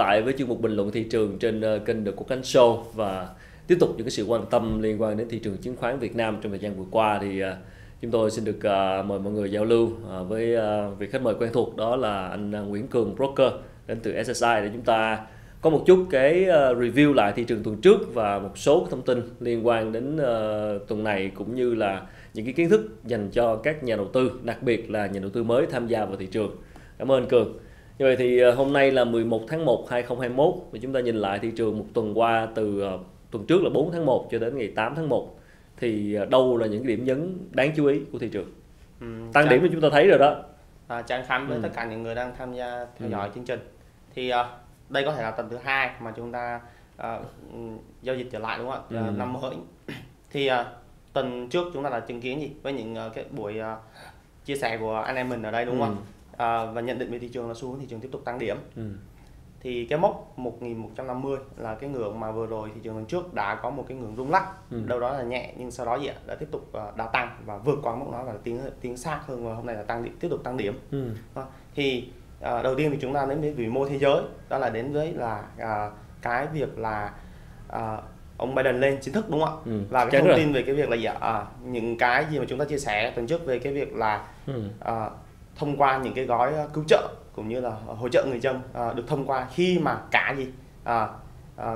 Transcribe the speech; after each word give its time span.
lại 0.00 0.22
với 0.22 0.34
chuyên 0.38 0.48
mục 0.48 0.60
bình 0.60 0.76
luận 0.76 0.90
thị 0.90 1.02
trường 1.02 1.38
trên 1.38 1.60
ờ, 1.60 1.78
kênh 1.78 2.04
The 2.04 2.10
Quốc 2.16 2.28
Khánh 2.28 2.40
Show 2.40 2.82
và 2.94 3.28
tiếp 3.66 3.76
tục 3.80 3.90
những 3.96 4.04
cái 4.04 4.10
sự 4.10 4.24
quan 4.24 4.46
tâm 4.50 4.82
liên 4.82 5.02
quan 5.02 5.16
đến 5.16 5.28
thị 5.28 5.38
trường 5.38 5.56
chứng 5.56 5.76
khoán 5.76 5.98
Việt 5.98 6.16
Nam 6.16 6.38
trong 6.42 6.52
thời 6.52 6.58
gian 6.58 6.76
vừa 6.76 6.84
qua 6.90 7.18
thì 7.22 7.40
ờ, 7.40 7.56
chúng 8.02 8.10
tôi 8.10 8.30
xin 8.30 8.44
được 8.44 8.62
ờ, 8.62 9.02
mời 9.06 9.18
mọi 9.18 9.32
người 9.32 9.50
giao 9.50 9.64
lưu 9.64 9.88
với 10.28 10.56
vị 10.98 11.06
khách 11.10 11.22
mời 11.22 11.34
quen 11.34 11.50
thuộc 11.52 11.76
đó 11.76 11.96
là 11.96 12.28
anh 12.28 12.50
Nguyễn 12.50 12.88
Cường 12.88 13.14
Broker 13.14 13.52
đến 13.86 13.98
từ 14.02 14.22
SSI 14.22 14.54
để 14.62 14.70
chúng 14.72 14.82
ta 14.82 15.26
có 15.60 15.70
một 15.70 15.84
chút 15.86 16.06
cái 16.10 16.44
review 16.78 17.12
lại 17.12 17.32
thị 17.36 17.44
trường 17.44 17.62
tuần 17.62 17.80
trước 17.80 18.14
và 18.14 18.38
một 18.38 18.58
số 18.58 18.86
thông 18.90 19.02
tin 19.02 19.22
liên 19.40 19.66
quan 19.66 19.92
đến 19.92 20.16
tuần 20.88 21.04
này 21.04 21.30
cũng 21.34 21.54
như 21.54 21.74
là 21.74 22.02
những 22.34 22.44
cái 22.44 22.54
kiến 22.54 22.68
thức 22.68 22.90
dành 23.04 23.30
cho 23.30 23.56
các 23.56 23.84
nhà 23.84 23.96
đầu 23.96 24.08
tư, 24.12 24.30
đặc 24.42 24.62
biệt 24.62 24.90
là 24.90 25.06
nhà 25.06 25.20
đầu 25.20 25.30
tư 25.30 25.42
mới 25.42 25.66
tham 25.66 25.86
gia 25.86 26.04
vào 26.04 26.16
thị 26.16 26.26
trường. 26.26 26.56
Cảm 26.98 27.12
ơn 27.12 27.26
Cường. 27.26 27.58
Như 28.00 28.06
vậy 28.06 28.16
thì 28.16 28.48
uh, 28.48 28.56
hôm 28.56 28.72
nay 28.72 28.90
là 28.90 29.04
11 29.04 29.40
tháng 29.48 29.64
1 29.64 29.90
2021 29.90 30.54
và 30.72 30.78
chúng 30.82 30.92
ta 30.92 31.00
nhìn 31.00 31.16
lại 31.16 31.38
thị 31.38 31.50
trường 31.56 31.78
một 31.78 31.84
tuần 31.94 32.18
qua 32.18 32.48
từ 32.54 32.94
uh, 32.94 33.00
tuần 33.30 33.46
trước 33.46 33.62
là 33.62 33.70
4 33.70 33.92
tháng 33.92 34.06
1 34.06 34.28
cho 34.30 34.38
đến 34.38 34.58
ngày 34.58 34.72
8 34.76 34.94
tháng 34.94 35.08
1 35.08 35.40
thì 35.76 36.18
đâu 36.30 36.56
là 36.56 36.66
những 36.66 36.86
điểm 36.86 37.04
nhấn 37.04 37.38
đáng 37.50 37.72
chú 37.76 37.86
ý 37.86 38.00
của 38.12 38.18
thị 38.18 38.28
trường? 38.32 38.52
Ừ, 39.00 39.06
Tăng 39.32 39.48
điểm 39.48 39.60
thì 39.62 39.68
chúng 39.72 39.80
ta 39.80 39.88
thấy 39.92 40.06
rồi 40.06 40.18
đó. 40.18 40.42
À, 40.88 41.02
Trang 41.02 41.24
Khánh 41.26 41.48
với 41.48 41.56
ừ. 41.56 41.62
tất 41.62 41.68
cả 41.74 41.84
những 41.84 42.02
người 42.02 42.14
đang 42.14 42.34
tham 42.38 42.54
gia 42.54 42.86
theo 42.98 43.08
ừ. 43.08 43.12
dõi 43.12 43.30
chương 43.34 43.44
trình. 43.44 43.60
Thì 44.14 44.32
uh, 44.32 44.46
đây 44.88 45.04
có 45.04 45.14
thể 45.14 45.22
là 45.22 45.30
tuần 45.30 45.48
thứ 45.50 45.58
hai 45.64 45.90
mà 46.00 46.12
chúng 46.16 46.32
ta 46.32 46.60
uh, 46.96 47.26
giao 48.02 48.16
dịch 48.16 48.28
trở 48.32 48.38
lại 48.38 48.58
đúng 48.58 48.70
không 48.70 48.84
ạ? 48.90 49.06
Ừ. 49.06 49.12
năm 49.16 49.32
mới. 49.32 49.54
Thì 50.30 50.50
uh, 50.50 50.66
tuần 51.12 51.48
trước 51.48 51.66
chúng 51.74 51.84
ta 51.84 51.90
đã 51.90 52.00
chứng 52.00 52.20
kiến 52.20 52.40
gì 52.40 52.50
với 52.62 52.72
những 52.72 52.96
uh, 53.06 53.14
cái 53.14 53.24
buổi 53.30 53.60
uh, 53.60 53.78
chia 54.44 54.56
sẻ 54.56 54.78
của 54.80 54.94
anh 54.94 55.16
em 55.16 55.28
mình 55.28 55.42
ở 55.42 55.50
đây 55.50 55.64
đúng 55.64 55.80
không 55.80 55.96
ừ. 55.96 56.19
Uh, 56.40 56.74
và 56.74 56.80
nhận 56.80 56.98
định 56.98 57.10
về 57.10 57.18
thị 57.18 57.28
trường 57.28 57.48
là 57.48 57.54
xu 57.54 57.70
hướng 57.70 57.80
thị 57.80 57.86
trường 57.86 58.00
tiếp 58.00 58.08
tục 58.12 58.22
tăng 58.24 58.38
điểm. 58.38 58.56
Ừ. 58.76 58.82
Thì 59.60 59.84
cái 59.84 59.98
mốc 59.98 60.38
1150 60.38 61.38
là 61.56 61.74
cái 61.74 61.90
ngưỡng 61.90 62.20
mà 62.20 62.30
vừa 62.30 62.46
rồi 62.46 62.70
thị 62.74 62.80
trường 62.84 62.96
lần 62.96 63.06
trước 63.06 63.34
đã 63.34 63.54
có 63.62 63.70
một 63.70 63.84
cái 63.88 63.96
ngưỡng 63.96 64.16
rung 64.16 64.30
lắc 64.30 64.70
ừ. 64.70 64.82
đâu 64.86 65.00
đó 65.00 65.12
là 65.12 65.22
nhẹ 65.22 65.52
nhưng 65.56 65.70
sau 65.70 65.86
đó 65.86 65.96
gì 65.96 66.06
ạ 66.06 66.14
đã 66.26 66.34
tiếp 66.34 66.48
tục 66.50 66.72
uh, 66.88 66.96
đã 66.96 67.06
tăng 67.06 67.36
và 67.46 67.56
vượt 67.56 67.78
qua 67.82 67.96
mốc 67.96 68.12
đó 68.12 68.24
và 68.26 68.32
tiến 68.44 68.60
tiến 68.80 68.96
sát 68.96 69.20
hơn 69.26 69.46
và 69.46 69.54
hôm 69.54 69.66
nay 69.66 69.76
là 69.76 69.82
tăng 69.82 70.04
điểm 70.04 70.16
tiếp 70.20 70.28
tục 70.30 70.44
tăng 70.44 70.56
điểm. 70.56 70.78
Ừ. 70.90 71.10
Thì 71.74 72.08
uh, 72.38 72.62
đầu 72.62 72.74
tiên 72.74 72.90
thì 72.90 72.98
chúng 73.00 73.14
ta 73.14 73.26
đến 73.26 73.40
với 73.40 73.52
vĩ 73.52 73.66
mô 73.66 73.88
thế 73.88 73.98
giới 73.98 74.22
đó 74.48 74.58
là 74.58 74.70
đến 74.70 74.92
với 74.92 75.12
là 75.12 75.44
uh, 75.56 75.92
cái 76.22 76.46
việc 76.46 76.78
là 76.78 77.12
uh, 77.68 78.04
ông 78.36 78.54
Biden 78.54 78.80
lên 78.80 78.98
chính 79.00 79.14
thức 79.14 79.30
đúng 79.30 79.40
không 79.40 79.62
ạ? 79.62 79.62
Ừ, 79.64 79.80
và 79.90 80.04
cái 80.04 80.20
thông 80.20 80.28
rồi. 80.28 80.38
tin 80.38 80.52
về 80.52 80.62
cái 80.62 80.74
việc 80.74 80.88
là 80.90 80.96
gì 80.96 81.04
ạ? 81.04 81.14
À, 81.20 81.46
những 81.64 81.98
cái 81.98 82.26
gì 82.30 82.38
mà 82.38 82.44
chúng 82.48 82.58
ta 82.58 82.64
chia 82.64 82.78
sẻ 82.78 83.12
tuần 83.14 83.26
trước 83.26 83.46
về 83.46 83.58
cái 83.58 83.72
việc 83.72 83.94
là 83.94 84.28
ừ. 84.46 84.62
à, 84.80 85.10
thông 85.60 85.76
qua 85.76 86.00
những 86.04 86.14
cái 86.14 86.24
gói 86.24 86.54
cứu 86.72 86.84
trợ 86.88 87.08
cũng 87.32 87.48
như 87.48 87.60
là 87.60 87.70
hỗ 87.86 88.08
trợ 88.08 88.24
người 88.28 88.40
dân 88.40 88.60
à, 88.72 88.92
được 88.92 89.04
thông 89.06 89.26
qua 89.26 89.46
khi 89.54 89.78
mà 89.78 89.98
cả 90.10 90.34
gì 90.38 90.48
à, 90.84 91.08
à, 91.56 91.74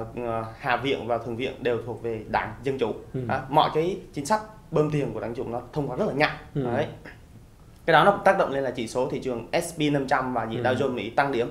hạ 0.59 0.77
viện 0.77 1.07
và 1.07 1.19
thượng 1.19 1.37
viện 1.37 1.53
đều 1.63 1.79
thuộc 1.87 2.03
về 2.03 2.25
đảng 2.29 2.55
dân 2.63 2.79
chủ 2.79 2.93
ừ. 3.15 3.21
à, 3.29 3.43
mọi 3.49 3.71
cái 3.75 3.99
chính 4.13 4.27
sách 4.27 4.41
bơm 4.71 4.91
tiền 4.91 5.13
của 5.15 5.21
đảng 5.21 5.35
chủ 5.35 5.49
nó 5.49 5.61
thông 5.73 5.89
qua 5.89 5.97
rất 5.97 6.07
là 6.09 6.13
nhanh 6.15 6.37
ừ. 6.55 6.63
đấy 6.65 6.87
cái 7.87 7.93
đó 7.93 8.05
nó 8.05 8.11
cũng 8.11 8.25
tác 8.25 8.39
động 8.39 8.51
lên 8.51 8.65
là 8.65 8.71
chỉ 8.71 8.89
số 8.89 9.09
thị 9.11 9.21
trường 9.21 9.49
S&P 9.63 9.93
500 9.93 10.35
và 10.35 10.47
gì 10.47 10.57
ừ. 10.57 10.63
Dow 10.63 10.75
Jones 10.75 10.95
Mỹ 10.95 11.11
tăng 11.11 11.33
điểm 11.33 11.51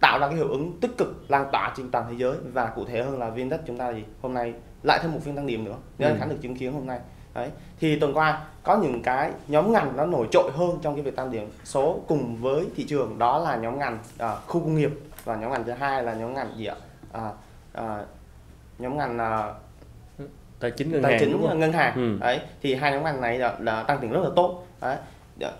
tạo 0.00 0.18
ra 0.18 0.28
cái 0.28 0.36
hiệu 0.36 0.48
ứng 0.48 0.80
tích 0.80 0.90
cực 0.98 1.30
lan 1.30 1.48
tỏa 1.52 1.74
trên 1.76 1.90
toàn 1.90 2.04
thế 2.10 2.16
giới 2.18 2.36
và 2.52 2.66
cụ 2.66 2.84
thể 2.84 3.02
hơn 3.02 3.18
là 3.18 3.30
viên 3.30 3.48
đất 3.48 3.60
chúng 3.66 3.78
ta 3.78 3.92
thì 3.92 4.02
hôm 4.22 4.34
nay 4.34 4.54
lại 4.82 4.98
thêm 5.02 5.12
một 5.12 5.18
phiên 5.22 5.36
tăng 5.36 5.46
điểm 5.46 5.64
nữa 5.64 5.76
nên 5.98 6.12
ừ. 6.12 6.16
khánh 6.20 6.28
được 6.28 6.38
chứng 6.40 6.56
kiến 6.56 6.72
hôm 6.72 6.86
nay 6.86 7.00
đấy 7.34 7.50
thì 7.80 7.98
tuần 7.98 8.16
qua 8.16 8.44
có 8.62 8.76
những 8.76 9.02
cái 9.02 9.32
nhóm 9.48 9.72
ngành 9.72 9.96
nó 9.96 10.06
nổi 10.06 10.28
trội 10.30 10.50
hơn 10.54 10.78
trong 10.82 10.94
cái 10.94 11.02
việc 11.02 11.16
tăng 11.16 11.30
điểm 11.30 11.50
số 11.64 12.00
cùng 12.06 12.36
với 12.40 12.66
thị 12.76 12.84
trường. 12.88 13.18
Đó 13.18 13.38
là 13.38 13.56
nhóm 13.56 13.78
ngành 13.78 13.98
à, 14.18 14.36
khu 14.46 14.60
công 14.60 14.74
nghiệp 14.74 14.90
và 15.24 15.36
nhóm 15.36 15.50
ngành 15.50 15.64
thứ 15.64 15.72
hai 15.72 16.02
là 16.02 16.14
nhóm 16.14 16.34
ngành 16.34 16.48
gì 16.56 16.66
ạ? 16.66 16.76
À, 17.12 17.30
à, 17.72 18.04
nhóm 18.78 18.98
ngành 18.98 19.18
à, 19.18 19.52
tài 20.60 20.70
chính 20.70 20.92
ngân 20.92 21.02
tài 21.02 21.12
hàng 21.12 21.20
chính 21.20 21.60
ngân 21.60 21.72
hàng. 21.72 21.94
Ừ. 21.94 22.18
đấy 22.20 22.40
thì 22.62 22.74
hai 22.74 22.92
nhóm 22.92 23.04
ngành 23.04 23.20
này 23.20 23.38
là, 23.38 23.56
là 23.58 23.82
tăng 23.82 23.98
trưởng 24.00 24.10
rất 24.10 24.20
là 24.22 24.30
tốt. 24.36 24.66
Đấy 24.80 24.96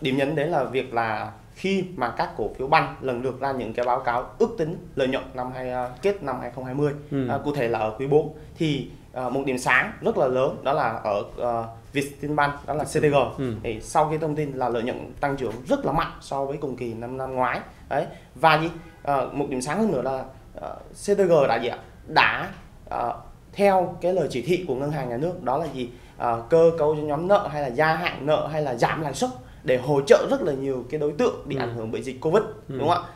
điểm 0.00 0.16
nhấn 0.16 0.34
đến 0.34 0.48
là 0.48 0.64
việc 0.64 0.94
là 0.94 1.32
khi 1.54 1.84
mà 1.96 2.10
các 2.10 2.30
cổ 2.36 2.50
phiếu 2.58 2.66
banh 2.66 2.94
lần 3.00 3.22
lượt 3.22 3.40
ra 3.40 3.52
những 3.52 3.72
cái 3.72 3.86
báo 3.86 4.00
cáo 4.00 4.30
ước 4.38 4.54
tính 4.58 4.76
lợi 4.94 5.08
nhuận 5.08 5.24
năm 5.34 5.50
hai 5.54 5.70
à, 5.70 5.90
kết 6.02 6.22
năm 6.22 6.36
2020 6.40 6.92
ừ. 7.10 7.28
à, 7.28 7.38
cụ 7.44 7.54
thể 7.54 7.68
là 7.68 7.78
ở 7.78 7.94
quý 7.98 8.06
4 8.06 8.34
thì 8.58 8.90
uh, 9.26 9.32
một 9.32 9.42
điểm 9.46 9.58
sáng 9.58 9.92
rất 10.00 10.18
là 10.18 10.26
lớn 10.26 10.56
đó 10.62 10.72
là 10.72 11.00
ở 11.04 11.18
uh, 11.18 11.66
Vietinbank 11.92 12.66
đó 12.66 12.74
là 12.74 12.84
CTG 12.84 13.14
ừ. 13.38 13.54
thì 13.62 13.80
sau 13.80 14.08
cái 14.08 14.18
thông 14.18 14.36
tin 14.36 14.52
là 14.52 14.68
lợi 14.68 14.82
nhuận 14.82 15.12
tăng 15.20 15.36
trưởng 15.36 15.52
rất 15.68 15.86
là 15.86 15.92
mạnh 15.92 16.12
so 16.20 16.44
với 16.44 16.56
cùng 16.56 16.76
kỳ 16.76 16.94
năm 16.94 17.16
năm 17.16 17.34
ngoái 17.34 17.60
đấy. 17.88 18.06
Và 18.34 18.58
gì? 18.58 18.70
Uh, 19.12 19.34
một 19.34 19.46
điểm 19.48 19.60
sáng 19.60 19.78
hơn 19.78 19.92
nữa 19.92 20.02
là 20.02 20.24
uh, 20.58 20.82
CTG 20.92 21.32
đã 21.48 21.56
gì 21.56 21.68
ạ 21.68 21.78
đã 22.06 22.50
uh, 22.94 23.14
theo 23.52 23.96
cái 24.00 24.14
lời 24.14 24.28
chỉ 24.30 24.42
thị 24.42 24.64
của 24.68 24.74
ngân 24.74 24.90
hàng 24.90 25.08
nhà 25.08 25.16
nước 25.16 25.42
đó 25.42 25.58
là 25.58 25.66
gì? 25.74 25.90
Uh, 26.16 26.48
cơ 26.50 26.70
cấu 26.78 26.94
cho 26.94 27.02
nhóm 27.02 27.28
nợ 27.28 27.48
hay 27.52 27.62
là 27.62 27.68
gia 27.68 27.94
hạn 27.94 28.26
nợ 28.26 28.48
hay 28.52 28.62
là 28.62 28.74
giảm 28.74 29.00
lãi 29.02 29.14
suất 29.14 29.30
để 29.64 29.78
hỗ 29.78 30.00
trợ 30.00 30.26
rất 30.30 30.42
là 30.42 30.52
nhiều 30.52 30.84
cái 30.90 31.00
đối 31.00 31.12
tượng 31.12 31.34
bị 31.46 31.56
ừ. 31.56 31.60
ảnh 31.60 31.74
hưởng 31.74 31.90
bởi 31.90 32.02
dịch 32.02 32.20
covid 32.20 32.42
ừ. 32.42 32.78
đúng 32.78 32.88
không 32.88 33.02
ạ? 33.02 33.08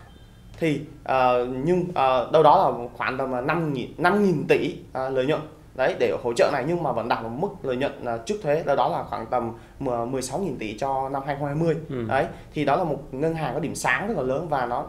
Thì 0.59 0.81
uh, 1.03 1.49
nhưng 1.65 1.81
uh, 1.81 2.33
đâu 2.33 2.43
đó 2.43 2.71
là 2.71 2.89
khoảng 2.97 3.19
tầm 3.19 3.47
năm 3.47 3.73
nghìn 3.73 3.95
năm 3.99 4.25
nghìn 4.25 4.47
tỷ 4.49 4.77
uh, 4.91 5.13
lợi 5.13 5.27
nhuận 5.27 5.41
đấy 5.79 5.95
để 5.99 6.17
hỗ 6.23 6.33
trợ 6.33 6.51
này 6.53 6.65
nhưng 6.67 6.83
mà 6.83 6.93
vẫn 6.93 7.09
đạt 7.09 7.23
một 7.23 7.31
mức 7.39 7.49
lợi 7.63 7.77
nhuận 7.77 7.93
uh, 8.03 8.27
trước 8.27 8.35
thuế 8.43 8.63
đó, 8.67 8.75
đó 8.75 8.89
là 8.89 9.03
khoảng 9.03 9.27
tầm 9.27 9.53
16.000 9.81 10.57
tỷ 10.59 10.79
cho 10.79 11.09
năm 11.09 11.23
2020 11.27 11.77
ừ. 11.89 12.05
đấy 12.09 12.27
thì 12.55 12.65
đó 12.65 12.77
là 12.77 12.85
một 12.85 12.99
ngân 13.13 13.35
hàng 13.35 13.55
có 13.55 13.61
điểm 13.61 13.75
sáng 13.75 14.09
rất 14.09 14.17
là 14.17 14.23
lớn 14.23 14.49
và 14.49 14.67
nó 14.67 14.85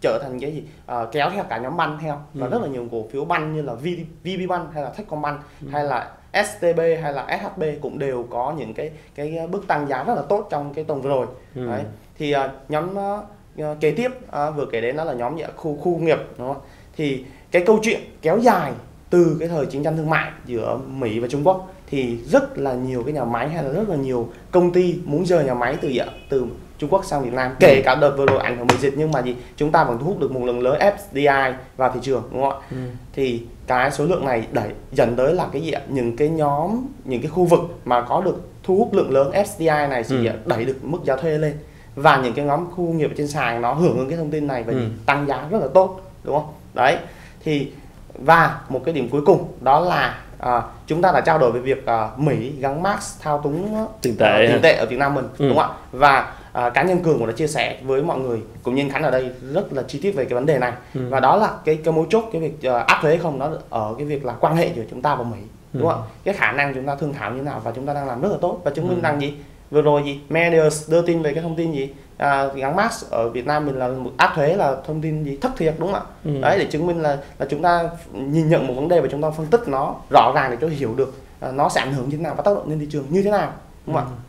trở 0.00 0.18
thành 0.22 0.40
cái 0.40 0.52
gì 0.52 0.62
uh, 0.92 1.12
kéo 1.12 1.30
theo 1.30 1.44
cả 1.48 1.58
nhóm 1.58 1.76
banh 1.76 1.98
theo 2.00 2.20
và 2.34 2.46
ừ. 2.46 2.50
rất 2.50 2.62
là 2.62 2.68
nhiều 2.68 2.88
cổ 2.92 3.04
phiếu 3.10 3.24
banh 3.24 3.54
như 3.54 3.62
là 3.62 3.74
VP 3.74 4.48
Bank 4.48 4.72
hay 4.74 4.82
là 4.82 4.90
Techcombank 4.90 5.40
ừ. 5.62 5.68
hay 5.72 5.84
là 5.84 6.10
STB 6.44 6.80
hay 7.02 7.12
là 7.12 7.38
SHB 7.42 7.62
cũng 7.82 7.98
đều 7.98 8.26
có 8.30 8.54
những 8.58 8.74
cái 8.74 8.90
cái 9.14 9.46
bước 9.50 9.66
tăng 9.66 9.88
giá 9.88 10.04
rất 10.04 10.14
là 10.14 10.22
tốt 10.22 10.46
trong 10.50 10.74
cái 10.74 10.84
tuần 10.84 11.02
vừa 11.02 11.10
rồi 11.10 11.26
ừ. 11.54 11.66
đấy 11.66 11.82
thì 12.18 12.34
uh, 12.34 12.40
nhóm 12.68 12.94
uh, 12.94 13.80
kế 13.80 13.90
tiếp 13.90 14.10
uh, 14.26 14.56
vừa 14.56 14.66
kể 14.72 14.80
đến 14.80 14.96
đó 14.96 15.04
là 15.04 15.12
nhóm 15.12 15.36
khu 15.56 15.76
khu 15.76 15.98
nghiệp 15.98 16.18
đúng 16.38 16.54
không 16.54 16.62
thì 16.96 17.24
cái 17.50 17.62
câu 17.66 17.78
chuyện 17.82 18.00
kéo 18.22 18.38
dài 18.38 18.72
từ 19.16 19.36
cái 19.40 19.48
thời 19.48 19.66
chiến 19.66 19.84
tranh 19.84 19.96
thương 19.96 20.10
mại 20.10 20.30
giữa 20.46 20.78
Mỹ 20.86 21.18
và 21.18 21.28
Trung 21.28 21.46
Quốc 21.46 21.72
thì 21.90 22.18
rất 22.24 22.58
là 22.58 22.72
nhiều 22.74 23.02
cái 23.02 23.12
nhà 23.12 23.24
máy 23.24 23.48
hay 23.48 23.64
là 23.64 23.70
rất 23.70 23.88
là 23.88 23.96
nhiều 23.96 24.28
công 24.50 24.72
ty 24.72 24.94
muốn 25.04 25.26
rời 25.26 25.44
nhà 25.44 25.54
máy 25.54 25.76
từ 25.80 25.92
từ 26.28 26.46
Trung 26.78 26.90
Quốc 26.90 27.04
sang 27.04 27.24
Việt 27.24 27.32
Nam 27.32 27.54
kể 27.60 27.74
ừ. 27.76 27.82
cả 27.84 27.94
đợt 27.94 28.16
vừa 28.16 28.26
rồi 28.26 28.38
ảnh 28.38 28.56
hưởng 28.56 28.66
bởi 28.66 28.78
dịch 28.78 28.94
nhưng 28.96 29.12
mà 29.12 29.20
gì 29.20 29.36
chúng 29.56 29.72
ta 29.72 29.84
vẫn 29.84 29.98
thu 29.98 30.04
hút 30.04 30.20
được 30.20 30.32
một 30.32 30.44
lượng 30.44 30.60
lớn 30.60 30.78
FDI 31.12 31.52
vào 31.76 31.92
thị 31.94 32.00
trường 32.02 32.22
đúng 32.32 32.42
không 32.42 32.60
ạ 32.60 32.66
ừ. 32.70 32.76
thì 33.12 33.42
cái 33.66 33.90
số 33.90 34.04
lượng 34.04 34.24
này 34.24 34.46
đẩy 34.52 34.68
dẫn 34.92 35.16
tới 35.16 35.34
là 35.34 35.46
cái 35.52 35.62
gì 35.62 35.70
ạ 35.70 35.80
những 35.88 36.16
cái 36.16 36.28
nhóm 36.28 36.86
những 37.04 37.22
cái 37.22 37.30
khu 37.30 37.44
vực 37.44 37.60
mà 37.84 38.02
có 38.02 38.20
được 38.20 38.48
thu 38.62 38.76
hút 38.76 38.94
lượng 38.94 39.10
lớn 39.10 39.32
FDI 39.32 39.88
này 39.88 40.02
thì 40.08 40.26
ừ. 40.26 40.32
đẩy 40.44 40.64
được 40.64 40.84
mức 40.84 40.98
giá 41.04 41.16
thuê 41.16 41.38
lên 41.38 41.54
và 41.94 42.20
những 42.24 42.32
cái 42.32 42.44
nhóm 42.44 42.70
khu 42.70 42.84
nghiệp 42.84 43.10
trên 43.16 43.28
sàn 43.28 43.62
nó 43.62 43.72
hưởng 43.72 43.98
ứng 43.98 44.08
cái 44.08 44.18
thông 44.18 44.30
tin 44.30 44.46
này 44.46 44.62
và 44.62 44.72
ừ. 44.72 44.80
tăng 45.06 45.26
giá 45.26 45.46
rất 45.50 45.58
là 45.62 45.68
tốt 45.74 46.00
đúng 46.24 46.34
không 46.34 46.52
đấy 46.74 46.96
thì 47.44 47.72
và 48.18 48.60
một 48.68 48.82
cái 48.84 48.94
điểm 48.94 49.08
cuối 49.08 49.22
cùng 49.26 49.52
đó 49.60 49.80
là 49.80 50.18
à, 50.38 50.62
chúng 50.86 51.02
ta 51.02 51.12
đã 51.12 51.20
trao 51.20 51.38
đổi 51.38 51.52
về 51.52 51.60
việc 51.60 51.86
à, 51.86 52.08
Mỹ 52.16 52.52
gắn 52.58 52.82
max 52.82 53.20
thao 53.20 53.40
túng 53.42 53.86
tiền 54.02 54.16
tệ 54.18 54.44
uh, 54.44 54.50
tiền 54.50 54.62
tệ 54.62 54.76
ở 54.76 54.86
Việt 54.86 54.98
Nam 54.98 55.14
mình 55.14 55.24
ừ. 55.38 55.48
đúng 55.48 55.58
không 55.58 55.70
ạ 55.70 55.76
và 55.92 56.32
à, 56.52 56.70
cá 56.70 56.82
nhân 56.82 57.02
cường 57.02 57.18
cũng 57.18 57.26
đã 57.26 57.32
chia 57.32 57.46
sẻ 57.46 57.80
với 57.82 58.02
mọi 58.02 58.18
người 58.18 58.40
cũng 58.62 58.74
như 58.74 58.88
khánh 58.92 59.02
ở 59.02 59.10
đây 59.10 59.30
rất 59.52 59.72
là 59.72 59.82
chi 59.82 59.98
tiết 60.02 60.12
về 60.12 60.24
cái 60.24 60.34
vấn 60.34 60.46
đề 60.46 60.58
này 60.58 60.72
ừ. 60.94 61.00
và 61.08 61.20
đó 61.20 61.36
là 61.36 61.50
cái 61.64 61.78
cái 61.84 61.94
mấu 61.94 62.06
chốt 62.10 62.24
cái 62.32 62.40
việc 62.40 62.70
uh, 62.70 62.86
áp 62.86 62.98
thuế 63.02 63.16
không 63.16 63.38
nó 63.38 63.50
ở 63.70 63.94
cái 63.98 64.06
việc 64.06 64.24
là 64.24 64.32
quan 64.40 64.56
hệ 64.56 64.70
giữa 64.76 64.82
chúng 64.90 65.02
ta 65.02 65.14
và 65.14 65.24
mỹ 65.24 65.38
ừ. 65.72 65.80
đúng 65.80 65.88
không 65.88 66.02
cái 66.24 66.34
khả 66.34 66.52
năng 66.52 66.74
chúng 66.74 66.86
ta 66.86 66.94
thương 66.94 67.12
thảo 67.12 67.30
như 67.30 67.38
thế 67.38 67.44
nào 67.44 67.60
và 67.64 67.72
chúng 67.72 67.86
ta 67.86 67.94
đang 67.94 68.06
làm 68.06 68.20
rất 68.20 68.28
là 68.32 68.38
tốt 68.40 68.60
và 68.64 68.70
chứng 68.70 68.88
minh 68.88 68.98
ừ. 68.98 69.02
rằng 69.02 69.20
gì 69.20 69.34
vừa 69.70 69.82
rồi 69.82 70.02
gì 70.04 70.20
Medius 70.28 70.90
đưa 70.90 71.02
tin 71.02 71.22
về 71.22 71.32
cái 71.34 71.42
thông 71.42 71.56
tin 71.56 71.72
gì 71.72 71.90
à, 72.16 72.46
gắn 72.54 72.76
max 72.76 73.04
ở 73.10 73.28
Việt 73.28 73.46
Nam 73.46 73.66
mình 73.66 73.74
là 73.74 73.88
một 73.88 74.10
áp 74.16 74.32
thuế 74.36 74.56
là 74.56 74.76
thông 74.86 75.00
tin 75.00 75.24
gì 75.24 75.38
thất 75.40 75.52
thiệt 75.56 75.74
đúng 75.78 75.92
không 75.92 76.00
ạ 76.00 76.06
ừ. 76.24 76.30
đấy 76.40 76.58
để 76.58 76.64
chứng 76.64 76.86
minh 76.86 77.02
là 77.02 77.18
là 77.38 77.46
chúng 77.50 77.62
ta 77.62 77.90
nhìn 78.12 78.48
nhận 78.48 78.66
một 78.66 78.74
vấn 78.74 78.88
đề 78.88 79.00
và 79.00 79.08
chúng 79.10 79.22
ta 79.22 79.30
phân 79.30 79.46
tích 79.46 79.68
nó 79.68 79.94
rõ 80.10 80.32
ràng 80.34 80.50
để 80.50 80.56
cho 80.60 80.68
hiểu 80.68 80.94
được 80.96 81.14
à, 81.40 81.52
nó 81.52 81.68
sẽ 81.68 81.80
ảnh 81.80 81.92
hưởng 81.92 82.08
như 82.08 82.16
thế 82.16 82.22
nào 82.22 82.34
và 82.36 82.42
tác 82.42 82.54
động 82.54 82.70
lên 82.70 82.78
thị 82.78 82.86
trường 82.90 83.04
như 83.10 83.22
thế 83.22 83.30
nào 83.30 83.52
đúng 83.86 83.96
không 83.96 84.04
ừ. 84.04 84.10
ạ 84.10 84.22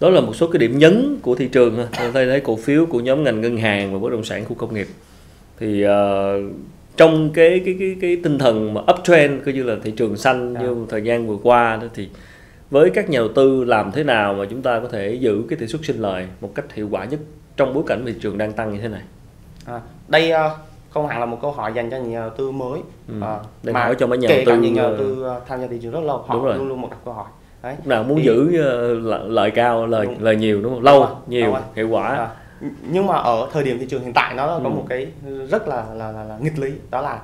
đó 0.00 0.10
là 0.10 0.20
một 0.20 0.32
số 0.36 0.46
cái 0.46 0.58
điểm 0.58 0.78
nhấn 0.78 1.18
của 1.22 1.34
thị 1.34 1.48
trường 1.48 1.86
tôi 2.14 2.26
thấy 2.26 2.40
cổ 2.40 2.56
phiếu 2.56 2.86
của 2.86 3.00
nhóm 3.00 3.24
ngành 3.24 3.40
ngân 3.40 3.56
hàng 3.56 3.92
và 3.92 3.98
bất 3.98 4.10
động 4.10 4.24
sản 4.24 4.44
khu 4.44 4.54
công 4.54 4.74
nghiệp 4.74 4.86
thì 5.60 5.84
uh, 5.84 5.90
trong 6.96 7.30
cái 7.34 7.62
cái 7.64 7.76
cái 7.78 7.96
cái 8.00 8.16
tinh 8.22 8.38
thần 8.38 8.74
mà 8.74 8.80
uptrend 8.80 9.44
coi 9.44 9.54
như 9.54 9.62
là 9.62 9.76
thị 9.84 9.90
trường 9.90 10.16
xanh 10.16 10.54
yeah. 10.54 10.66
Dạ. 10.66 10.70
như 10.70 10.86
thời 10.88 11.02
gian 11.02 11.28
vừa 11.28 11.36
qua 11.42 11.78
đó 11.82 11.88
thì 11.94 12.08
với 12.70 12.90
các 12.90 13.10
nhà 13.10 13.18
đầu 13.18 13.28
tư 13.34 13.64
làm 13.64 13.92
thế 13.92 14.04
nào 14.04 14.34
mà 14.34 14.44
chúng 14.50 14.62
ta 14.62 14.80
có 14.80 14.88
thể 14.88 15.14
giữ 15.14 15.42
cái 15.48 15.58
tỷ 15.58 15.66
suất 15.66 15.80
sinh 15.84 16.00
lời 16.00 16.28
một 16.40 16.54
cách 16.54 16.72
hiệu 16.74 16.88
quả 16.90 17.04
nhất 17.04 17.20
trong 17.56 17.74
bối 17.74 17.84
cảnh 17.86 18.02
thị 18.06 18.14
trường 18.20 18.38
đang 18.38 18.52
tăng 18.52 18.72
như 18.72 18.80
thế 18.80 18.88
này 18.88 19.02
à, 19.66 19.80
đây 20.08 20.32
uh, 20.32 20.52
không 20.90 21.06
hẳn 21.06 21.20
là 21.20 21.26
một 21.26 21.38
câu 21.42 21.52
hỏi 21.52 21.72
dành 21.74 21.90
cho 21.90 21.96
nhà 21.96 22.20
đầu 22.20 22.30
tư 22.30 22.50
mới 22.50 22.80
ừ. 23.08 23.14
uh, 23.18 23.74
mà 23.74 23.84
hỏi 23.84 23.94
cho 23.98 24.06
mấy 24.06 24.18
nhà 24.18 24.28
đầu 24.28 24.56
tư, 24.56 24.62
nhà 24.62 24.82
đầu 24.82 24.96
tư 24.98 25.26
tham 25.48 25.60
gia 25.60 25.66
thị 25.66 25.78
trường 25.82 25.92
rất 25.92 26.04
lâu 26.04 26.24
họ 26.26 26.34
luôn 26.34 26.68
luôn 26.68 26.80
một 26.80 26.90
câu 27.04 27.14
hỏi 27.14 27.26
đấy. 27.62 27.76
nào 27.84 28.04
muốn 28.04 28.18
thì... 28.18 28.24
giữ 28.24 28.50
lợi 29.26 29.50
cao 29.50 29.86
lời 29.86 30.06
đúng. 30.06 30.22
lời 30.22 30.36
nhiều 30.36 30.62
đúng 30.62 30.74
không 30.74 30.82
lâu 30.82 31.00
đúng 31.00 31.18
nhiều 31.26 31.46
đúng 31.46 31.62
hiệu 31.74 31.88
quả 31.88 32.08
à. 32.08 32.28
nhưng 32.90 33.06
mà 33.06 33.14
ở 33.14 33.48
thời 33.52 33.64
điểm 33.64 33.78
thị 33.78 33.86
trường 33.88 34.02
hiện 34.02 34.12
tại 34.12 34.34
nó 34.34 34.46
có 34.46 34.54
Ừ. 34.54 34.68
một 34.68 34.86
cái 34.88 35.06
rất 35.50 35.68
là 35.68 35.84
là, 35.94 36.12
là, 36.12 36.24
là 36.24 36.38
nghịch 36.40 36.58
lý 36.58 36.72
đó 36.90 37.00
là 37.00 37.20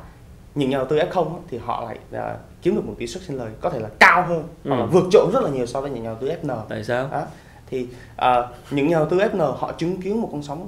những 0.55 0.71
nhà 0.71 0.77
đầu 0.77 0.87
tư 0.87 0.97
F0 0.97 1.25
á, 1.25 1.41
thì 1.51 1.59
họ 1.59 1.85
lại 1.85 2.25
kiếm 2.63 2.75
được 2.75 2.85
một 2.87 2.95
tỷ 2.99 3.07
suất 3.07 3.23
sinh 3.23 3.37
lời 3.37 3.51
có 3.61 3.71
thể 3.71 3.79
là 3.81 3.89
cao 4.01 4.27
hơn 4.29 4.45
hoặc 4.65 4.77
là 4.77 4.83
Ừ. 4.83 4.89
vượt 4.93 5.05
trội 5.11 5.31
rất 5.33 5.43
là 5.43 5.51
nhiều 5.51 5.67
so 5.67 5.81
với 5.81 5.91
những 5.91 6.03
nhà 6.05 6.11
đầu 6.11 6.19
tư 6.21 6.29
FN 6.43 6.57
tại 6.69 6.85
sao 6.85 7.09
đó. 7.13 7.23
thì 7.67 7.87
à, 8.17 8.49
những 8.71 8.89
nhà 8.89 8.97
đầu 8.99 9.07
tư 9.11 9.19
FN 9.19 9.53
họ 9.53 9.73
chứng 9.73 9.97
kiến 10.03 10.21
một 10.21 10.29
con 10.33 10.43
sóng 10.43 10.67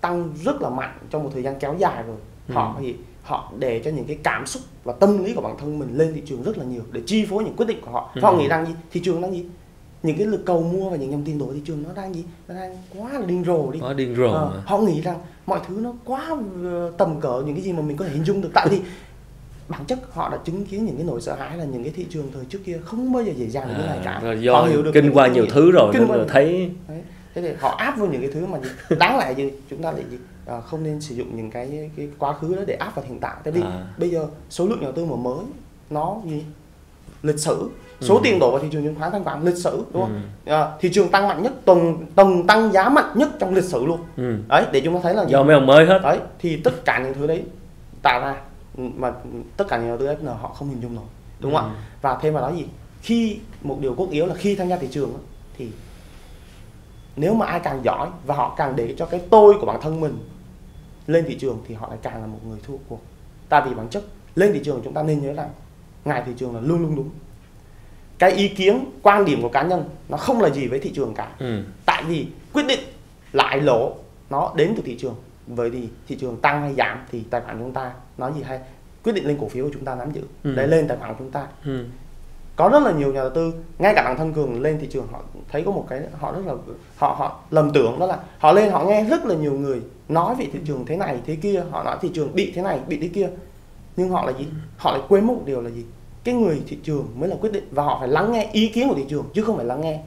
tăng 0.00 0.30
rất 0.44 0.62
là 0.62 0.68
mạnh 0.70 0.98
trong 1.10 1.22
một 1.24 1.30
thời 1.34 1.42
gian 1.42 1.54
kéo 1.60 1.74
dài 1.78 2.02
rồi 2.06 2.16
họ 2.52 2.74
Ừ. 2.76 2.82
thì 2.82 2.94
họ 3.22 3.52
để 3.58 3.82
cho 3.84 3.90
những 3.90 4.04
cái 4.04 4.18
cảm 4.22 4.46
xúc 4.46 4.62
và 4.84 4.92
tâm 4.92 5.24
lý 5.24 5.34
của 5.34 5.40
bản 5.40 5.54
thân 5.58 5.78
mình 5.78 5.88
lên 5.98 6.12
thị 6.14 6.22
trường 6.26 6.42
rất 6.42 6.58
là 6.58 6.64
nhiều 6.64 6.82
để 6.92 7.00
chi 7.06 7.26
phối 7.30 7.44
những 7.44 7.56
quyết 7.56 7.66
định 7.66 7.80
của 7.84 7.90
họ 7.90 8.10
Ừ. 8.14 8.20
họ 8.22 8.32
nghĩ 8.32 8.48
rằng 8.48 8.66
gì 8.66 8.72
thị 8.90 9.00
trường 9.04 9.20
đang 9.20 9.32
gì 9.32 9.44
những 10.02 10.16
cái 10.18 10.26
lực 10.26 10.42
cầu 10.46 10.62
mua 10.62 10.90
và 10.90 10.96
những 10.96 11.10
dòng 11.10 11.22
tiền 11.24 11.38
đổ 11.38 11.46
thị 11.54 11.60
trường 11.64 11.82
nó 11.82 11.88
đang 11.96 12.14
gì 12.14 12.24
nó 12.48 12.54
đang 12.54 12.76
quá 12.98 13.12
là 13.12 13.26
điên 13.26 13.44
rồ 13.44 13.70
đi 13.70 13.78
có 13.82 13.92
điên 13.92 14.14
rồ 14.16 14.32
mà. 14.32 14.62
họ 14.66 14.78
nghĩ 14.78 15.00
rằng 15.00 15.16
mọi 15.46 15.60
thứ 15.68 15.78
nó 15.80 15.92
quá 16.04 16.36
ờ, 16.64 16.92
tầm 16.98 17.20
cỡ 17.20 17.42
những 17.46 17.54
cái 17.54 17.64
gì 17.64 17.72
mà 17.72 17.82
mình 17.82 17.96
có 17.96 18.04
thể 18.04 18.10
hình 18.10 18.24
dung 18.24 18.40
được 18.40 18.50
tại 18.54 18.68
vì 18.70 18.80
bản 19.68 19.84
chất 19.84 19.98
họ 20.12 20.28
đã 20.30 20.38
chứng 20.44 20.64
kiến 20.64 20.86
những 20.86 20.96
cái 20.96 21.04
nỗi 21.04 21.20
sợ 21.20 21.34
hãi 21.34 21.56
là 21.56 21.64
những 21.64 21.82
cái 21.82 21.92
thị 21.96 22.06
trường 22.10 22.30
thời 22.34 22.44
trước 22.44 22.58
kia 22.64 22.78
không 22.84 23.12
bao 23.12 23.22
giờ 23.22 23.32
dễ 23.36 23.46
dàng 23.46 23.68
như 23.68 23.74
thế 23.78 23.86
này 23.86 23.98
cả 24.04 24.10
À, 24.12 24.20
rồi 24.20 24.36
họ 24.36 24.42
do 24.42 24.62
hiểu 24.64 24.82
được 24.82 24.90
kinh 24.94 25.10
qua 25.14 25.26
nhiều 25.28 25.44
gì- 25.44 25.50
thứ 25.52 25.70
rồi 25.70 25.90
kinh 25.92 26.02
nên 26.08 26.18
qua 26.18 26.24
thấy 26.28 26.70
Đấy. 26.88 27.02
thế 27.34 27.42
thì 27.42 27.48
họ 27.60 27.68
áp 27.78 27.98
vào 27.98 28.08
những 28.08 28.20
cái 28.20 28.30
thứ 28.34 28.46
mà 28.46 28.58
gì 28.60 28.68
đáng 28.98 29.18
lẽ 29.18 29.32
gì 29.34 29.50
chúng 29.70 29.82
ta 29.82 29.92
lại 29.92 30.02
gì 30.10 30.16
à, 30.46 30.60
không 30.60 30.82
nên 30.82 31.00
sử 31.00 31.14
dụng 31.14 31.36
những 31.36 31.50
cái 31.50 31.90
cái 31.96 32.08
quá 32.18 32.32
khứ 32.32 32.54
đó 32.56 32.62
để 32.66 32.74
áp 32.74 32.94
vào 32.94 33.04
hiện 33.08 33.20
tại 33.20 33.34
tại 33.44 33.52
vì 33.52 33.62
À. 33.62 33.86
bây 33.98 34.10
giờ 34.10 34.26
số 34.50 34.66
lượng 34.66 34.80
nhà 34.80 34.88
tư 34.96 35.04
mà 35.04 35.16
mới 35.16 35.38
nó 35.90 36.16
gì 36.26 36.42
lịch 37.22 37.38
sử 37.38 37.68
số 38.00 38.14
Ừ. 38.14 38.20
tiền 38.24 38.38
đổ 38.38 38.50
vào 38.50 38.60
thị 38.60 38.68
trường 38.72 38.84
chứng 38.84 38.94
khoán 38.94 39.12
thanh 39.12 39.24
khoản 39.24 39.44
lịch 39.44 39.56
sử 39.56 39.84
đúng 39.92 40.02
không 40.02 40.20
Ừ. 40.46 40.52
à, 40.52 40.70
thị 40.80 40.90
trường 40.92 41.08
tăng 41.08 41.28
mạnh 41.28 41.42
nhất 41.42 41.52
tuần 41.64 42.06
tuần 42.14 42.46
tăng 42.46 42.72
giá 42.72 42.88
mạnh 42.88 43.10
nhất 43.14 43.28
trong 43.40 43.54
lịch 43.54 43.64
sử 43.64 43.86
luôn 43.86 44.00
ừ. 44.16 44.36
đấy 44.48 44.64
để 44.72 44.80
chúng 44.84 44.94
ta 44.94 45.00
thấy 45.02 45.14
là 45.14 45.24
do 45.28 45.42
mấy 45.42 45.54
ông 45.54 45.66
mới 45.66 45.86
hết 45.86 45.98
đấy 46.02 46.18
thì 46.38 46.56
tất 46.56 46.84
cả 46.84 46.98
những 47.04 47.14
thứ 47.14 47.26
đấy 47.26 47.42
tạo 48.02 48.20
ra 48.20 48.34
mà 48.76 49.12
tất 49.56 49.64
cả 49.68 49.78
những 49.78 49.88
đầu 49.88 49.98
tư 49.98 50.06
FN 50.06 50.34
họ 50.36 50.48
không 50.48 50.68
hình 50.68 50.80
dung 50.80 50.94
nổi 50.94 51.04
đúng 51.40 51.54
không 51.54 51.64
Ừ. 51.64 51.68
ạ 51.68 51.82
và 52.02 52.18
thêm 52.22 52.34
vào 52.34 52.42
đó 52.50 52.56
gì? 52.56 52.66
Khi 53.02 53.38
một 53.62 53.78
điều 53.80 53.94
cốt 53.94 54.08
yếu 54.10 54.26
là 54.26 54.34
khi 54.34 54.54
tham 54.54 54.68
gia 54.68 54.76
thị 54.76 54.88
trường 54.90 55.12
thì 55.58 55.70
nếu 57.16 57.34
mà 57.34 57.46
ai 57.46 57.60
càng 57.60 57.80
giỏi 57.84 58.08
và 58.26 58.34
họ 58.34 58.54
càng 58.58 58.76
để 58.76 58.94
cho 58.98 59.06
cái 59.06 59.20
tôi 59.30 59.54
của 59.60 59.66
bản 59.66 59.80
thân 59.82 60.00
mình 60.00 60.18
lên 61.06 61.24
thị 61.28 61.38
trường 61.38 61.58
thì 61.68 61.74
họ 61.74 61.88
lại 61.88 61.98
càng 62.02 62.20
là 62.20 62.26
một 62.26 62.38
người 62.46 62.58
thua 62.66 62.76
cuộc. 62.88 63.00
Tại 63.48 63.62
vì 63.68 63.74
bản 63.74 63.88
chất 63.88 64.04
lên 64.34 64.52
thị 64.52 64.60
trường 64.64 64.80
chúng 64.84 64.92
ta 64.94 65.02
nên 65.02 65.22
nhớ 65.22 65.32
rằng 65.32 65.50
ngài 66.04 66.22
thị 66.26 66.32
trường 66.36 66.54
là 66.54 66.60
luôn 66.60 66.82
luôn 66.82 66.96
đúng. 66.96 67.10
Cái 68.18 68.30
ý 68.32 68.48
kiến 68.48 68.84
quan 69.02 69.24
điểm 69.24 69.42
của 69.42 69.48
cá 69.48 69.62
nhân 69.62 69.84
nó 70.08 70.16
không 70.16 70.40
là 70.40 70.50
gì 70.50 70.66
với 70.66 70.78
thị 70.78 70.92
trường 70.94 71.14
cả. 71.14 71.30
Ừ. 71.38 71.62
tại 71.86 72.04
vì 72.08 72.26
quyết 72.52 72.62
định 72.68 72.80
lãi 73.32 73.60
lỗ 73.60 73.92
nó 74.30 74.52
đến 74.56 74.72
từ 74.76 74.82
thị 74.86 74.96
trường 75.00 75.14
bởi 75.46 75.70
vì 75.70 75.88
thị 76.08 76.16
trường 76.16 76.36
tăng 76.36 76.60
hay 76.60 76.74
giảm 76.74 76.98
thì 77.10 77.22
tài 77.30 77.40
khoản 77.40 77.58
chúng 77.58 77.72
ta 77.72 77.92
nói 78.18 78.32
gì 78.36 78.42
hay 78.42 78.60
quyết 79.04 79.12
định 79.12 79.26
lên 79.26 79.38
cổ 79.40 79.48
phiếu 79.48 79.64
của 79.64 79.70
chúng 79.74 79.84
ta 79.84 79.94
nắm 79.94 80.10
giữ 80.12 80.22
Ừ. 80.44 80.54
để 80.56 80.66
lên 80.66 80.88
tài 80.88 80.96
khoản 80.98 81.10
của 81.10 81.16
chúng 81.18 81.30
ta 81.30 81.46
Ừ. 81.64 81.84
có 82.56 82.68
rất 82.68 82.82
là 82.82 82.92
nhiều 82.92 83.12
nhà 83.12 83.20
đầu 83.20 83.30
tư 83.30 83.52
ngay 83.78 83.92
cả 83.96 84.02
bản 84.04 84.16
thân 84.18 84.32
cường 84.32 84.60
lên 84.62 84.78
thị 84.80 84.86
trường 84.90 85.06
họ 85.12 85.22
thấy 85.48 85.62
có 85.62 85.70
một 85.70 85.86
cái 85.90 86.00
họ 86.18 86.32
rất 86.32 86.42
là 86.46 86.54
họ 86.96 87.14
họ 87.18 87.40
lầm 87.50 87.70
tưởng 87.72 87.98
đó 87.98 88.06
là 88.06 88.18
họ 88.38 88.52
lên 88.52 88.70
họ 88.70 88.84
nghe 88.84 89.04
rất 89.04 89.24
là 89.26 89.34
nhiều 89.34 89.52
người 89.52 89.82
nói 90.08 90.34
về 90.34 90.46
thị 90.52 90.58
trường 90.66 90.86
thế 90.86 90.96
này 90.96 91.20
thế 91.26 91.36
kia 91.36 91.62
họ 91.70 91.84
nói 91.84 91.96
thị 92.00 92.10
trường 92.14 92.34
bị 92.34 92.52
thế 92.54 92.62
này 92.62 92.80
bị 92.88 92.98
thế 93.00 93.08
kia 93.08 93.28
nhưng 93.96 94.08
họ 94.10 94.26
là 94.26 94.32
gì 94.38 94.46
họ 94.76 94.92
lại 94.92 95.00
quên 95.08 95.26
mất 95.26 95.32
một 95.34 95.42
điều 95.46 95.60
là 95.60 95.70
gì 95.70 95.84
cái 96.24 96.34
người 96.34 96.62
thị 96.68 96.78
trường 96.82 97.06
mới 97.16 97.28
là 97.28 97.36
quyết 97.40 97.52
định 97.52 97.68
và 97.70 97.82
họ 97.82 97.96
phải 98.00 98.08
lắng 98.08 98.32
nghe 98.32 98.48
ý 98.52 98.68
kiến 98.68 98.88
của 98.88 98.94
thị 98.94 99.04
trường 99.08 99.24
chứ 99.34 99.42
không 99.42 99.56
phải 99.56 99.64
lắng 99.66 99.80
nghe 99.80 100.00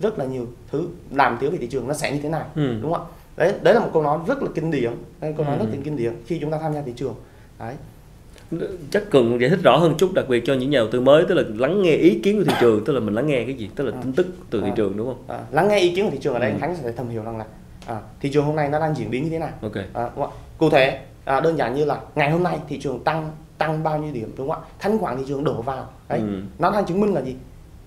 rất 0.00 0.18
là 0.18 0.24
nhiều 0.24 0.46
thứ 0.72 0.88
làm 1.10 1.38
thiếu 1.40 1.50
về 1.50 1.58
thị 1.58 1.66
trường 1.66 1.88
nó 1.88 1.94
sẽ 1.94 2.12
như 2.12 2.20
thế 2.22 2.28
nào 2.28 2.46
Ừ. 2.54 2.74
đúng 2.82 2.92
không 2.92 3.02
ạ 3.02 3.12
đấy 3.36 3.52
đấy 3.62 3.74
là 3.74 3.80
một 3.80 3.90
câu 3.92 4.02
nói 4.02 4.18
rất 4.26 4.42
là 4.42 4.48
kinh 4.54 4.70
điển. 4.70 4.90
Đây 5.20 5.34
câu 5.36 5.46
nói 5.46 5.56
Ừ. 5.56 5.64
rất 5.64 5.70
là 5.72 5.78
kinh 5.84 5.96
điển. 5.96 6.12
Khi 6.26 6.38
chúng 6.40 6.50
ta 6.50 6.58
tham 6.62 6.72
gia 6.74 6.82
thị 6.82 6.92
trường. 6.96 7.14
Đấy. 7.58 7.74
Chắc 8.90 9.02
cần 9.10 9.40
giải 9.40 9.50
thích 9.50 9.58
rõ 9.62 9.76
hơn 9.76 9.94
chút 9.98 10.12
đặc 10.14 10.24
biệt 10.28 10.42
cho 10.46 10.54
những 10.54 10.70
nhà 10.70 10.78
đầu 10.78 10.88
tư 10.90 11.00
mới 11.00 11.24
tức 11.28 11.34
là 11.34 11.42
lắng 11.56 11.82
nghe 11.82 11.94
ý 11.96 12.20
kiến 12.24 12.38
của 12.38 12.44
thị 12.44 12.52
trường 12.60 12.84
tức 12.84 12.92
là 12.92 13.00
mình 13.00 13.14
lắng 13.14 13.26
nghe 13.26 13.44
cái 13.44 13.54
gì? 13.54 13.70
Tức 13.76 13.84
là 13.84 13.92
À. 13.92 14.00
tin 14.02 14.12
tức 14.12 14.26
từ 14.50 14.60
thị 14.60 14.68
À. 14.70 14.74
trường 14.76 14.96
đúng 14.96 15.06
không? 15.06 15.22
À, 15.28 15.40
lắng 15.50 15.68
nghe 15.68 15.78
ý 15.78 15.94
kiến 15.94 16.04
của 16.04 16.10
thị 16.10 16.18
trường 16.20 16.34
ở 16.34 16.40
đây 16.40 16.50
Ừ. 16.50 16.56
Khánh 16.60 16.76
sẽ 16.76 16.92
thầm 16.92 17.08
hiểu 17.08 17.22
rằng 17.22 17.38
là 17.38 17.44
à, 17.86 18.00
thị 18.20 18.30
trường 18.32 18.44
hôm 18.44 18.56
nay 18.56 18.68
nó 18.68 18.78
đang 18.80 18.96
diễn 18.96 19.10
biến 19.10 19.24
như 19.24 19.30
thế 19.30 19.38
nào. 19.38 19.50
Ok. 19.62 19.72
À, 19.92 20.08
cụ 20.58 20.70
thể 20.70 21.00
à, 21.24 21.40
đơn 21.40 21.58
giản 21.58 21.74
như 21.74 21.84
là 21.84 22.00
ngày 22.14 22.30
hôm 22.30 22.42
nay 22.42 22.58
thị 22.68 22.78
trường 22.80 23.04
tăng 23.04 23.30
tăng 23.58 23.82
bao 23.82 23.98
nhiêu 23.98 24.12
điểm 24.12 24.32
đúng 24.36 24.48
không 24.50 24.62
ạ? 24.62 24.68
Thanh 24.78 24.98
khoản 24.98 25.16
thị 25.18 25.24
trường 25.28 25.44
đổ 25.44 25.62
vào. 25.62 25.88
Đấy. 26.08 26.18
Ừ. 26.18 26.26
nó 26.58 26.70
đang 26.70 26.84
chứng 26.84 27.00
minh 27.00 27.14
là 27.14 27.20
gì 27.22 27.36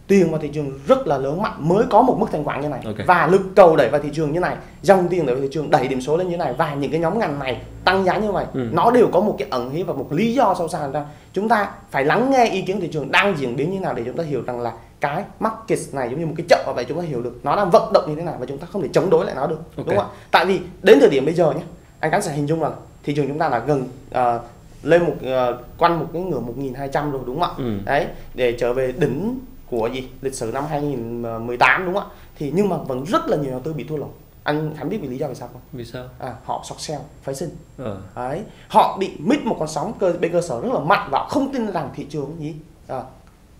tiền 0.09 0.31
vào 0.31 0.39
thị 0.39 0.47
trường 0.53 0.79
rất 0.87 1.07
là 1.07 1.17
lớn 1.17 1.41
mạnh 1.41 1.55
mới 1.59 1.85
có 1.89 2.01
một 2.01 2.15
mức 2.19 2.25
thanh 2.31 2.43
khoản 2.43 2.61
như 2.61 2.67
này 2.69 2.79
Ok. 2.85 2.95
và 3.07 3.27
lực 3.31 3.41
cầu 3.55 3.75
đẩy 3.75 3.89
vào 3.89 4.01
thị 4.01 4.09
trường 4.13 4.31
như 4.33 4.39
này 4.39 4.55
dòng 4.81 5.07
tiền 5.09 5.25
đẩy 5.25 5.35
vào 5.35 5.41
thị 5.43 5.49
trường 5.51 5.69
đẩy 5.69 5.87
điểm 5.87 6.01
số 6.01 6.17
lên 6.17 6.29
như 6.29 6.37
này 6.37 6.53
và 6.57 6.73
những 6.73 6.91
cái 6.91 6.99
nhóm 6.99 7.19
ngành 7.19 7.39
này 7.39 7.61
tăng 7.83 8.05
giá 8.05 8.17
như 8.17 8.31
vậy 8.31 8.45
Ừ. 8.53 8.59
nó 8.71 8.91
đều 8.91 9.07
có 9.13 9.19
một 9.19 9.35
cái 9.39 9.47
ẩn 9.51 9.71
ý 9.71 9.83
và 9.83 9.93
một 9.93 10.13
lý 10.13 10.33
do 10.33 10.55
sâu 10.57 10.67
xa 10.67 10.87
ra 10.87 11.05
chúng 11.33 11.49
ta 11.49 11.71
phải 11.91 12.05
lắng 12.05 12.31
nghe 12.31 12.45
ý 12.49 12.61
kiến 12.61 12.79
thị 12.81 12.87
trường 12.87 13.11
đang 13.11 13.37
diễn 13.37 13.55
biến 13.55 13.71
như 13.71 13.79
nào 13.79 13.93
để 13.93 14.03
chúng 14.05 14.17
ta 14.17 14.23
hiểu 14.23 14.41
rằng 14.47 14.59
là 14.59 14.73
cái 14.99 15.23
market 15.39 15.79
này 15.93 16.09
giống 16.09 16.19
như 16.19 16.25
một 16.25 16.33
cái 16.37 16.45
chợ 16.49 16.73
vậy 16.75 16.85
chúng 16.85 16.97
ta 17.01 17.03
hiểu 17.07 17.21
được 17.21 17.39
nó 17.43 17.55
đang 17.55 17.69
vận 17.69 17.93
động 17.93 18.03
như 18.09 18.15
thế 18.15 18.21
nào 18.23 18.35
và 18.39 18.45
chúng 18.45 18.57
ta 18.57 18.67
không 18.71 18.81
thể 18.81 18.87
chống 18.93 19.09
đối 19.09 19.25
lại 19.25 19.35
nó 19.35 19.47
được 19.47 19.59
Ok. 19.77 19.87
đúng 19.87 19.97
không 19.97 20.05
ạ 20.05 20.15
tại 20.31 20.45
vì 20.45 20.59
đến 20.83 20.99
thời 20.99 21.09
điểm 21.09 21.25
bây 21.25 21.33
giờ 21.33 21.51
nhé 21.51 21.61
anh 21.99 22.11
Cán 22.11 22.21
sẽ 22.21 22.31
hình 22.31 22.47
dung 22.47 22.63
là 22.63 22.71
thị 23.03 23.13
trường 23.15 23.27
chúng 23.27 23.39
ta 23.39 23.49
là 23.49 23.59
gần 23.59 23.83
ờ, 24.11 24.39
lên 24.83 25.03
một 25.05 25.13
ờ, 25.23 25.57
quanh 25.77 25.99
một 25.99 26.05
cái 26.13 26.21
ngưỡng 26.21 26.45
1200 26.45 27.11
rồi 27.11 27.21
đúng 27.25 27.39
không 27.39 27.49
ạ 27.49 27.55
ừ. 27.57 27.73
đấy 27.85 28.05
để 28.33 28.55
trở 28.59 28.73
về 28.73 28.93
đỉnh 28.97 29.39
của 29.69 29.87
gì? 29.93 30.07
Lịch 30.21 30.33
sử 30.35 30.51
năm 30.53 30.63
2018 30.69 31.85
đúng 31.85 31.93
không 31.93 32.03
ạ? 32.03 32.15
Thì 32.37 32.51
nhưng 32.55 32.69
mà 32.69 32.77
vẫn 32.77 33.03
rất 33.03 33.27
là 33.27 33.37
nhiều 33.37 33.45
nhà 33.45 33.51
đầu 33.51 33.59
tư 33.63 33.73
bị 33.73 33.83
thua 33.83 33.97
lỗ. 33.97 34.07
Anh 34.43 34.73
Khánh 34.77 34.89
biết 34.89 34.97
vì 35.01 35.07
lý 35.07 35.17
do 35.17 35.27
vì 35.27 35.35
sao 35.35 35.49
không? 35.53 35.61
Vì 35.73 35.85
sao? 35.85 36.03
À, 36.19 36.33
họ 36.45 36.61
short 36.65 36.79
sell 36.79 37.01
phái 37.23 37.35
sinh. 37.35 37.49
Ờ. 37.77 37.97
đấy 38.15 38.43
họ 38.67 38.97
bị 38.99 39.11
mít 39.19 39.45
một 39.45 39.55
con 39.59 39.67
sóng 39.67 39.93
cơ 39.99 40.13
bên 40.19 40.31
cơ 40.31 40.41
sở 40.41 40.61
rất 40.61 40.73
là 40.73 40.79
mạnh 40.79 41.09
và 41.11 41.19
họ 41.19 41.27
không 41.29 41.53
tin 41.53 41.71
rằng 41.71 41.89
thị 41.95 42.05
trường 42.09 42.35
gì? 42.39 42.55
À, 42.87 43.01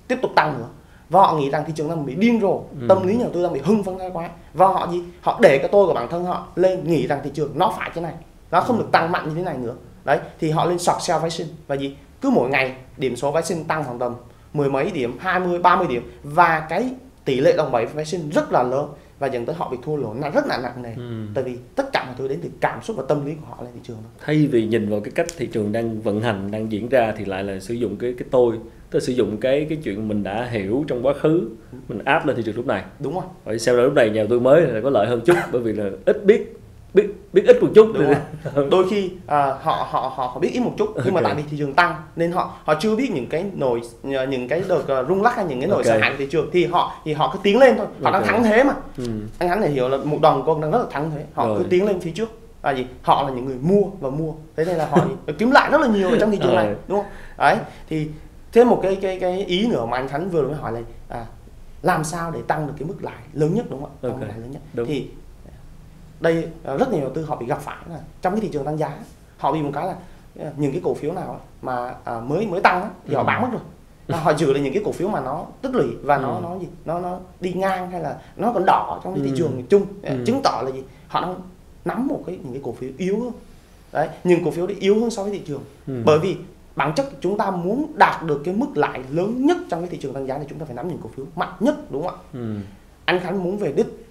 tiếp 0.08 0.18
tục 0.22 0.32
tăng 0.36 0.58
nữa. 0.58 0.68
Và 1.10 1.20
họ 1.22 1.36
nghĩ 1.38 1.50
rằng 1.50 1.64
thị 1.68 1.74
trường 1.76 1.90
đang 1.90 2.06
bị 2.06 2.16
điên 2.16 2.40
rồ 2.42 2.62
Ừ. 2.82 2.86
tâm 2.90 3.08
lý 3.08 3.16
nhà 3.16 3.24
đầu 3.24 3.34
tư 3.34 3.44
đang 3.44 3.54
bị 3.54 3.62
hưng 3.64 3.84
phấn 3.84 3.98
thái 4.00 4.10
quá. 4.14 4.30
Và 4.54 4.68
họ 4.68 4.88
gì? 4.92 5.04
Họ 5.22 5.40
để 5.42 5.58
cái 5.58 5.68
tôi 5.72 5.88
của 5.88 5.94
bản 5.94 6.08
thân 6.10 6.26
họ 6.26 6.48
lên 6.56 6.88
nghĩ 6.88 7.08
rằng 7.08 7.20
thị 7.24 7.32
trường 7.34 7.52
nó 7.56 7.74
phải 7.78 7.92
thế 7.96 8.02
này 8.02 8.14
nó 8.52 8.62
không 8.62 8.78
được 8.78 8.88
tăng 8.92 9.12
mạnh 9.12 9.30
như 9.30 9.36
thế 9.36 9.42
này 9.42 9.58
nữa. 9.58 9.76
Đấy 10.06 10.20
thì 10.40 10.50
họ 10.52 10.66
lên 10.66 10.80
short 10.80 11.02
sell 11.02 11.20
phái 11.22 11.30
sinh. 11.30 11.48
Và 11.68 11.76
gì? 11.76 11.96
Cứ 12.22 12.30
mỗi 12.30 12.50
ngày 12.50 12.76
điểm 12.98 13.16
số 13.16 13.32
phái 13.32 13.44
sinh 13.44 13.64
tăng 13.66 13.84
khoảng 13.84 14.00
tầm 14.00 14.16
mười 14.54 14.70
mấy 14.70 14.92
điểm 14.92 15.18
20 15.20 15.60
30 15.60 15.88
điểm. 15.90 16.12
Và 16.24 16.66
cái 16.70 16.90
tỷ 17.26 17.40
lệ 17.40 17.54
đồng 17.58 17.72
bẩy 17.72 17.86
phái 17.86 18.06
sinh 18.06 18.30
rất 18.30 18.52
là 18.52 18.64
lớn 18.64 18.90
và 19.20 19.28
dẫn 19.28 19.46
tới 19.46 19.56
họ 19.56 19.70
bị 19.72 19.78
thua 19.84 19.96
lỗ 19.96 20.14
nặng 20.14 20.32
rất 20.36 20.48
là 20.48 20.60
nặng 20.64 20.82
nề. 20.82 20.94
Ừ. 20.98 21.26
tại 21.34 21.44
vì 21.44 21.58
tất 21.76 21.84
cả 21.94 22.06
mọi 22.06 22.16
thứ 22.18 22.28
đến 22.28 22.40
từ 22.44 22.50
cảm 22.62 22.82
xúc 22.82 22.98
và 22.98 23.04
tâm 23.08 23.26
lý 23.26 23.34
của 23.34 23.48
họ 23.50 23.64
lên 23.64 23.72
thị 23.74 23.80
trường 23.84 23.98
đó. 23.98 24.10
thay 24.26 24.48
vì 24.52 24.66
nhìn 24.66 24.90
vào 24.90 25.00
cái 25.00 25.12
cách 25.12 25.28
thị 25.38 25.48
trường 25.48 25.72
đang 25.72 26.02
vận 26.02 26.22
hành 26.22 26.52
đang 26.52 26.72
diễn 26.72 26.90
ra 26.90 27.14
thì 27.18 27.26
lại 27.26 27.44
là 27.44 27.60
sử 27.60 27.74
dụng 27.74 27.96
cái 27.98 28.14
cái 28.18 28.28
tôi 28.32 28.56
là 28.92 29.00
sử 29.00 29.14
dụng 29.14 29.38
cái 29.38 29.66
cái 29.70 29.78
chuyện 29.84 30.08
mình 30.08 30.24
đã 30.24 30.48
hiểu 30.52 30.86
trong 30.88 31.06
quá 31.06 31.14
khứ 31.14 31.50
mình 31.88 32.00
áp 32.06 32.28
lên 32.28 32.36
thị 32.36 32.44
trường 32.46 32.56
lúc 32.56 32.68
này. 32.68 32.84
Đúng 33.00 33.20
rồi. 33.46 33.60
Sau 33.60 33.78
đó 33.78 33.84
lúc 33.84 33.94
này 33.94 34.10
nhà 34.10 34.26
tư 34.30 34.40
mới 34.40 34.62
là 34.62 34.82
có 34.82 34.90
lợi 34.90 35.08
hơn 35.08 35.22
chút 35.26 35.36
bởi 35.52 35.62
vì 35.62 35.74
là 35.74 35.90
ít 36.06 36.26
biết 36.26 36.59
biết 36.94 37.10
biết 37.34 37.44
ít 37.48 37.62
một 37.64 37.68
chút 37.76 37.92
Đúng 37.94 38.14
đôi 38.70 38.90
khi 38.90 39.12
à, 39.28 39.46
họ 39.62 39.88
họ 39.90 40.12
họ 40.16 40.28
họ 40.34 40.40
biết 40.40 40.50
ít 40.54 40.60
một 40.60 40.74
chút 40.78 40.90
nhưng 41.06 41.14
mà 41.14 41.20
Ok. 41.22 41.24
tại 41.24 41.36
vì 41.36 41.44
thị 41.52 41.58
trường 41.60 41.74
tăng 41.74 41.96
nên 42.16 42.32
họ 42.32 42.54
họ 42.64 42.74
chưa 42.80 42.96
biết 42.96 43.12
những 43.12 43.28
cái 43.28 43.46
nồi 43.54 43.82
những 44.04 44.48
cái 44.48 44.64
đợt 44.68 44.88
à, 44.88 45.04
rung 45.04 45.22
lắc 45.22 45.36
hay 45.36 45.46
những 45.46 45.60
cái 45.60 45.68
nồi 45.70 45.78
Ok. 45.78 45.86
sợ 45.86 45.98
hãi 45.98 46.10
của 46.12 46.16
thị 46.18 46.28
trường 46.32 46.50
thì 46.54 46.66
họ 46.66 46.96
thì 47.06 47.14
họ 47.14 47.30
cứ 47.34 47.40
tiến 47.44 47.60
lên 47.60 47.76
thôi 47.78 47.88
họ 48.04 48.12
đang 48.12 48.22
Ok. 48.22 48.32
thắng 48.32 48.44
thế 48.44 48.64
mà 48.64 48.74
ừ. 48.98 49.04
anh 49.40 49.50
hắn 49.50 49.62
thể 49.62 49.70
hiểu 49.70 49.90
là 49.90 49.98
một 49.98 50.18
đồng 50.22 50.44
quân 50.46 50.62
đang 50.62 50.72
rất 50.72 50.78
là 50.78 50.86
thắng 50.92 51.12
thế 51.12 51.24
họ 51.34 51.48
Rồi. 51.48 51.58
cứ 51.58 51.64
tiến 51.70 51.86
lên 51.86 52.00
phía 52.02 52.12
trước 52.12 52.30
là 52.64 52.72
gì 52.72 52.86
họ 53.02 53.24
là 53.24 53.30
những 53.36 53.46
người 53.46 53.58
mua 53.62 53.82
và 54.00 54.10
mua 54.10 54.32
thế 54.56 54.66
nên 54.66 54.76
là 54.76 54.86
họ 54.86 55.06
kiếm 55.38 55.52
lại 55.52 55.72
rất 55.72 55.82
là 55.82 55.88
nhiều 55.88 56.10
ở 56.10 56.18
trong 56.20 56.32
thị 56.32 56.40
trường 56.44 56.56
này 56.56 56.66
Rồi. 56.66 56.76
đúng 56.88 56.98
không 57.02 57.12
đấy 57.38 57.58
thì 57.90 58.08
thêm 58.54 58.70
một 58.70 58.80
cái 58.84 58.96
cái 58.96 59.20
cái 59.20 59.46
ý 59.46 59.68
nữa 59.68 59.86
mà 59.86 59.98
anh 59.98 60.08
Khánh 60.08 60.30
vừa 60.30 60.44
mới 60.48 60.56
hỏi 60.56 60.72
là 60.72 60.80
à, 61.10 61.26
làm 61.82 62.04
sao 62.04 62.32
để 62.32 62.40
tăng 62.48 62.68
được 62.68 62.74
cái 62.80 62.88
mức 62.88 62.96
lãi 63.02 63.16
lớn 63.34 63.54
nhất 63.54 63.66
đúng 63.70 63.82
không 63.82 63.90
ạ 63.90 63.96
Tăng 64.02 64.12
Ok. 64.12 64.20
mức 64.22 64.28
lãi 64.30 64.40
lớn 64.40 64.52
nhất 64.52 64.62
Đúng. 64.74 64.88
thì 64.88 65.08
đây 66.20 66.48
à, 66.64 66.76
rất 66.78 66.92
nhiều 66.92 67.02
đầu 67.02 67.12
tư 67.14 67.24
họ 67.26 67.36
bị 67.36 67.46
gặp 67.46 67.60
phải 67.62 67.78
là 67.90 68.00
trong 68.22 68.34
cái 68.34 68.42
thị 68.42 68.50
trường 68.54 68.66
tăng 68.66 68.78
giá 68.78 68.92
họ 69.38 69.52
bị 69.54 69.62
một 69.62 69.72
cái 69.74 69.86
là 69.88 69.96
à, 70.40 70.52
những 70.58 70.72
cái 70.72 70.82
cổ 70.84 70.94
phiếu 70.94 71.12
nào 71.14 71.40
mà 71.62 71.94
à, 72.04 72.20
mới 72.20 72.48
mới 72.48 72.62
tăng 72.62 72.90
thì 73.08 73.14
họ 73.16 73.22
Ừ. 73.22 73.26
bán 73.28 73.42
mất 73.42 73.48
rồi 73.52 73.62
Là 74.08 74.18
họ 74.20 74.34
giữ 74.34 74.54
lại 74.54 74.62
những 74.64 74.74
cái 74.74 74.82
cổ 74.86 74.92
phiếu 74.92 75.08
mà 75.08 75.20
nó 75.22 75.46
tích 75.62 75.76
lũy 75.76 75.88
và 76.04 76.18
nó 76.18 76.36
Ừ. 76.36 76.40
nó 76.44 76.58
gì 76.60 76.68
nó 76.86 77.00
nó 77.00 77.20
đi 77.40 77.54
ngang 77.54 77.92
hay 77.92 78.02
là 78.02 78.18
nó 78.36 78.52
còn 78.54 78.64
đỏ 78.66 79.02
trong 79.04 79.14
cái 79.14 79.24
thị 79.24 79.30
Ừ. 79.30 79.36
trường 79.38 79.64
chung 79.70 79.86
Ừ. 80.02 80.24
chứng 80.26 80.42
tỏ 80.44 80.62
là 80.66 80.72
gì 80.72 80.84
họ 81.08 81.22
đang 81.22 81.36
nắm 81.86 82.08
một 82.08 82.24
cái 82.28 82.40
những 82.44 82.54
cái 82.54 82.62
cổ 82.66 82.72
phiếu 82.72 82.90
yếu 82.98 83.20
hơn 83.20 83.32
đấy 83.92 84.10
những 84.24 84.46
cổ 84.46 84.52
phiếu 84.52 84.68
đấy 84.68 84.78
yếu 84.80 85.00
hơn 85.02 85.10
so 85.10 85.24
với 85.24 85.32
thị 85.32 85.42
trường 85.48 85.62
Ừ. 85.88 86.02
bởi 86.06 86.20
vì 86.20 86.38
bản 86.76 86.94
chất 86.96 87.06
chúng 87.22 87.38
ta 87.38 87.52
muốn 87.52 87.92
đạt 87.96 88.24
được 88.26 88.42
cái 88.46 88.54
mức 88.54 88.68
lãi 88.78 89.00
lớn 89.12 89.46
nhất 89.46 89.58
trong 89.70 89.80
cái 89.82 89.90
thị 89.90 89.98
trường 89.98 90.14
tăng 90.14 90.28
giá 90.28 90.38
thì 90.38 90.46
chúng 90.50 90.60
ta 90.60 90.66
phải 90.66 90.76
nắm 90.76 90.88
những 90.88 90.98
cổ 91.04 91.10
phiếu 91.16 91.26
mạnh 91.36 91.54
nhất 91.60 91.92
đúng 91.92 92.08
không 92.08 92.16
ạ 92.16 92.24
Ừ. 92.34 92.56
anh 93.06 93.20
Khánh 93.20 93.44
muốn 93.44 93.58
về 93.58 93.72
đích 93.72 94.09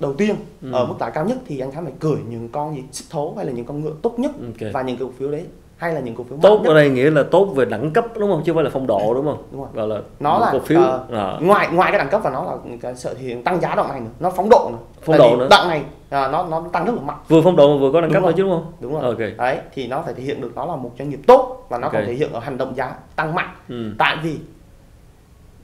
đầu 0.00 0.12
tiên 0.12 0.36
Ừ. 0.62 0.72
ở 0.72 0.86
mức 0.86 0.94
lãi 1.00 1.10
cao 1.14 1.24
nhất 1.24 1.38
thì 1.46 1.58
anh 1.60 1.72
Khánh 1.72 1.84
phải 1.84 1.92
cởi 2.00 2.16
những 2.28 2.48
con 2.48 2.74
gì 2.74 2.82
xích 2.92 3.10
thố 3.10 3.34
hay 3.36 3.46
là 3.46 3.52
những 3.52 3.64
con 3.64 3.80
ngựa 3.80 3.92
tốt 4.02 4.14
nhất 4.18 4.30
ok 4.34 4.72
và 4.72 4.82
những 4.82 4.96
cổ 4.98 5.10
phiếu 5.18 5.30
đấy 5.30 5.44
hay 5.76 5.94
là 5.94 6.00
những 6.00 6.14
cổ 6.14 6.24
phiếu 6.28 6.38
tốt 6.42 6.60
ở 6.64 6.74
đây 6.74 6.90
nghĩa 6.90 7.10
là 7.10 7.22
tốt 7.22 7.44
về 7.44 7.64
đẳng 7.64 7.90
cấp 7.90 8.04
đúng 8.18 8.30
không 8.30 8.42
chứ 8.44 8.52
không 8.52 8.56
phải 8.56 8.64
là 8.64 8.70
phong 8.72 8.86
độ 8.86 9.14
đúng 9.14 9.24
không 9.24 9.42
đúng 9.52 9.60
rồi 9.60 9.70
gọi 9.74 9.88
là 9.88 10.00
nó 10.20 10.38
là 10.38 10.48
cổ 10.52 10.58
phiếu 10.58 10.80
ờ, 10.80 11.06
à, 11.12 11.38
ngoài 11.42 11.68
ngoài 11.72 11.90
cái 11.92 11.98
đẳng 11.98 12.08
cấp 12.08 12.20
và 12.24 12.30
nó 12.30 12.44
là 12.44 12.56
cái 12.80 12.96
sự 12.96 13.16
hiện 13.18 13.42
tăng 13.42 13.60
giá 13.60 13.74
đoạn 13.74 13.88
này 13.88 14.00
nữa. 14.00 14.10
nó 14.20 14.30
phóng 14.30 14.48
độ 14.48 14.68
nữa 14.72 14.78
Phóng 15.02 15.16
Tại 15.18 15.30
độ 15.30 15.36
nữa. 15.36 15.46
đoạn 15.50 15.68
này 15.68 15.82
à, 16.10 16.28
nó 16.28 16.46
nó 16.50 16.64
tăng 16.72 16.84
rất 16.86 16.94
là 16.94 17.00
mạnh 17.00 17.18
vừa 17.28 17.40
phong 17.44 17.56
độ 17.56 17.74
mà 17.74 17.80
vừa 17.80 17.92
có 17.92 18.00
đẳng 18.00 18.10
Đúng 18.10 18.14
cấp 18.14 18.22
rồi. 18.22 18.32
nữa 18.32 18.36
chứ 18.36 18.42
đúng 18.42 18.52
không 18.52 18.72
đúng 18.80 18.92
rồi 18.92 19.02
ok 19.02 19.18
đấy 19.38 19.58
thì 19.74 19.86
nó 19.86 20.02
phải 20.02 20.14
thể 20.14 20.22
hiện 20.22 20.40
được 20.40 20.52
nó 20.56 20.64
là 20.66 20.76
một 20.76 20.90
doanh 20.98 21.10
nghiệp 21.10 21.20
tốt 21.26 21.66
và 21.68 21.78
nó 21.78 21.88
còn 21.88 22.00
Ok. 22.00 22.06
thể 22.06 22.14
hiện 22.14 22.32
ở 22.32 22.40
hành 22.40 22.58
động 22.58 22.74
giá 22.76 22.94
tăng 23.16 23.34
mạnh 23.34 23.54
ừ. 23.68 23.92
tại 23.98 24.16
vì 24.22 24.38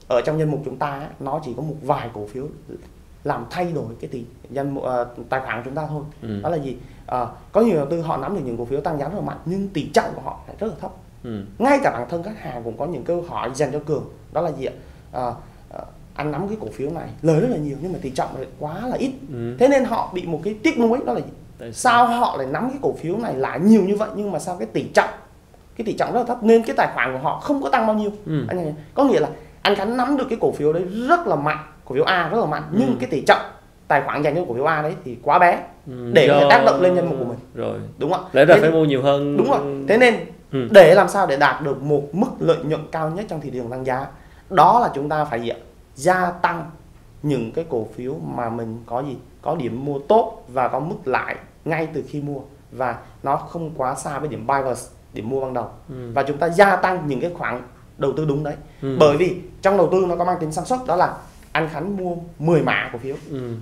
ở 0.07 0.21
trong 0.21 0.39
danh 0.39 0.51
mục 0.51 0.59
chúng 0.65 0.77
ta 0.77 1.07
nó 1.19 1.39
chỉ 1.45 1.53
có 1.57 1.63
một 1.63 1.75
vài 1.81 2.09
cổ 2.13 2.25
phiếu 2.27 2.43
làm 3.25 3.45
thay 3.49 3.71
đổi 3.71 3.85
cái 4.01 4.09
tỷ 4.09 4.23
danh 4.49 4.75
ờ, 4.81 5.07
tài 5.29 5.41
khoản 5.41 5.57
của 5.57 5.61
chúng 5.65 5.75
ta 5.75 5.85
thôi. 5.89 6.03
Ừ. 6.21 6.41
đó 6.43 6.49
là 6.49 6.57
gì? 6.57 6.77
Ờ, 7.05 7.29
có 7.51 7.61
nhiều 7.61 7.75
đầu 7.75 7.85
tư 7.85 8.01
họ 8.01 8.17
nắm 8.17 8.35
được 8.35 8.41
những 8.45 8.57
cổ 8.57 8.65
phiếu 8.65 8.81
tăng 8.81 8.99
giá 8.99 9.09
rất 9.09 9.15
là 9.15 9.21
mạnh 9.21 9.37
nhưng 9.45 9.67
tỷ 9.67 9.89
trọng 9.93 10.05
của 10.15 10.21
họ 10.21 10.39
lại 10.47 10.55
rất 10.59 10.67
là 10.67 10.73
thấp. 10.81 10.91
Ừ. 11.23 11.43
ngay 11.59 11.79
cả 11.83 11.91
bản 11.91 12.09
thân 12.09 12.23
khách 12.23 12.39
hàng 12.39 12.63
cũng 12.63 12.77
có 12.77 12.85
những 12.85 13.03
câu 13.03 13.25
hỏi 13.29 13.51
dành 13.55 13.71
cho 13.71 13.79
cường. 13.85 14.03
Đó 14.31 14.41
là 14.41 14.51
gì 14.51 14.65
ạ? 14.65 14.73
Ờ, 15.11 15.35
ờ, 15.69 15.85
anh 16.13 16.31
nắm 16.31 16.47
cái 16.47 16.57
cổ 16.61 16.67
phiếu 16.73 16.89
này 16.89 17.09
lời 17.21 17.39
rất 17.39 17.47
là 17.49 17.57
nhiều 17.57 17.77
nhưng 17.81 17.93
mà 17.93 17.99
tỷ 18.01 18.09
trọng 18.09 18.35
lại 18.35 18.45
quá 18.59 18.87
là 18.87 18.95
ít. 18.97 19.11
Ừ. 19.33 19.55
thế 19.59 19.67
nên 19.67 19.85
họ 19.85 20.11
bị 20.13 20.25
một 20.25 20.41
cái 20.43 20.55
tiếc 20.63 20.79
nuối 20.79 20.99
đó 21.05 21.13
là 21.13 21.19
gì? 21.19 21.31
Tại 21.57 21.73
sao? 21.73 22.05
Họ 22.07 22.37
lại 22.37 22.47
nắm 22.47 22.69
cái 22.69 22.79
cổ 22.81 22.93
phiếu 22.93 23.17
này 23.17 23.35
lại 23.35 23.59
nhiều 23.59 23.83
như 23.83 23.95
vậy 23.95 24.09
nhưng 24.15 24.31
mà 24.31 24.39
sao 24.39 24.55
cái 24.59 24.67
tỷ 24.73 24.83
trọng 24.93 25.09
cái 25.77 25.85
tỷ 25.85 25.93
trọng 25.93 26.13
rất 26.13 26.19
là 26.19 26.25
thấp? 26.25 26.43
Nên 26.43 26.63
cái 26.63 26.75
tài 26.77 26.87
khoản 26.93 27.13
của 27.13 27.19
họ 27.19 27.39
không 27.39 27.63
có 27.63 27.69
tăng 27.69 27.87
bao 27.87 27.95
nhiêu. 27.95 28.11
Ừ. 28.25 28.45
anh 28.47 28.73
có 28.93 29.03
nghĩa 29.03 29.19
là 29.19 29.29
anh 29.61 29.75
Khánh 29.75 29.97
nắm 29.97 30.17
được 30.17 30.25
cái 30.29 30.37
cổ 30.41 30.51
phiếu 30.51 30.73
đấy 30.73 30.83
rất 30.83 31.27
là 31.27 31.35
mạnh 31.35 31.57
cổ 31.85 31.95
phiếu 31.95 32.03
A 32.03 32.29
rất 32.29 32.37
là 32.39 32.45
mạnh 32.45 32.63
nhưng 32.71 32.87
Ừ. 32.89 32.95
cái 32.99 33.09
tỷ 33.09 33.21
trọng 33.21 33.41
tài 33.87 34.01
khoản 34.05 34.21
dành 34.21 34.35
cho 34.35 34.41
cổ 34.47 34.53
phiếu 34.53 34.65
A 34.65 34.81
đấy 34.81 34.95
thì 35.05 35.17
quá 35.23 35.39
bé 35.39 35.59
Ừ, 35.87 36.11
để 36.13 36.27
do- 36.27 36.49
tác 36.49 36.63
động 36.65 36.81
lên 36.81 36.95
danh 36.95 37.09
mục 37.09 37.19
của 37.19 37.25
mình. 37.25 37.37
rồi 37.55 37.79
đúng 37.97 38.11
không 38.11 38.23
ạ 38.25 38.29
lẽ 38.33 38.45
ra 38.45 38.55
phải 38.61 38.71
mua 38.71 38.85
nhiều 38.85 39.01
hơn 39.01 39.37
đúng 39.37 39.51
rồi 39.51 39.59
thế 39.87 39.97
nên 39.97 40.15
Ừ. 40.51 40.67
để 40.71 40.93
làm 40.95 41.09
sao 41.09 41.27
để 41.27 41.37
đạt 41.37 41.61
được 41.61 41.81
một 41.81 42.01
mức 42.15 42.27
lợi 42.39 42.57
nhuận 42.63 42.81
cao 42.91 43.09
nhất 43.09 43.25
trong 43.29 43.41
thị 43.41 43.49
trường 43.53 43.69
tăng 43.69 43.85
giá 43.85 44.07
đó 44.49 44.79
là 44.79 44.89
chúng 44.95 45.09
ta 45.09 45.25
phải 45.25 45.41
gì 45.41 45.49
ạ? 45.49 45.57
gia 45.95 46.31
tăng 46.31 46.71
những 47.23 47.51
cái 47.51 47.65
cổ 47.69 47.87
phiếu 47.95 48.13
mà 48.35 48.49
mình 48.49 48.83
có 48.85 48.99
gì 49.03 49.17
có 49.41 49.55
điểm 49.55 49.85
mua 49.85 49.99
tốt 49.99 50.43
và 50.47 50.67
có 50.67 50.79
mức 50.79 50.95
lãi 51.05 51.35
ngay 51.65 51.87
từ 51.93 52.03
khi 52.09 52.21
mua 52.21 52.39
và 52.71 52.95
nó 53.23 53.35
không 53.35 53.71
quá 53.77 53.95
xa 53.95 54.19
với 54.19 54.29
điểm 54.29 54.47
buy 54.47 54.61
vào 54.63 54.73
điểm 55.13 55.29
mua 55.29 55.41
ban 55.41 55.53
đầu 55.53 55.67
Ừ. 55.89 55.95
và 56.13 56.23
chúng 56.23 56.37
ta 56.37 56.49
gia 56.49 56.75
tăng 56.75 57.03
những 57.07 57.19
cái 57.21 57.31
khoản 57.37 57.61
đầu 57.97 58.13
tư 58.17 58.25
đúng 58.25 58.43
đấy 58.43 58.55
Ừ. 58.81 58.97
bởi 58.99 59.17
vì 59.17 59.35
trong 59.61 59.77
đầu 59.77 59.89
tư 59.91 60.05
nó 60.09 60.15
có 60.15 60.25
mang 60.25 60.37
tính 60.39 60.51
xác 60.51 60.67
suất 60.67 60.79
đó 60.87 60.95
là 60.95 61.13
anh 61.55 61.69
Khánh 61.69 61.97
mua 61.97 62.15
10 62.39 62.61
mã 62.61 62.89
cổ 62.93 62.99
phiếu 62.99 63.15
Ừ. 63.29 63.55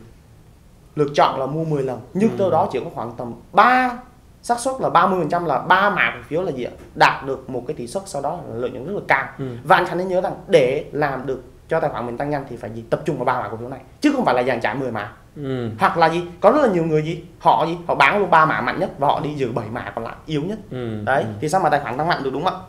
lựa 0.96 1.06
chọn 1.16 1.40
là 1.40 1.46
mua 1.46 1.64
10 1.64 1.84
lần 1.84 2.00
nhưng 2.14 2.30
Ừ. 2.32 2.36
đâu 2.40 2.50
đó 2.52 2.68
chỉ 2.72 2.80
có 2.80 2.90
khoảng 2.96 3.12
tầm 3.18 3.34
3 3.52 3.98
xác 4.42 4.60
suất 4.60 4.74
là 4.80 4.90
30% 4.90 5.46
là 5.46 5.60
ba 5.60 5.90
mã 5.90 6.12
cổ 6.16 6.20
phiếu 6.28 6.42
là 6.42 6.52
gì 6.52 6.64
ạ 6.64 6.72
đạt 6.96 7.26
được 7.26 7.50
một 7.50 7.64
cái 7.68 7.76
tỷ 7.76 7.88
suất 7.88 8.04
sau 8.06 8.22
đó 8.22 8.40
là 8.50 8.56
lợi 8.56 8.70
nhuận 8.70 8.86
rất 8.88 8.94
là 8.94 9.02
cao 9.08 9.28
Ừ. 9.40 9.46
và 9.64 9.76
anh 9.76 9.86
Khánh 9.86 9.98
nên 9.98 10.08
nhớ 10.08 10.22
rằng 10.22 10.34
để 10.48 10.86
làm 10.92 11.26
được 11.26 11.44
cho 11.70 11.80
tài 11.80 11.90
khoản 11.90 12.06
mình 12.06 12.18
tăng 12.18 12.30
nhanh 12.30 12.46
thì 12.50 12.56
phải 12.58 12.70
gì 12.76 12.84
tập 12.90 13.02
trung 13.06 13.18
vào 13.18 13.26
ba 13.26 13.42
mã 13.42 13.48
cổ 13.50 13.58
phiếu 13.58 13.70
này 13.70 13.80
chứ 14.02 14.12
không 14.16 14.26
phải 14.26 14.36
là 14.36 14.44
dàn 14.44 14.62
trải 14.62 14.76
10 14.76 14.92
mã 14.92 15.12
Ừ. 15.36 15.70
hoặc 15.80 15.98
là 15.98 16.10
gì 16.10 16.24
có 16.42 16.52
rất 16.52 16.62
là 16.62 16.68
nhiều 16.74 16.84
người 16.86 17.02
gì 17.04 17.24
họ 17.40 17.66
gì 17.68 17.78
họ 17.88 17.96
bán 17.96 18.20
luôn 18.20 18.30
ba 18.30 18.46
mã 18.46 18.62
mạnh 18.62 18.80
nhất 18.80 18.92
và 19.00 19.08
họ 19.08 19.20
đi 19.24 19.34
giữ 19.34 19.52
7 19.52 19.66
mã 19.72 19.92
còn 19.96 20.04
lại 20.06 20.16
yếu 20.26 20.42
nhất 20.44 20.60
Ừ. 20.72 21.04
đấy 21.06 21.24
Ừ. 21.24 21.30
thì 21.42 21.50
sao 21.50 21.62
mà 21.62 21.70
tài 21.70 21.80
khoản 21.80 21.98
tăng 21.98 22.08
mạnh 22.08 22.24
được 22.24 22.30
đúng 22.34 22.44
không 22.44 22.54
ạ 22.54 22.60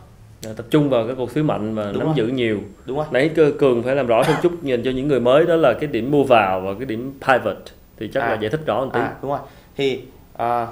tập 0.53 0.65
trung 0.69 0.89
vào 0.89 1.07
cái 1.07 1.15
cổ 1.17 1.25
phiếu 1.25 1.43
mạnh 1.43 1.75
và 1.75 1.83
Đúng 1.83 1.99
nắm 1.99 2.07
rồi. 2.07 2.15
giữ 2.15 2.27
nhiều 2.27 2.59
đúng 2.85 2.97
không 2.97 3.07
nãy 3.13 3.29
cơ 3.35 3.51
cường 3.59 3.83
phải 3.83 3.95
làm 3.95 4.07
rõ 4.07 4.23
thêm 4.23 4.35
chút 4.43 4.63
nhìn 4.63 4.83
cho 4.83 4.91
những 4.91 5.07
người 5.07 5.19
mới 5.19 5.45
đó 5.45 5.55
là 5.55 5.73
cái 5.73 5.87
điểm 5.87 6.11
mua 6.11 6.23
vào 6.23 6.61
và 6.61 6.73
cái 6.79 6.85
điểm 6.85 7.13
pivot 7.27 7.57
thì 7.97 8.09
chắc 8.13 8.23
À. 8.23 8.29
là 8.29 8.35
giải 8.41 8.49
thích 8.51 8.61
rõ 8.65 8.85
một 8.85 8.91
tí 8.93 8.99
à 8.99 9.13
đúng 9.21 9.31
rồi 9.31 9.39
thì 9.77 10.01
à, 10.37 10.67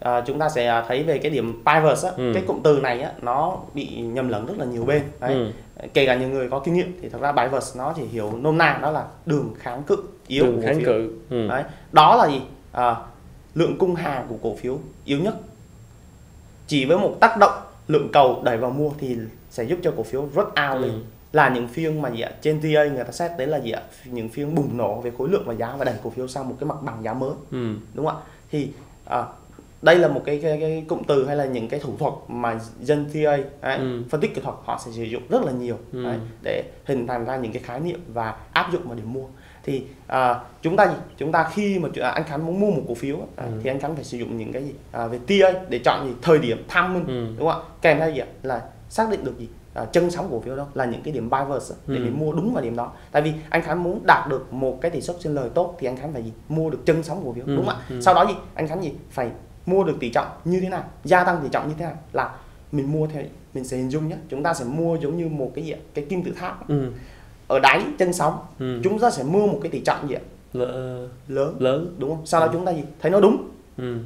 à, 0.00 0.20
chúng 0.26 0.38
ta 0.38 0.48
sẽ 0.48 0.82
thấy 0.88 1.02
về 1.02 1.18
cái 1.18 1.30
điểm 1.30 1.52
pivot 1.66 1.98
á 2.04 2.10
Ừ. 2.16 2.30
cái 2.34 2.42
cụm 2.46 2.60
từ 2.62 2.80
này 2.82 3.00
á 3.00 3.12
nó 3.22 3.56
bị 3.74 3.86
nhầm 3.86 4.28
lẫn 4.28 4.46
rất 4.46 4.54
là 4.58 4.64
nhiều 4.64 4.84
bên 4.84 5.02
đấy 5.20 5.32
ừ. 5.34 5.50
kể 5.94 6.06
cả 6.06 6.14
những 6.14 6.32
người 6.32 6.48
có 6.50 6.58
kinh 6.58 6.74
nghiệm 6.74 6.98
thì 7.02 7.08
thật 7.08 7.20
ra 7.20 7.32
pivot 7.32 7.62
nó 7.76 7.92
chỉ 7.96 8.02
hiểu 8.02 8.32
nôm 8.40 8.58
na 8.58 8.78
đó 8.82 8.90
là 8.90 9.04
đường 9.26 9.54
kháng 9.58 9.82
cự 9.82 9.96
yếu 10.26 10.44
đường 10.44 10.56
của 10.56 10.62
kháng 10.66 10.84
cự 10.84 11.12
ừ. 11.30 11.48
Đấy. 11.48 11.62
Đó 11.92 12.16
là 12.16 12.28
gì? 12.28 12.40
À, 12.72 12.96
lượng 13.54 13.78
cung 13.78 13.94
hàng 13.94 14.26
của 14.28 14.36
cổ 14.42 14.56
phiếu 14.60 14.78
yếu 15.04 15.18
nhất. 15.18 15.34
Chỉ 16.66 16.84
với 16.84 16.98
một 16.98 17.16
tác 17.20 17.36
động 17.40 17.52
lượng 17.88 18.08
cầu 18.12 18.42
đẩy 18.44 18.56
vào 18.56 18.70
mua 18.70 18.90
thì 18.98 19.16
sẽ 19.50 19.64
giúp 19.64 19.78
cho 19.82 19.92
cổ 19.96 20.02
phiếu 20.02 20.28
rớt 20.36 20.46
out 20.46 20.82
lên. 20.82 20.90
Ừ. 20.90 20.98
Là 21.32 21.48
những 21.48 21.68
phiên 21.68 22.02
mà 22.02 22.10
gì 22.10 22.20
ạ? 22.20 22.30
Trên 22.42 22.60
TA 22.60 22.84
người 22.84 23.04
ta 23.04 23.10
xét 23.12 23.30
đến 23.38 23.48
là 23.48 23.58
gì 23.60 23.70
ạ? 23.70 23.82
Những 24.04 24.28
phiên 24.28 24.54
bùng 24.54 24.76
nổ 24.76 25.00
về 25.00 25.12
khối 25.18 25.28
lượng 25.28 25.42
và 25.46 25.54
giá 25.54 25.76
và 25.78 25.84
đẩy 25.84 25.94
cổ 26.02 26.10
phiếu 26.10 26.28
sang 26.28 26.48
một 26.48 26.54
cái 26.60 26.66
mặt 26.68 26.76
bằng 26.82 27.02
giá 27.02 27.12
mới, 27.14 27.30
Ừ. 27.50 27.74
đúng 27.94 28.06
không 28.06 28.16
ạ? 28.16 28.22
Thì 28.50 28.68
à, 29.04 29.24
đây 29.82 29.96
là 29.96 30.08
một 30.08 30.22
cái, 30.24 30.38
cái, 30.42 30.58
cái 30.60 30.84
cụm 30.88 31.02
từ 31.08 31.26
hay 31.26 31.36
là 31.36 31.44
những 31.44 31.68
cái 31.68 31.80
thủ 31.80 31.92
thuật 31.98 32.12
mà 32.28 32.60
dân 32.80 33.04
TA 33.14 33.36
đấy, 33.62 33.78
Ừ. 33.78 34.02
phân 34.10 34.20
tích 34.20 34.34
kỹ 34.34 34.40
thuật 34.40 34.54
họ 34.64 34.80
sẽ 34.84 34.92
sử 34.92 35.02
dụng 35.02 35.22
rất 35.28 35.42
là 35.42 35.52
nhiều 35.52 35.76
Ừ. 35.92 36.04
đấy, 36.04 36.16
để 36.42 36.64
hình 36.84 37.06
thành 37.06 37.24
ra 37.24 37.36
những 37.36 37.52
cái 37.52 37.62
khái 37.62 37.80
niệm 37.80 38.00
và 38.14 38.36
áp 38.52 38.72
dụng 38.72 38.82
vào 38.84 38.94
điểm 38.94 39.12
mua 39.12 39.24
thì 39.68 39.84
à, 40.06 40.40
chúng 40.62 40.76
ta 40.76 40.86
gì 40.86 40.94
chúng 41.16 41.32
ta 41.32 41.50
khi 41.54 41.78
mà 41.78 41.88
à, 42.02 42.08
anh 42.10 42.24
Khánh 42.24 42.46
muốn 42.46 42.60
mua 42.60 42.70
một 42.70 42.82
cổ 42.88 42.94
phiếu 42.94 43.16
à, 43.36 43.44
Ừ. 43.44 43.50
thì 43.62 43.70
anh 43.70 43.80
Khánh 43.80 43.94
phải 43.94 44.04
sử 44.04 44.18
dụng 44.18 44.36
những 44.38 44.52
cái 44.52 44.64
gì? 44.64 44.72
À, 44.92 45.06
về 45.06 45.18
TA 45.26 45.60
để 45.68 45.80
chọn 45.84 46.06
gì? 46.06 46.12
Thời 46.22 46.38
điểm 46.38 46.64
timing 46.74 47.06
Ừ. 47.06 47.26
đúng 47.38 47.48
không 47.50 47.62
ạ? 47.62 47.68
Kèm 47.82 47.98
theo 47.98 48.10
gì 48.10 48.20
là 48.42 48.62
xác 48.88 49.10
định 49.10 49.24
được 49.24 49.38
gì? 49.38 49.48
À, 49.74 49.84
chân 49.92 50.10
sóng 50.10 50.28
cổ 50.30 50.40
phiếu 50.40 50.56
đó 50.56 50.66
là 50.74 50.84
những 50.84 51.02
cái 51.02 51.14
điểm 51.14 51.30
buy 51.30 51.38
verse 51.48 51.74
để 51.86 51.96
Ừ. 51.96 52.00
mình 52.04 52.18
mua 52.18 52.32
đúng 52.32 52.54
vào 52.54 52.62
điểm 52.64 52.76
đó. 52.76 52.92
Tại 53.12 53.22
vì 53.22 53.32
anh 53.50 53.62
Khánh 53.62 53.82
muốn 53.82 54.00
đạt 54.06 54.28
được 54.28 54.52
một 54.52 54.78
cái 54.80 54.90
tỷ 54.90 55.00
suất 55.00 55.16
sinh 55.20 55.34
lời 55.34 55.50
tốt 55.54 55.76
thì 55.80 55.86
anh 55.86 55.96
Khánh 55.96 56.12
phải 56.12 56.22
gì? 56.22 56.32
Mua 56.48 56.70
được 56.70 56.78
chân 56.86 57.02
sóng 57.02 57.22
cổ 57.24 57.32
phiếu 57.32 57.44
Ừ. 57.46 57.56
đúng 57.56 57.66
không 57.66 57.74
ạ? 57.76 57.82
Ừ. 57.90 58.00
sau 58.00 58.14
đó 58.14 58.26
gì? 58.28 58.34
Anh 58.54 58.68
Khánh 58.68 58.82
gì? 58.82 58.92
Phải 59.10 59.30
mua 59.66 59.84
được 59.84 59.96
tỷ 60.00 60.10
trọng 60.10 60.26
như 60.44 60.60
thế 60.60 60.68
nào? 60.68 60.84
Gia 61.04 61.24
tăng 61.24 61.40
tỷ 61.42 61.48
trọng 61.52 61.68
như 61.68 61.74
thế 61.78 61.84
nào? 61.84 61.94
Là 62.12 62.30
mình 62.72 62.92
mua 62.92 63.06
theo 63.06 63.22
mình 63.54 63.64
sẽ 63.64 63.76
hình 63.76 63.88
dung 63.88 64.08
nhé. 64.08 64.16
Chúng 64.28 64.42
ta 64.42 64.54
sẽ 64.54 64.64
mua 64.64 64.96
giống 64.96 65.16
như 65.16 65.28
một 65.28 65.50
cái 65.54 65.64
gì 65.64 65.74
cái 65.94 66.04
kim 66.08 66.22
tự 66.22 66.32
tháp 66.38 66.68
Ừ. 66.68 66.92
ở 67.48 67.58
đáy 67.58 67.82
chân 67.98 68.12
sóng 68.12 68.38
Ừ. 68.58 68.80
chúng 68.84 68.98
ta 68.98 69.10
sẽ 69.10 69.22
mua 69.24 69.46
một 69.46 69.58
cái 69.62 69.70
tỷ 69.70 69.80
trọng 69.80 70.08
gì 70.08 70.14
ạ? 70.14 70.20
L- 70.54 71.06
lớn 71.28 71.56
lớn 71.58 71.94
đúng 71.98 72.10
không 72.10 72.26
sau 72.26 72.40
đó 72.40 72.48
chúng 72.52 72.64
ta 72.66 72.72
gì 72.72 72.82
thấy 73.00 73.10
nó 73.10 73.20
đúng 73.20 73.48
ừ. 73.78 73.96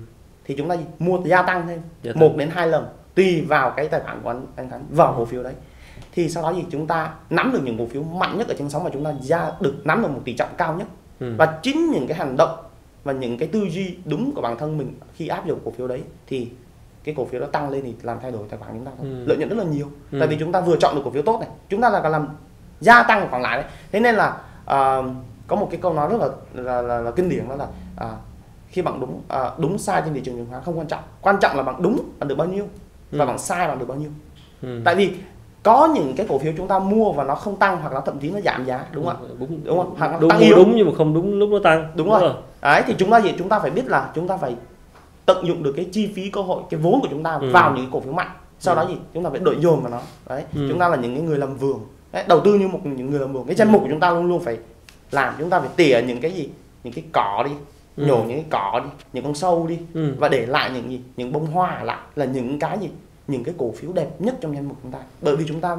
thì 0.44 0.54
chúng 0.58 0.68
ta 0.68 0.76
gì 0.76 0.82
mua 0.98 1.18
gia 1.24 1.42
tăng 1.42 1.66
thêm 1.68 1.80
Gia 2.02 2.12
tăng. 2.12 2.20
một 2.20 2.32
đến 2.36 2.48
hai 2.52 2.68
lần 2.68 2.86
tùy 3.14 3.40
vào 3.40 3.70
cái 3.76 3.88
tài 3.88 4.00
khoản 4.00 4.20
của 4.22 4.30
anh 4.30 4.46
anh 4.56 4.70
Khánh 4.70 4.84
vào 4.90 5.14
cổ 5.18 5.24
phiếu 5.24 5.42
đấy 5.42 5.52
thì 6.14 6.28
sau 6.28 6.42
đó 6.42 6.52
gì 6.52 6.64
chúng 6.70 6.86
ta 6.86 7.14
nắm 7.30 7.50
được 7.52 7.60
những 7.64 7.78
cổ 7.78 7.86
phiếu 7.86 8.02
mạnh 8.02 8.38
nhất 8.38 8.48
ở 8.48 8.54
trên 8.58 8.70
sóng 8.70 8.84
và 8.84 8.90
chúng 8.90 9.04
ta 9.04 9.12
ra 9.22 9.50
được 9.60 9.74
nắm 9.86 10.02
được 10.02 10.08
một 10.08 10.20
tỷ 10.24 10.32
trọng 10.34 10.48
cao 10.56 10.74
nhất 10.78 10.86
Ừ. 11.20 11.34
và 11.38 11.58
chính 11.62 11.90
những 11.90 12.06
cái 12.06 12.18
hành 12.18 12.36
động 12.36 12.58
và 13.04 13.12
những 13.12 13.38
cái 13.38 13.48
tư 13.48 13.66
duy 13.70 13.94
đúng 14.04 14.32
của 14.34 14.40
bản 14.42 14.56
thân 14.58 14.78
mình 14.78 14.94
khi 15.14 15.28
áp 15.28 15.46
dụng 15.46 15.58
cổ 15.64 15.70
phiếu 15.70 15.88
đấy 15.88 16.02
thì 16.26 16.48
cái 17.04 17.14
cổ 17.18 17.24
phiếu 17.24 17.40
đó 17.40 17.46
tăng 17.46 17.70
lên 17.70 17.82
thì 17.84 17.94
làm 18.02 18.18
thay 18.22 18.30
đổi 18.30 18.42
tài 18.50 18.58
khoản 18.58 18.72
chúng 18.74 18.84
ta 18.84 18.92
thôi 18.98 19.06
Ừ. 19.10 19.24
lợi 19.26 19.36
nhuận 19.36 19.48
rất 19.48 19.58
là 19.58 19.64
nhiều 19.64 19.86
Ừ. 20.12 20.18
tại 20.20 20.28
vì 20.28 20.36
chúng 20.40 20.52
ta 20.52 20.60
vừa 20.60 20.76
chọn 20.76 20.94
được 20.94 21.00
cổ 21.04 21.10
phiếu 21.10 21.22
tốt 21.22 21.40
này 21.40 21.48
chúng 21.68 21.80
ta 21.80 21.90
là 21.90 22.08
làm 22.08 22.28
gia 22.82 23.02
tăng 23.02 23.28
khoản 23.30 23.42
lãi 23.42 23.56
đấy 23.56 23.66
thế 23.92 24.00
nên 24.00 24.14
là 24.14 24.36
à, 24.64 24.98
có 25.46 25.56
một 25.56 25.68
cái 25.70 25.80
câu 25.82 25.94
nói 25.94 26.08
rất 26.10 26.16
là 26.20 26.28
là, 26.62 26.82
là, 26.82 27.00
là 27.00 27.10
kinh 27.10 27.28
điển 27.28 27.48
đó 27.48 27.54
là 27.56 27.66
à, 27.96 28.08
khi 28.68 28.82
bạn 28.82 29.00
đúng 29.00 29.20
à, 29.28 29.50
đúng 29.58 29.78
sai 29.78 30.02
trên 30.04 30.14
thị 30.14 30.20
trường 30.24 30.36
chứng 30.36 30.46
khoán 30.50 30.62
không 30.64 30.78
quan 30.78 30.86
trọng 30.86 31.00
quan 31.20 31.36
trọng 31.40 31.56
là 31.56 31.62
bạn 31.62 31.74
đúng 31.82 31.98
bạn 32.18 32.28
được 32.28 32.34
bao 32.34 32.48
nhiêu 32.48 32.64
và 33.12 33.24
Ừ. 33.24 33.28
bạn 33.28 33.38
sai 33.38 33.68
bạn 33.68 33.78
được 33.78 33.88
bao 33.88 33.98
nhiêu 33.98 34.10
Ừ. 34.62 34.80
tại 34.84 34.94
vì 34.94 35.16
có 35.62 35.88
những 35.94 36.14
cái 36.16 36.26
cổ 36.28 36.38
phiếu 36.38 36.52
chúng 36.56 36.68
ta 36.68 36.78
mua 36.78 37.12
và 37.12 37.24
nó 37.24 37.34
không 37.34 37.56
tăng 37.56 37.76
hoặc 37.82 37.92
là 37.92 38.00
thậm 38.00 38.18
chí 38.18 38.30
nó 38.30 38.40
giảm 38.40 38.64
giá 38.64 38.84
đúng 38.92 39.06
không 39.06 39.16
ạ 39.22 39.28
đúng 39.38 39.60
Đúng 39.64 39.76
không? 39.78 39.94
Hoặc 39.98 40.12
là 40.12 40.18
đúng 40.20 40.30
tăng 40.30 40.38
yếu. 40.40 40.56
đúng 40.56 40.72
nhưng 40.76 40.86
mà 40.86 40.92
không 40.98 41.14
đúng 41.14 41.38
lúc 41.38 41.48
nó 41.52 41.58
tăng 41.64 41.90
Đúng 41.94 42.10
rồi. 42.10 42.32
đấy 42.62 42.82
thì 42.86 42.94
chúng 42.98 43.10
ta 43.10 43.20
gì 43.20 43.34
chúng 43.38 43.48
ta 43.48 43.58
phải 43.58 43.70
biết 43.70 43.86
là 43.86 44.10
chúng 44.14 44.28
ta 44.28 44.36
phải 44.36 44.56
tận 45.26 45.46
dụng 45.46 45.62
được 45.62 45.72
cái 45.76 45.84
chi 45.92 46.12
phí 46.16 46.30
cơ 46.30 46.40
hội 46.42 46.62
cái 46.70 46.80
vốn 46.80 47.00
của 47.00 47.08
chúng 47.10 47.22
ta 47.22 47.32
Ừ. 47.40 47.50
vào 47.52 47.70
những 47.70 47.84
cái 47.84 47.90
cổ 47.92 48.00
phiếu 48.00 48.12
mạnh 48.12 48.30
sau 48.58 48.74
Ừ. 48.74 48.78
đó 48.82 48.88
gì 48.88 48.96
chúng 49.14 49.24
ta 49.24 49.30
phải 49.30 49.38
đội 49.40 49.56
dồn 49.60 49.80
vào 49.82 49.90
nó 49.90 49.98
đấy 50.28 50.44
Ừ. 50.54 50.66
chúng 50.68 50.78
ta 50.78 50.88
là 50.88 50.96
những 50.96 51.14
cái 51.14 51.22
người 51.24 51.38
làm 51.38 51.56
vườn 51.56 51.80
đấy, 52.12 52.24
đầu 52.28 52.40
tư 52.44 52.54
như 52.54 52.68
một 52.68 52.80
những 52.86 53.10
người 53.10 53.20
làm 53.20 53.32
vườn 53.32 53.46
cái 53.46 53.56
danh 53.56 53.72
mục 53.72 53.82
của 53.82 53.88
chúng 53.90 54.00
ta 54.00 54.10
luôn 54.10 54.26
luôn 54.26 54.44
phải 54.44 54.58
làm 55.10 55.34
chúng 55.38 55.50
ta 55.50 55.60
phải 55.60 55.68
tỉa 55.76 56.00
những 56.06 56.20
cái 56.20 56.30
gì? 56.32 56.48
Những 56.84 56.92
cái 56.94 57.04
cỏ 57.12 57.42
đi 57.46 57.50
Ừ. 57.96 58.06
nhổ 58.06 58.16
những 58.16 58.28
cái 58.36 58.44
cỏ 58.50 58.80
đi 58.84 58.90
những 59.12 59.24
con 59.24 59.34
sâu 59.34 59.66
đi 59.66 59.78
Ừ. 59.94 60.14
và 60.18 60.28
để 60.28 60.46
lại 60.46 60.70
những 60.74 60.90
gì? 60.90 61.00
Những 61.16 61.32
bông 61.32 61.46
hoa 61.46 61.82
lại 61.84 61.98
là 62.16 62.24
những 62.24 62.58
cái 62.58 62.78
gì? 62.78 62.88
Những 63.28 63.44
cái 63.44 63.54
cổ 63.58 63.72
phiếu 63.76 63.92
đẹp 63.92 64.08
nhất 64.18 64.34
trong 64.40 64.54
danh 64.54 64.68
mục 64.68 64.76
chúng 64.82 64.92
ta. 64.92 64.98
Bởi 65.20 65.36
vì 65.36 65.44
chúng 65.48 65.60
ta 65.60 65.76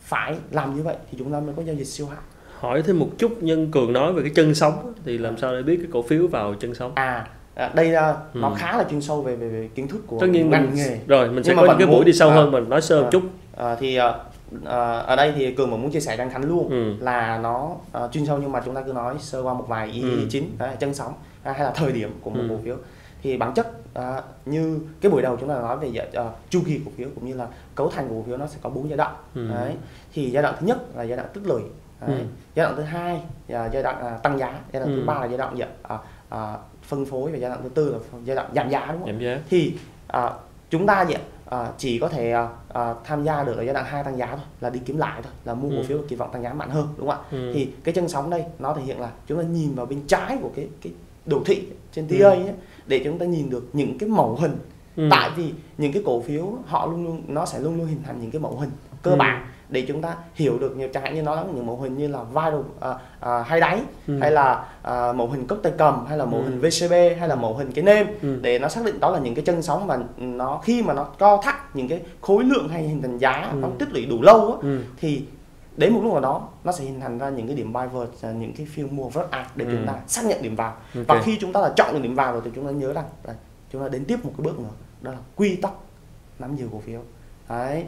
phải 0.00 0.34
làm 0.50 0.76
như 0.76 0.82
vậy 0.82 0.96
thì 1.10 1.18
chúng 1.18 1.32
ta 1.32 1.40
mới 1.40 1.54
có 1.56 1.62
giao 1.62 1.74
dịch 1.74 1.84
siêu 1.84 2.06
hạng. 2.06 2.22
Hỏi 2.58 2.82
thêm 2.82 2.98
một 2.98 3.08
chút 3.18 3.42
nhân 3.42 3.70
cường 3.70 3.92
nói 3.92 4.12
về 4.12 4.22
cái 4.22 4.30
chân 4.34 4.54
sóng 4.54 4.72
á, 4.86 4.92
thì 5.04 5.18
làm 5.18 5.36
sao 5.38 5.52
để 5.56 5.62
biết 5.62 5.76
cái 5.76 5.86
cổ 5.92 6.02
phiếu 6.02 6.26
vào 6.26 6.54
chân 6.54 6.74
sóng? 6.74 6.92
À 6.94 7.26
à, 7.54 7.70
đây 7.74 7.88
là 7.88 8.16
Ừ. 8.34 8.40
nó 8.40 8.54
khá 8.58 8.76
là 8.78 8.84
chuyên 8.90 9.00
sâu 9.00 9.22
về 9.22 9.36
về, 9.36 9.48
về 9.48 9.68
kiến 9.74 9.88
thức 9.88 10.02
của 10.06 10.18
tất 10.20 10.26
nhiên 10.26 10.50
ngành 10.50 10.74
nghề. 10.74 10.98
rồi 11.06 11.28
mình 11.30 11.44
sẽ 11.44 11.48
Nhưng 11.48 11.56
mà 11.56 11.62
có 11.62 11.68
những 11.68 11.78
cái 11.78 11.86
buổi 11.96 12.04
đi 12.04 12.12
sâu 12.12 12.28
à, 12.30 12.34
hơn 12.34 12.50
mình 12.50 12.68
nói 12.68 12.80
sơ 12.82 13.00
một 13.00 13.06
à. 13.06 13.10
chút. 13.10 13.22
À, 13.56 13.76
thì 13.80 13.96
à, 13.96 14.14
à, 14.64 14.76
ở 14.98 15.16
đây 15.16 15.32
thì 15.36 15.54
cường 15.54 15.70
cũng 15.70 15.82
muốn 15.82 15.90
chia 15.90 16.00
sẻ 16.00 16.16
anh 16.16 16.30
Khánh 16.30 16.44
luôn 16.44 16.68
ừ. 16.70 16.94
là 17.00 17.38
nó 17.38 17.70
à, 17.92 18.08
chuyên 18.12 18.26
sâu 18.26 18.38
nhưng 18.38 18.52
mà 18.52 18.62
chúng 18.64 18.74
ta 18.74 18.80
cứ 18.86 18.92
nói 18.92 19.14
sơ 19.18 19.42
qua 19.42 19.54
một 19.54 19.64
vài 19.68 19.88
ý, 19.90 20.02
Ừ. 20.02 20.08
ý 20.18 20.26
chính 20.30 20.58
đấy, 20.58 20.76
chân 20.78 20.94
sóng 20.94 21.12
à, 21.42 21.52
hay 21.52 21.62
là 21.64 21.70
thời 21.74 21.92
điểm 21.92 22.18
của 22.20 22.30
một 22.30 22.40
Ừ. 22.42 22.46
cổ 22.50 22.56
phiếu 22.64 22.76
thì 23.22 23.36
bản 23.36 23.54
chất 23.54 23.66
à, 23.94 24.22
như 24.46 24.80
cái 25.00 25.10
buổi 25.12 25.22
đầu 25.22 25.36
chúng 25.40 25.48
ta 25.48 25.54
nói 25.54 25.76
về 25.76 25.88
uh, 26.20 26.26
chu 26.50 26.60
kỳ 26.66 26.80
cổ 26.84 26.90
phiếu 26.96 27.08
cũng 27.14 27.26
như 27.28 27.34
là 27.34 27.46
cấu 27.74 27.90
thành 27.90 28.08
của 28.08 28.14
cổ 28.14 28.22
phiếu 28.26 28.36
nó 28.36 28.46
sẽ 28.46 28.58
có 28.62 28.70
bốn 28.70 28.88
giai 28.88 28.96
đoạn 28.96 29.14
Ừ. 29.34 29.48
đấy 29.54 29.74
thì 30.12 30.30
giai 30.30 30.42
đoạn 30.42 30.54
thứ 30.60 30.66
nhất 30.66 30.78
là 30.96 31.02
giai 31.02 31.16
đoạn 31.16 31.28
tích 31.34 31.46
lũy 31.46 31.62
đấy. 32.00 32.10
Ừ. 32.18 32.24
giai 32.54 32.64
đoạn 32.64 32.76
thứ 32.76 32.82
hai 32.82 33.20
là 33.48 33.68
giai 33.72 33.82
đoạn 33.82 34.00
à, 34.00 34.18
tăng 34.22 34.38
giá 34.38 34.58
giai 34.72 34.80
đoạn 34.82 34.94
Ừ. 34.94 35.00
thứ 35.00 35.06
ba 35.06 35.14
là 35.14 35.26
giai 35.26 35.38
đoạn 35.38 35.56
à, 35.82 35.98
à, 36.28 36.56
phân 36.82 37.04
phối 37.06 37.30
và 37.32 37.38
giai 37.38 37.50
đoạn 37.50 37.62
thứ 37.62 37.68
tư 37.68 37.92
là 37.92 37.98
giai 38.24 38.36
đoạn 38.36 38.50
giảm 38.54 38.70
giá 38.70 38.86
đúng 38.92 39.00
không 39.00 39.06
giảm 39.12 39.18
giá 39.20 39.38
thì 39.50 39.74
à, 40.08 40.30
chúng 40.70 40.86
ta 40.86 41.02
gì 41.04 41.14
à, 41.50 41.68
chỉ 41.78 41.98
có 41.98 42.08
thể 42.08 42.32
à, 42.32 42.48
à, 42.72 42.94
tham 43.04 43.24
gia 43.24 43.44
được 43.44 43.56
ở 43.56 43.62
giai 43.64 43.74
đoạn 43.74 43.86
hai 43.86 44.04
tăng 44.04 44.18
giá 44.18 44.26
thôi 44.26 44.44
là 44.60 44.70
đi 44.70 44.80
kiếm 44.84 44.96
lại 44.98 45.20
thôi 45.24 45.32
là 45.44 45.54
mua 45.54 45.68
cổ 45.70 45.76
Ừ. 45.76 45.82
phiếu 45.82 45.98
kỳ 46.08 46.16
vọng 46.16 46.30
tăng 46.32 46.42
giá 46.42 46.52
mạnh 46.52 46.70
hơn 46.70 46.88
đúng 46.96 47.08
không 47.08 47.18
ạ 47.20 47.24
Ừ. 47.30 47.50
thì 47.54 47.68
cái 47.84 47.94
chân 47.94 48.08
sóng 48.08 48.30
đây 48.30 48.44
nó 48.58 48.74
thể 48.74 48.82
hiện 48.82 49.00
là 49.00 49.10
chúng 49.26 49.38
ta 49.38 49.44
nhìn 49.44 49.74
vào 49.74 49.86
bên 49.86 50.00
trái 50.06 50.38
của 50.42 50.50
cái 50.56 50.68
cái 50.82 50.92
đồ 51.26 51.42
thị 51.46 51.62
trên 51.92 52.08
Ừ. 52.08 52.16
TA 52.20 52.28
ấy, 52.28 52.40
để 52.86 53.00
chúng 53.04 53.18
ta 53.18 53.26
nhìn 53.26 53.50
được 53.50 53.68
những 53.72 53.98
cái 53.98 54.08
mẫu 54.08 54.36
hình 54.40 54.56
Ừ. 54.98 55.08
tại 55.10 55.30
vì 55.36 55.52
những 55.78 55.92
cái 55.92 56.02
cổ 56.06 56.20
phiếu 56.22 56.52
họ 56.66 56.86
luôn 56.86 57.04
luôn 57.04 57.22
nó 57.28 57.46
sẽ 57.46 57.58
luôn 57.58 57.76
luôn 57.78 57.86
hình 57.86 58.02
thành 58.06 58.20
những 58.20 58.30
cái 58.30 58.40
mẫu 58.40 58.56
hình 58.56 58.70
cơ 59.02 59.10
Ừ. 59.10 59.16
bản 59.16 59.46
để 59.68 59.84
chúng 59.88 60.02
ta 60.02 60.14
hiểu 60.34 60.58
được 60.58 60.76
như 60.76 60.88
chẳng 60.94 61.02
hạn 61.02 61.14
như 61.14 61.22
nó 61.22 61.34
là 61.34 61.44
những 61.54 61.66
mẫu 61.66 61.76
hình 61.76 61.96
như 61.96 62.08
là 62.08 62.22
viral 62.22 62.60
à, 62.80 62.94
à, 63.20 63.42
hay 63.46 63.60
đáy 63.60 63.80
Ừ. 64.06 64.18
hay 64.20 64.30
là 64.30 64.64
à, 64.82 65.12
mẫu 65.12 65.28
hình 65.28 65.46
cốc 65.46 65.58
tay 65.62 65.72
cầm 65.78 66.06
hay 66.06 66.18
là 66.18 66.24
mẫu 66.24 66.40
Ừ. 66.40 66.44
hình 66.48 66.60
VCB 66.60 66.92
hay 67.18 67.28
là 67.28 67.34
mẫu 67.34 67.54
hình 67.56 67.72
cái 67.72 67.84
nêm 67.84 68.06
Ừ. 68.22 68.38
để 68.42 68.58
nó 68.58 68.68
xác 68.68 68.84
định 68.84 69.00
đó 69.00 69.10
là 69.10 69.18
những 69.18 69.34
cái 69.34 69.44
chân 69.44 69.62
sóng 69.62 69.86
mà 69.86 69.98
nó 70.18 70.60
khi 70.64 70.82
mà 70.82 70.94
nó 70.94 71.04
co 71.04 71.40
thắt 71.42 71.76
những 71.76 71.88
cái 71.88 72.02
khối 72.20 72.44
lượng 72.44 72.68
hay 72.68 72.82
hình 72.82 73.02
thành 73.02 73.18
giá 73.18 73.48
Ừ. 73.52 73.56
nó 73.58 73.68
tích 73.78 73.88
lũy 73.92 74.06
đủ 74.06 74.22
lâu 74.22 74.52
á 74.52 74.58
Ừ. 74.62 74.80
thì 74.96 75.24
đến 75.76 75.92
một 75.92 76.00
lúc 76.02 76.12
nào 76.12 76.20
đó 76.20 76.48
nó 76.64 76.72
sẽ 76.72 76.84
hình 76.84 77.00
thành 77.00 77.18
ra 77.18 77.28
những 77.28 77.46
cái 77.46 77.56
điểm 77.56 77.72
buy 77.72 77.86
vượt 77.92 78.12
à, 78.22 78.32
những 78.32 78.52
cái 78.52 78.66
phiên 78.72 78.96
mua 78.96 79.08
rất 79.14 79.30
art 79.30 79.46
để 79.54 79.64
Ừ. 79.64 79.70
chúng 79.72 79.86
ta 79.86 79.94
xác 80.06 80.24
nhận 80.24 80.42
điểm 80.42 80.56
vào 80.56 80.70
Ok. 80.94 81.04
và 81.08 81.22
khi 81.24 81.38
chúng 81.40 81.52
ta 81.52 81.60
là 81.60 81.72
chọn 81.76 81.92
được 81.92 82.00
điểm 82.02 82.14
vào 82.14 82.32
rồi 82.32 82.42
thì 82.44 82.50
chúng 82.54 82.66
ta 82.66 82.70
nhớ 82.70 82.92
rằng 82.92 83.04
là 83.24 83.34
chúng 83.72 83.82
ta 83.82 83.88
đến 83.88 84.04
tiếp 84.04 84.18
một 84.24 84.30
cái 84.38 84.44
bước 84.44 84.58
nữa 84.58 84.68
đó 85.02 85.10
là 85.12 85.18
quy 85.36 85.56
tắc 85.56 85.72
nắm 86.38 86.56
giữ 86.56 86.68
cổ 86.72 86.80
phiếu 86.86 87.00
đấy 87.48 87.84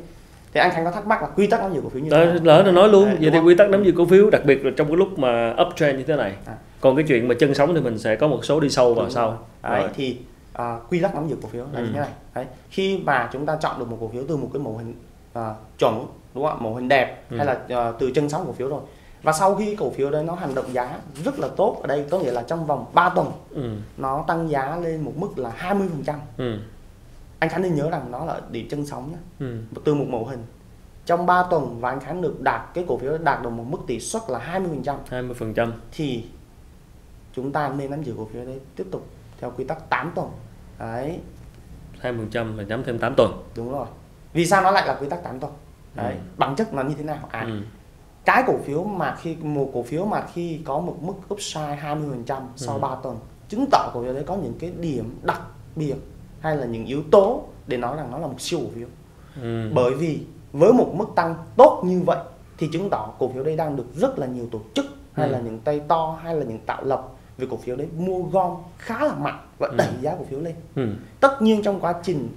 thì 0.54 0.60
anh 0.60 0.70
Khánh 0.70 0.84
có 0.84 0.90
thắc 0.90 1.06
mắc 1.06 1.22
là 1.22 1.28
quy 1.28 1.46
tắc 1.46 1.60
nắm 1.60 1.74
giữ 1.74 1.80
cổ 1.82 1.88
phiếu 1.88 2.02
như 2.02 2.10
thế 2.10 2.16
nào 2.24 2.34
lỡ 2.42 2.62
nó 2.66 2.72
nói 2.72 2.88
luôn 2.88 3.04
Đấy, 3.04 3.16
vậy 3.20 3.30
thì 3.30 3.36
không? 3.38 3.46
quy 3.46 3.54
tắc 3.54 3.70
nắm 3.70 3.84
giữ 3.84 3.92
cổ 3.96 4.06
phiếu 4.06 4.30
đặc 4.30 4.42
biệt 4.44 4.64
là 4.64 4.70
trong 4.76 4.86
cái 4.88 4.96
lúc 4.96 5.18
mà 5.18 5.54
uptrend 5.62 5.98
như 5.98 6.04
thế 6.04 6.16
này 6.16 6.34
À. 6.46 6.54
còn 6.80 6.96
cái 6.96 7.04
chuyện 7.08 7.28
mà 7.28 7.34
chân 7.38 7.54
sóng 7.54 7.74
thì 7.74 7.80
mình 7.80 7.98
sẽ 7.98 8.16
có 8.16 8.28
một 8.28 8.44
số 8.44 8.60
đi 8.60 8.68
sâu 8.68 8.94
vào 8.94 9.10
sau 9.10 9.38
Đấy, 9.62 9.80
Rồi. 9.80 9.90
thì 9.94 10.18
à, 10.52 10.78
quy 10.90 11.00
tắc 11.00 11.14
nắm 11.14 11.28
giữ 11.28 11.36
cổ 11.42 11.48
phiếu 11.48 11.64
là 11.72 11.78
Ừ. 11.80 11.84
như 11.84 11.90
thế 11.92 12.00
này 12.00 12.10
đấy 12.34 12.46
khi 12.70 12.98
mà 13.04 13.28
chúng 13.32 13.46
ta 13.46 13.56
chọn 13.60 13.78
được 13.78 13.90
một 13.90 13.96
cổ 14.00 14.08
phiếu 14.08 14.22
từ 14.28 14.36
một 14.36 14.50
cái 14.52 14.62
mẫu 14.62 14.76
hình 14.76 14.94
à, 15.32 15.54
chuẩn 15.78 16.06
đúng 16.34 16.44
không 16.44 16.58
ạ 16.58 16.62
mẫu 16.62 16.74
hình 16.74 16.88
đẹp 16.88 17.22
Ừ. 17.30 17.36
hay 17.36 17.46
là 17.46 17.58
à, 17.68 17.92
từ 17.98 18.10
chân 18.14 18.28
sóng 18.28 18.44
cổ 18.46 18.52
phiếu 18.52 18.68
rồi 18.68 18.80
và 19.22 19.32
sau 19.32 19.54
khi 19.54 19.76
cổ 19.76 19.90
phiếu 19.90 20.10
đấy 20.10 20.24
nó 20.24 20.34
hành 20.34 20.54
động 20.54 20.64
giá 20.72 20.98
rất 21.24 21.38
là 21.38 21.48
tốt 21.56 21.78
ở 21.82 21.86
đây 21.86 22.04
có 22.10 22.18
nghĩa 22.18 22.32
là 22.32 22.42
trong 22.42 22.66
vòng 22.66 22.84
3 22.94 23.08
tuần 23.08 23.32
ừ. 23.50 23.62
nó 23.96 24.24
tăng 24.28 24.50
giá 24.50 24.76
lên 24.82 25.00
một 25.00 25.12
mức 25.16 25.38
là 25.38 25.52
20% 25.58 26.14
Ừ. 26.36 26.58
anh 27.40 27.50
Khánh 27.50 27.62
nên 27.62 27.75
nhớ 27.75 27.90
rằng 27.90 28.11
nó 28.11 28.25
là 28.25 28.40
điểm 28.50 28.68
chân 28.70 28.87
sóng 28.87 29.11
nhé. 29.11 29.16
Ừ. 29.38 29.59
từ 29.85 29.94
một 29.94 30.04
mẫu 30.09 30.26
hình. 30.26 30.44
Trong 31.06 31.26
3 31.26 31.42
tuần 31.50 31.80
và 31.80 31.88
anh 31.90 32.00
Khánh 32.00 32.23
được 32.23 32.40
đạt 32.40 32.61
cái 32.75 32.85
cổ 32.88 32.99
phiếu 32.99 33.18
đạt 33.18 33.42
được 33.42 33.50
một 33.50 33.64
mức 33.68 33.78
tỷ 33.87 34.00
suất 34.00 34.23
là 34.28 34.61
20% 34.82 34.97
20% 35.11 35.73
thì 35.92 36.25
chúng 37.32 37.52
ta 37.52 37.68
nên 37.68 37.90
nắm 37.90 38.02
giữ 38.02 38.14
cổ 38.18 38.28
phiếu 38.32 38.44
đấy 38.44 38.61
tiếp 38.76 38.87
tục 38.90 39.06
theo 39.40 39.52
quy 39.56 39.64
tắc 39.64 39.90
8 39.90 40.12
tuần. 40.14 40.28
Đấy. 40.78 41.18
20% 42.02 42.56
là 42.56 42.62
nhắm 42.64 42.85
thêm 42.85 42.99
8 42.99 43.14
tuần. 43.16 43.42
Đúng 43.56 43.73
rồi. 43.73 43.87
Vì 44.32 44.47
sao 44.47 44.62
nó 44.62 44.70
lại 44.70 44.87
là 44.87 44.94
quy 44.94 45.09
tắc 45.09 45.23
8 45.25 45.40
tuần? 45.40 45.52
Đấy. 45.94 46.12
Ừ. 46.14 46.18
bản 46.37 46.54
chất 46.56 46.75
nó 46.75 46.82
như 46.82 46.94
thế 46.94 47.04
nào? 47.04 47.28
À 47.30 47.40
ừ. 47.40 47.61
cái 48.25 48.44
cổ 48.47 48.54
phiếu 48.64 48.85
mà 48.85 49.16
khi 49.20 49.37
một 49.37 49.70
cổ 49.75 49.82
phiếu 49.82 50.04
mà 50.06 50.26
khi 50.32 50.61
có 50.64 50.80
một 50.80 50.97
mức 51.02 51.14
upside 51.35 51.78
20% 51.82 52.40
sau 52.56 52.75
Ừ. 52.75 52.80
3 52.80 52.94
tuần 53.02 53.18
chứng 53.49 53.64
tỏ 53.70 53.90
cổ 53.94 54.02
phiếu 54.02 54.12
đấy 54.14 54.25
có 54.26 54.37
những 54.37 54.54
cái 54.61 54.70
điểm 54.80 55.18
đặc 55.23 55.40
biệt 55.76 55.94
hay 56.40 56.56
là 56.56 56.66
những 56.66 56.87
yếu 56.87 57.02
tố 57.11 57.44
để 57.66 57.76
nói 57.76 57.97
rằng 57.97 58.11
nó 58.11 58.18
là 58.18 58.26
một 58.26 58.40
siêu 58.40 58.61
cổ 58.62 58.66
phiếu 58.75 58.88
Ừ. 59.42 59.70
bởi 59.75 59.94
vì 59.94 60.20
với 60.52 60.73
một 60.73 60.92
mức 60.94 61.06
tăng 61.16 61.35
tốt 61.56 61.82
như 61.85 62.00
vậy 62.06 62.18
thì 62.59 62.68
chứng 62.73 62.90
tỏ 62.90 63.12
cổ 63.18 63.28
phiếu 63.35 63.44
đấy 63.44 63.56
đang 63.56 63.76
được 63.76 63.87
rất 63.97 64.18
là 64.18 64.26
nhiều 64.26 64.49
tổ 64.52 64.61
chức 64.75 64.87
hay 65.12 65.28
Ừ. 65.28 65.32
là 65.32 65.38
những 65.40 65.59
tay 65.59 65.80
to 65.88 66.18
hay 66.23 66.37
là 66.37 66.44
những 66.44 66.59
tạo 66.59 66.85
lập 66.85 67.09
về 67.38 67.47
cổ 67.50 67.56
phiếu 67.56 67.76
đấy 67.76 67.88
mua 67.99 68.23
gom 68.23 68.56
khá 68.78 69.04
là 69.04 69.14
mạnh 69.14 69.47
và 69.58 69.69
Ừ. 69.69 69.75
đẩy 69.76 69.88
giá 70.00 70.14
cổ 70.19 70.25
phiếu 70.25 70.41
lên 70.41 70.54
Ừ. 70.75 70.88
tất 71.21 71.43
nhiên 71.43 71.62
trong 71.62 71.80
quá 71.80 71.95
trình 72.02 72.28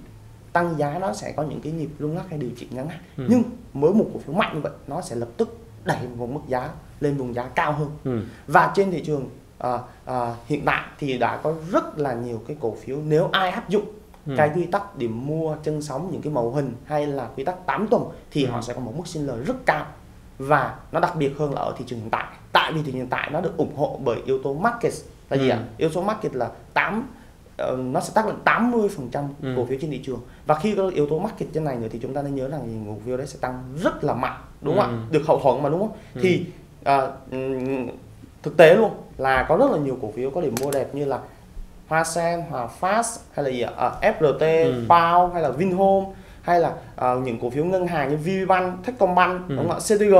tăng 0.53 0.77
giá 0.77 0.97
nó 0.99 1.13
sẽ 1.13 1.31
có 1.37 1.43
những 1.43 1.61
cái 1.61 1.71
nhịp 1.71 1.89
rung 1.99 2.15
lắc 2.17 2.29
hay 2.29 2.39
điều 2.39 2.49
chỉnh 2.57 2.69
ngắn 2.71 2.87
hạn 2.89 2.99
Ừ. 3.17 3.23
nhưng 3.29 3.43
với 3.73 3.93
một 3.93 4.05
cổ 4.13 4.19
phiếu 4.19 4.35
mạnh 4.35 4.51
như 4.55 4.61
vậy 4.61 4.71
nó 4.87 5.01
sẽ 5.01 5.15
lập 5.15 5.29
tức 5.37 5.57
đẩy 5.85 5.97
một 6.17 6.29
mức 6.29 6.41
giá 6.47 6.69
lên 6.99 7.17
vùng 7.17 7.33
giá 7.33 7.43
cao 7.55 7.71
hơn 7.73 7.89
Ừ. 8.03 8.19
và 8.47 8.71
trên 8.75 8.91
thị 8.91 9.03
trường 9.05 9.29
à, 9.57 9.79
à, 10.05 10.35
hiện 10.47 10.61
tại 10.65 10.81
thì 10.99 11.17
đã 11.17 11.37
có 11.43 11.53
rất 11.71 11.99
là 11.99 12.13
nhiều 12.13 12.41
cái 12.47 12.57
cổ 12.59 12.75
phiếu 12.83 12.97
nếu 13.07 13.29
ai 13.31 13.49
áp 13.49 13.69
dụng 13.69 13.85
Ừ. 14.27 14.33
cái 14.37 14.51
quy 14.55 14.65
tắc 14.65 14.97
điểm 14.97 15.27
mua 15.27 15.55
chân 15.63 15.81
sóng 15.81 16.09
những 16.11 16.21
cái 16.21 16.33
mẫu 16.33 16.51
hình 16.51 16.75
hay 16.85 17.07
là 17.07 17.27
quy 17.37 17.43
tắc 17.43 17.65
8 17.65 17.87
tuần 17.87 18.03
thì 18.31 18.43
Ừ. 18.45 18.51
họ 18.51 18.61
sẽ 18.61 18.73
có 18.73 18.79
một 18.79 18.93
mức 18.97 19.07
sinh 19.07 19.27
lời 19.27 19.37
rất 19.45 19.55
cao 19.65 19.85
và 20.37 20.75
nó 20.91 20.99
đặc 20.99 21.15
biệt 21.15 21.31
hơn 21.37 21.53
là 21.53 21.61
ở 21.61 21.73
thị 21.77 21.85
trường 21.87 21.99
hiện 21.99 22.09
tại 22.09 22.25
tại 22.53 22.71
vì 22.73 22.79
thị 22.81 22.85
trường 22.91 22.95
hiện 22.95 23.09
tại 23.09 23.29
nó 23.33 23.41
được 23.41 23.57
ủng 23.57 23.75
hộ 23.75 23.99
bởi 24.03 24.21
yếu 24.25 24.39
tố 24.43 24.53
market 24.53 24.93
là 25.29 25.37
gì 25.37 25.49
Ừ. 25.49 25.53
ạ 25.53 25.63
yếu 25.77 25.89
tố 25.89 26.01
market 26.01 26.35
là 26.35 26.51
8 26.73 27.07
ờ, 27.57 27.77
nó 27.77 27.99
sẽ 27.99 28.11
tác 28.15 28.25
động 28.25 28.39
80% 28.45 29.23
Ừ. 29.41 29.53
cổ 29.57 29.65
phiếu 29.65 29.77
trên 29.81 29.91
thị 29.91 30.01
trường 30.03 30.19
và 30.45 30.55
khi 30.55 30.75
có 30.75 30.87
yếu 30.87 31.07
tố 31.07 31.19
market 31.19 31.49
trên 31.53 31.63
này 31.63 31.75
nữa 31.77 31.87
thì 31.91 31.99
chúng 32.01 32.13
ta 32.13 32.21
nên 32.21 32.35
nhớ 32.35 32.47
rằng 32.47 32.61
thì 32.65 32.73
cổ 32.87 32.95
phiếu 33.05 33.17
đấy 33.17 33.27
sẽ 33.27 33.37
tăng 33.41 33.63
rất 33.83 34.03
là 34.03 34.13
mạnh 34.13 34.41
đúng 34.61 34.77
không 34.79 34.89
Ừ. 34.89 34.95
ạ 34.95 35.07
được 35.11 35.21
hậu 35.27 35.39
thuẫn 35.39 35.63
mà 35.63 35.69
đúng 35.69 35.79
không 35.79 35.91
Ừ. 36.15 36.19
thì 36.23 36.45
ừm, 37.31 37.87
thực 38.43 38.57
tế 38.57 38.75
luôn 38.75 38.91
là 39.17 39.45
có 39.49 39.57
rất 39.57 39.71
là 39.71 39.77
nhiều 39.77 39.97
cổ 40.01 40.11
phiếu 40.15 40.29
có 40.29 40.41
điểm 40.41 40.55
mua 40.61 40.71
đẹp 40.71 40.95
như 40.95 41.05
là 41.05 41.19
Hoa 41.87 42.03
Sen, 42.03 42.41
Hòa 42.49 42.67
Phát 42.67 43.05
hay 43.33 43.43
là 43.45 43.49
gì 43.51 43.61
ạ? 43.61 43.71
À, 43.77 43.91
FRT, 44.01 44.63
Ừ. 44.65 44.83
Pao 44.89 45.27
hay 45.27 45.41
là 45.43 45.49
Vinhome 45.49 46.05
hay 46.41 46.59
là 46.59 46.73
à, 46.95 47.13
những 47.23 47.39
cổ 47.41 47.49
phiếu 47.49 47.65
ngân 47.65 47.87
hàng 47.87 48.09
như 48.09 48.17
VPBank, 48.17 48.85
Techcombank, 48.85 49.49
Ừ. 49.49 49.55
đúng 49.55 49.69
không 49.69 49.77
ạ? 49.77 49.79
CTG 49.79 50.13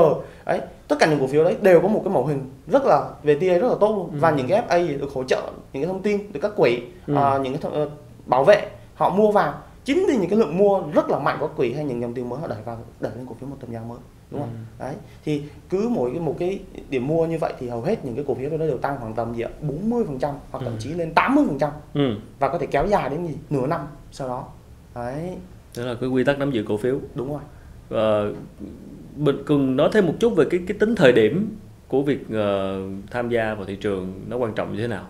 đấy 0.45 0.61
tất 0.87 0.95
cả 0.99 1.05
những 1.05 1.19
cổ 1.19 1.27
phiếu 1.27 1.43
đấy 1.43 1.55
đều 1.61 1.81
có 1.81 1.87
một 1.87 2.01
cái 2.05 2.13
mẫu 2.13 2.25
hình 2.25 2.49
rất 2.67 2.85
là 2.85 3.09
về 3.23 3.33
TA 3.35 3.57
rất 3.57 3.67
là 3.69 3.75
tốt 3.79 3.95
luôn 3.95 4.09
Ừ. 4.11 4.17
và 4.19 4.31
những 4.31 4.47
cái 4.47 4.61
FA 4.69 4.99
được 4.99 5.09
hỗ 5.13 5.23
trợ 5.23 5.41
những 5.73 5.83
cái 5.83 5.85
thông 5.85 6.01
tin 6.01 6.31
từ 6.33 6.39
các 6.39 6.51
quỹ 6.55 6.81
Ừ. 7.07 7.15
à, 7.15 7.37
những 7.37 7.53
cái 7.53 7.61
thông, 7.61 7.73
ờ, 7.73 7.89
bảo 8.25 8.43
vệ 8.43 8.67
họ 8.95 9.09
mua 9.09 9.31
vào 9.31 9.53
chính 9.85 10.05
vì 10.07 10.17
những 10.17 10.29
cái 10.29 10.39
lượng 10.39 10.57
mua 10.57 10.81
rất 10.93 11.09
là 11.09 11.19
mạnh 11.19 11.37
của 11.39 11.49
quỹ 11.57 11.73
hay 11.73 11.83
những 11.85 12.01
dòng 12.01 12.13
tiền 12.13 12.29
mới 12.29 12.39
họ 12.39 12.47
đẩy 12.47 12.57
vào 12.65 12.77
đẩy 12.99 13.11
lên 13.15 13.25
cổ 13.29 13.35
phiếu 13.39 13.49
một 13.49 13.55
tầm 13.61 13.71
giá 13.73 13.79
mới 13.89 13.97
đúng 14.33 14.41
không? 14.41 14.49
Ừ. 14.79 14.83
đấy 14.85 14.95
thì 15.25 15.43
cứ 15.69 15.89
mỗi 15.89 16.11
cái 16.11 16.19
một 16.19 16.35
cái 16.39 16.59
điểm 16.89 17.07
mua 17.07 17.25
như 17.25 17.37
vậy 17.41 17.53
thì 17.59 17.69
hầu 17.69 17.81
hết 17.81 18.05
những 18.05 18.15
cái 18.15 18.23
cổ 18.27 18.33
phiếu 18.35 18.49
đó 18.49 18.57
đều 18.57 18.77
tăng 18.77 18.97
khoảng 18.99 19.13
tầm 19.13 19.33
gì 19.35 19.41
ạ? 19.43 19.49
40 19.61 20.03
phần 20.07 20.19
trăm 20.19 20.31
hoặc 20.51 20.59
thậm 20.63 20.73
Ừ. 20.73 20.79
chí 20.79 20.89
lên 20.93 21.13
80 21.13 21.43
phần 21.47 21.57
trăm. 21.59 21.71
Ừ. 21.93 22.15
và 22.39 22.49
có 22.49 22.57
thể 22.57 22.65
kéo 22.65 22.87
dài 22.87 23.09
đến 23.09 23.27
gì? 23.27 23.33
Nửa 23.49 23.67
năm 23.67 23.81
sau 24.11 24.27
đó. 24.27 24.47
Đấy. 24.95 25.31
Đó 25.77 25.83
là 25.83 25.95
cái 26.01 26.09
quy 26.09 26.23
tắc 26.23 26.39
nắm 26.39 26.51
giữ 26.51 26.63
cổ 26.67 26.77
phiếu. 26.77 26.99
Đúng 27.15 27.29
rồi. 27.29 27.41
Và 27.89 28.23
mình 29.15 29.35
cần 29.45 29.75
nói 29.75 29.89
thêm 29.93 30.05
một 30.05 30.13
chút 30.19 30.35
về 30.35 30.45
cái 30.49 30.59
cái 30.67 30.77
tính 30.79 30.95
thời 30.95 31.11
điểm 31.11 31.55
của 31.87 32.01
việc 32.01 32.19
ờ, 32.33 32.79
tham 33.11 33.29
gia 33.29 33.53
vào 33.53 33.65
thị 33.65 33.75
trường 33.75 34.13
nó 34.27 34.37
quan 34.37 34.53
trọng 34.53 34.73
như 34.73 34.81
thế 34.81 34.87
nào 34.87 35.05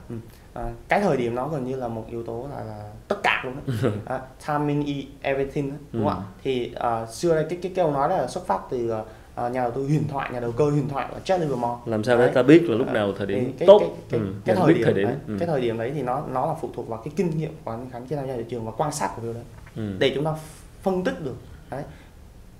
à, 0.53 0.71
cái 0.87 1.01
thời 1.01 1.17
điểm 1.17 1.35
nó 1.35 1.47
gần 1.47 1.65
như 1.65 1.75
là 1.75 1.87
một 1.87 2.05
yếu 2.09 2.23
tố 2.23 2.47
là, 2.51 2.63
là 2.63 2.89
tất 3.07 3.15
cả 3.23 3.41
luôn 3.45 3.55
đấy 3.81 3.91
à, 4.05 4.21
timing 4.47 4.85
is 4.85 5.05
everything 5.21 5.69
đấy, 5.69 5.79
đúng 5.91 6.07
không 6.07 6.13
Ừ. 6.17 6.21
ạ 6.21 6.27
thì 6.43 6.73
à, 6.75 7.05
xưa 7.05 7.35
đây 7.35 7.45
cái 7.49 7.59
cái 7.61 7.71
câu 7.75 7.91
nói 7.91 8.09
đó 8.09 8.17
là 8.17 8.27
xuất 8.27 8.47
phát 8.47 8.59
từ 8.69 8.91
à, 9.35 9.49
nhà 9.49 9.61
đầu 9.61 9.71
tư 9.71 9.83
huyền 9.87 10.07
thoại 10.07 10.29
nhà 10.33 10.39
đầu 10.39 10.51
cơ 10.51 10.65
huyền 10.69 10.89
thoại 10.89 11.07
là 11.13 11.19
Charlie 11.19 11.47
Livermore 11.49 11.81
làm 11.85 12.03
sao 12.03 12.17
để 12.17 12.25
Đấy. 12.25 12.33
ta 12.35 12.43
biết 12.43 12.63
là 12.69 12.75
lúc 12.75 12.87
À, 12.87 12.93
nào 12.93 13.13
thời 13.17 13.27
điểm 13.27 13.53
cái, 13.59 13.67
tốt 13.67 13.79
cái, 13.79 13.89
cái, 14.09 14.19
ừ. 14.19 14.25
cái 14.45 14.55
thời 14.55 14.73
điểm, 14.73 14.83
thời 14.85 14.93
điểm 14.93 15.07
đấy, 15.07 15.15
ừ. 15.27 15.35
cái 15.39 15.47
thời 15.47 15.61
điểm 15.61 15.77
đấy 15.77 15.91
thì 15.95 16.01
nó 16.01 16.23
nó 16.33 16.45
là 16.45 16.53
phụ 16.61 16.69
thuộc 16.75 16.87
vào 16.87 17.01
cái 17.05 17.13
kinh 17.15 17.37
nghiệm 17.37 17.51
của 17.63 17.71
anh 17.71 17.87
Khánh 17.91 18.05
trên 18.07 18.19
tham 18.19 18.27
gia 18.27 18.35
thị 18.35 18.43
trường 18.49 18.65
và 18.65 18.71
quan 18.77 18.91
sát 18.91 19.09
cổ 19.15 19.21
phiếu 19.21 19.33
đấy 19.33 19.43
Ừ. 19.75 19.95
để 19.99 20.11
chúng 20.15 20.23
ta 20.25 20.33
phân 20.81 21.03
tích 21.03 21.23
được 21.25 21.35
đấy 21.71 21.83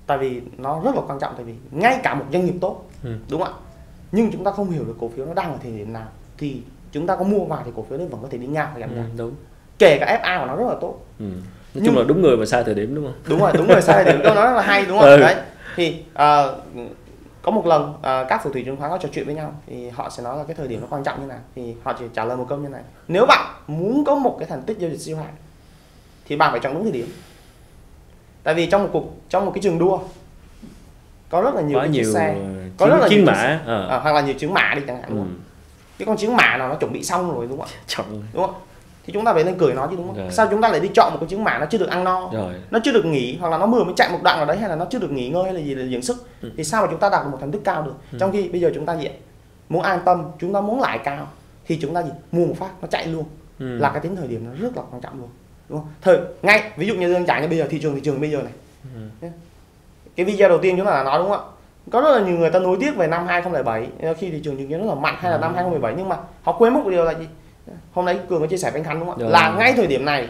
tại 0.08 0.18
vì 0.18 0.42
nó 0.58 0.82
rất 0.84 0.96
là 0.96 1.02
quan 1.08 1.20
trọng 1.20 1.34
tại 1.36 1.44
vì 1.46 1.54
ngay 1.72 2.00
cả 2.04 2.14
một 2.16 2.26
doanh 2.34 2.46
nghiệp 2.46 2.56
tốt 2.62 2.84
Ừ. 3.04 3.10
đúng 3.30 3.42
không 3.44 3.54
ạ 3.54 3.60
nhưng 4.12 4.32
chúng 4.32 4.44
ta 4.44 4.52
không 4.52 4.70
hiểu 4.72 4.84
được 4.86 4.96
cổ 5.00 5.10
phiếu 5.16 5.26
nó 5.26 5.34
đang 5.34 5.52
ở 5.52 5.58
thời 5.64 5.72
điểm 5.72 5.94
nào 5.94 6.08
thì 6.38 6.62
chúng 6.94 7.08
ta 7.08 7.16
có 7.16 7.24
mua 7.24 7.46
vào 7.46 7.62
thì 7.66 7.72
cổ 7.76 7.86
phiếu 7.90 7.98
đấy 7.98 8.08
vẫn 8.12 8.20
có 8.22 8.28
thể 8.32 8.38
đi 8.38 8.48
ngang 8.48 8.68
và 8.74 8.76
Ừ, 8.76 8.80
giảm 8.82 8.96
giá 8.96 9.04
đúng. 9.18 9.32
Kể 9.80 9.98
cả 10.00 10.20
FA 10.24 10.40
của 10.40 10.46
nó 10.46 10.56
rất 10.56 10.66
là 10.70 10.76
tốt. 10.82 11.06
Ừ. 11.20 11.24
nói 11.26 11.34
Nhưng- 11.74 11.86
chung 11.86 11.98
là 11.98 12.04
đúng 12.08 12.22
người 12.22 12.38
mà 12.38 12.46
sai 12.46 12.64
thời 12.64 12.74
điểm 12.76 12.96
đúng 12.96 13.06
không? 13.06 13.14
Đúng 13.28 13.40
rồi 13.40 13.52
đúng 13.54 13.68
rồi 13.68 13.82
sai 13.82 14.06
điểm. 14.06 14.20
Câu 14.24 14.36
nói 14.36 14.46
rất 14.46 14.54
là 14.56 14.62
hay 14.62 14.86
đúng 14.86 15.00
không? 15.00 15.10
Ừ. 15.10 15.18
đấy. 15.18 15.36
Thì 15.76 16.04
à, 16.14 16.44
có 17.42 17.52
một 17.52 17.66
lần 17.66 17.94
à, 18.02 18.26
các 18.30 18.44
phù 18.44 18.50
thủy 18.50 18.64
chứng 18.66 18.78
khoán 18.78 18.92
có 18.92 18.98
trò 18.98 19.10
chuyện 19.14 19.26
với 19.26 19.36
nhau 19.36 19.54
thì 19.68 19.90
họ 19.90 20.10
sẽ 20.10 20.24
nói 20.24 20.38
là 20.38 20.44
cái 20.44 20.56
thời 20.56 20.68
điểm 20.68 20.82
nó 20.82 20.88
quan 20.90 21.04
trọng 21.04 21.22
như 21.22 21.28
nào. 21.28 21.40
Thì 21.56 21.76
họ 21.84 21.94
chỉ 22.00 22.06
trả 22.14 22.26
lời 22.26 22.38
một 22.38 22.46
câu 22.50 22.58
như 22.58 22.70
này. 22.70 22.82
Nếu 23.08 23.26
bạn 23.26 23.54
muốn 23.68 24.04
có 24.06 24.16
một 24.16 24.36
cái 24.40 24.48
thành 24.50 24.62
tích 24.62 24.80
giao 24.80 24.90
dịch 24.90 24.98
siêu 25.02 25.18
hạng 25.18 25.34
thì 26.26 26.36
bạn 26.36 26.52
phải 26.52 26.60
chọn 26.60 26.74
đúng 26.74 26.84
thời 26.84 26.92
điểm. 26.92 27.08
Tại 28.44 28.54
vì 28.54 28.66
trong 28.66 28.84
một 28.84 28.90
cuộc 28.94 29.16
trong 29.30 29.46
một 29.46 29.52
cái 29.56 29.62
trường 29.62 29.80
đua 29.80 30.00
có 31.30 31.42
rất 31.42 31.56
là 31.56 31.62
nhiều 31.62 31.80
cái 31.80 31.88
chiếc 31.88 32.02
nhiều 32.02 32.14
xe 32.14 32.34
ờ, 32.34 32.46
có 32.78 32.88
rất 32.88 32.98
là 33.02 33.08
chiến 33.10 33.18
nhiều 33.18 33.28
mã 33.34 33.60
ờ. 33.66 33.88
à, 33.90 34.00
hoặc 34.00 34.12
là 34.16 34.22
nhiều 34.22 34.34
chứng 34.34 34.54
mã 34.54 34.74
đi 34.76 34.82
chẳng 34.88 35.02
hạn 35.02 35.10
ừ. 35.10 35.16
không 35.18 35.36
cái 36.04 36.08
con 36.08 36.18
chứng 36.18 36.38
mã 36.38 36.58
nào 36.58 36.70
nó 36.70 36.76
chuẩn 36.76 36.94
bị 36.94 37.04
xong 37.04 37.36
rồi 37.36 37.48
đúng 37.50 37.60
không 37.60 37.68
ạ? 37.68 38.04
Đúng 38.34 38.44
không? 38.46 38.56
Thì 39.06 39.13
chúng 39.13 39.26
ta 39.26 39.34
phải 39.34 39.44
lên 39.44 39.56
cười 39.58 39.74
nó 39.74 39.88
chứ 39.88 39.96
đúng 39.96 40.08
không? 40.08 40.18
Rồi. 40.18 40.32
sao 40.32 40.48
chúng 40.52 40.62
ta 40.62 40.70
lại 40.70 40.80
đi 40.80 40.89
chọn 40.94 41.12
một 41.13 41.18
cái 41.20 41.30
chứng 41.30 41.44
mã 41.44 41.58
nó 41.58 41.66
chưa 41.66 41.78
được 41.78 41.89
ăn 41.89 42.04
no? 42.04 42.30
Rồi. 42.34 42.54
Nó 42.72 42.80
chưa 42.84 42.92
được 42.92 43.06
nghỉ 43.06 43.38
hoặc 43.39 43.50
là 43.50 43.58
nó 43.58 43.68
vừa 43.68 43.84
mới 43.84 43.94
chạy 43.98 44.10
một 44.12 44.20
đoạn 44.24 44.38
nào 44.38 44.46
đấy 44.46 44.58
hay 44.58 44.70
là 44.70 44.76
nó 44.76 44.86
chưa 44.89 45.00
được 45.00 45.12
nghỉ 45.12 45.30
ngơi 45.30 45.44
hay 45.44 45.54
là 45.54 45.60
gì 45.60 45.76
để 45.76 45.88
dưỡng 45.89 46.02
sức? 46.02 46.28
Ừ. 46.42 46.52
thì 46.58 46.63
sao 46.63 46.82
mà 46.82 46.88
chúng 46.92 47.00
ta 47.00 47.10
đạt 47.10 47.24
được 47.24 47.30
một 47.32 47.38
thành 47.42 47.52
tích 47.52 47.62
cao 47.63 47.82
được? 47.82 47.94
Ừ. 48.12 48.18
trong 48.20 48.32
khi 48.32 48.50
bây 48.50 48.62
giờ 48.62 48.72
chúng 48.76 48.86
ta 48.86 48.98
gì 48.98 49.10
muốn 49.70 49.82
an 49.82 50.00
tâm 50.06 50.24
chúng 50.39 50.54
ta 50.54 50.62
muốn 50.62 50.82
lại 50.82 51.00
cao 51.04 51.28
thì 51.66 51.80
chúng 51.82 51.94
ta 51.94 52.04
gì? 52.04 52.10
Mua 52.32 52.46
một 52.46 52.56
phát 52.58 52.70
nó 52.82 52.88
chạy 52.92 53.08
luôn. 53.08 53.24
Ừ. 53.60 53.78
là 53.78 53.89
cái 53.89 54.00
tính 54.02 54.16
thời 54.16 54.28
điểm 54.28 54.46
nó 54.46 54.52
rất 54.62 54.78
là 54.78 54.84
quan 54.92 55.02
trọng 55.02 55.20
luôn. 55.20 55.30
Đúng 55.70 55.80
không? 55.80 55.88
Thời 56.02 56.18
ngay 56.42 56.72
ví 56.78 56.88
dụ 56.88 56.96
như 56.96 57.13
đơn 57.13 57.26
giản 57.26 57.42
như 57.42 57.48
bây 57.48 57.58
giờ 57.58 57.68
thị 57.70 57.80
trường 57.82 57.96
thị 57.96 58.02
trường 58.04 58.22
bây 58.22 58.32
giờ 58.32 58.42
này. 58.42 58.54
Ừ. 59.22 59.28
cái 60.16 60.26
video 60.26 60.50
đầu 60.50 60.58
tiên 60.58 60.78
chúng 60.78 60.86
ta 60.86 60.92
đã 60.92 61.04
nói 61.04 61.20
đúng 61.20 61.30
không 61.30 61.39
ạ 61.39 61.52
có 61.91 62.02
rất 62.02 62.12
là 62.12 62.19
nhiều 62.26 62.38
người 62.38 62.50
ta 62.50 62.60
nối 62.60 62.78
tiếc 62.80 62.96
về 62.96 63.08
năm 63.08 63.26
2007 63.28 63.88
ờ, 64.02 64.13
khi 64.13 64.30
thị 64.30 64.41
trường 64.43 64.58
chứng 64.58 64.69
kiến 64.69 64.80
rất 64.80 64.86
là 64.88 64.96
mạnh 64.96 65.15
hay 65.19 65.32
là 65.32 65.38
năm 65.38 65.52
Ừ. 65.52 65.56
2017 65.56 65.93
nhưng 65.98 66.10
mà 66.10 66.15
họ 66.43 66.52
quên 66.60 66.74
mất 66.74 66.80
một 66.84 66.89
điều 66.89 67.04
là 67.06 67.12
gì? 67.12 67.28
Hôm 67.93 68.06
nay 68.06 68.19
cường 68.30 68.41
có 68.41 68.48
chia 68.48 68.58
sẻ 68.58 68.72
với 68.72 68.80
anh 68.80 68.84
Khánh 68.86 69.00
đúng 69.00 69.08
không 69.10 69.17
ạ? 69.19 69.22
Rồi. 69.24 69.32
là 69.32 69.56
ngay 69.60 69.74
thời 69.74 69.88
điểm 69.88 70.06
này 70.06 70.28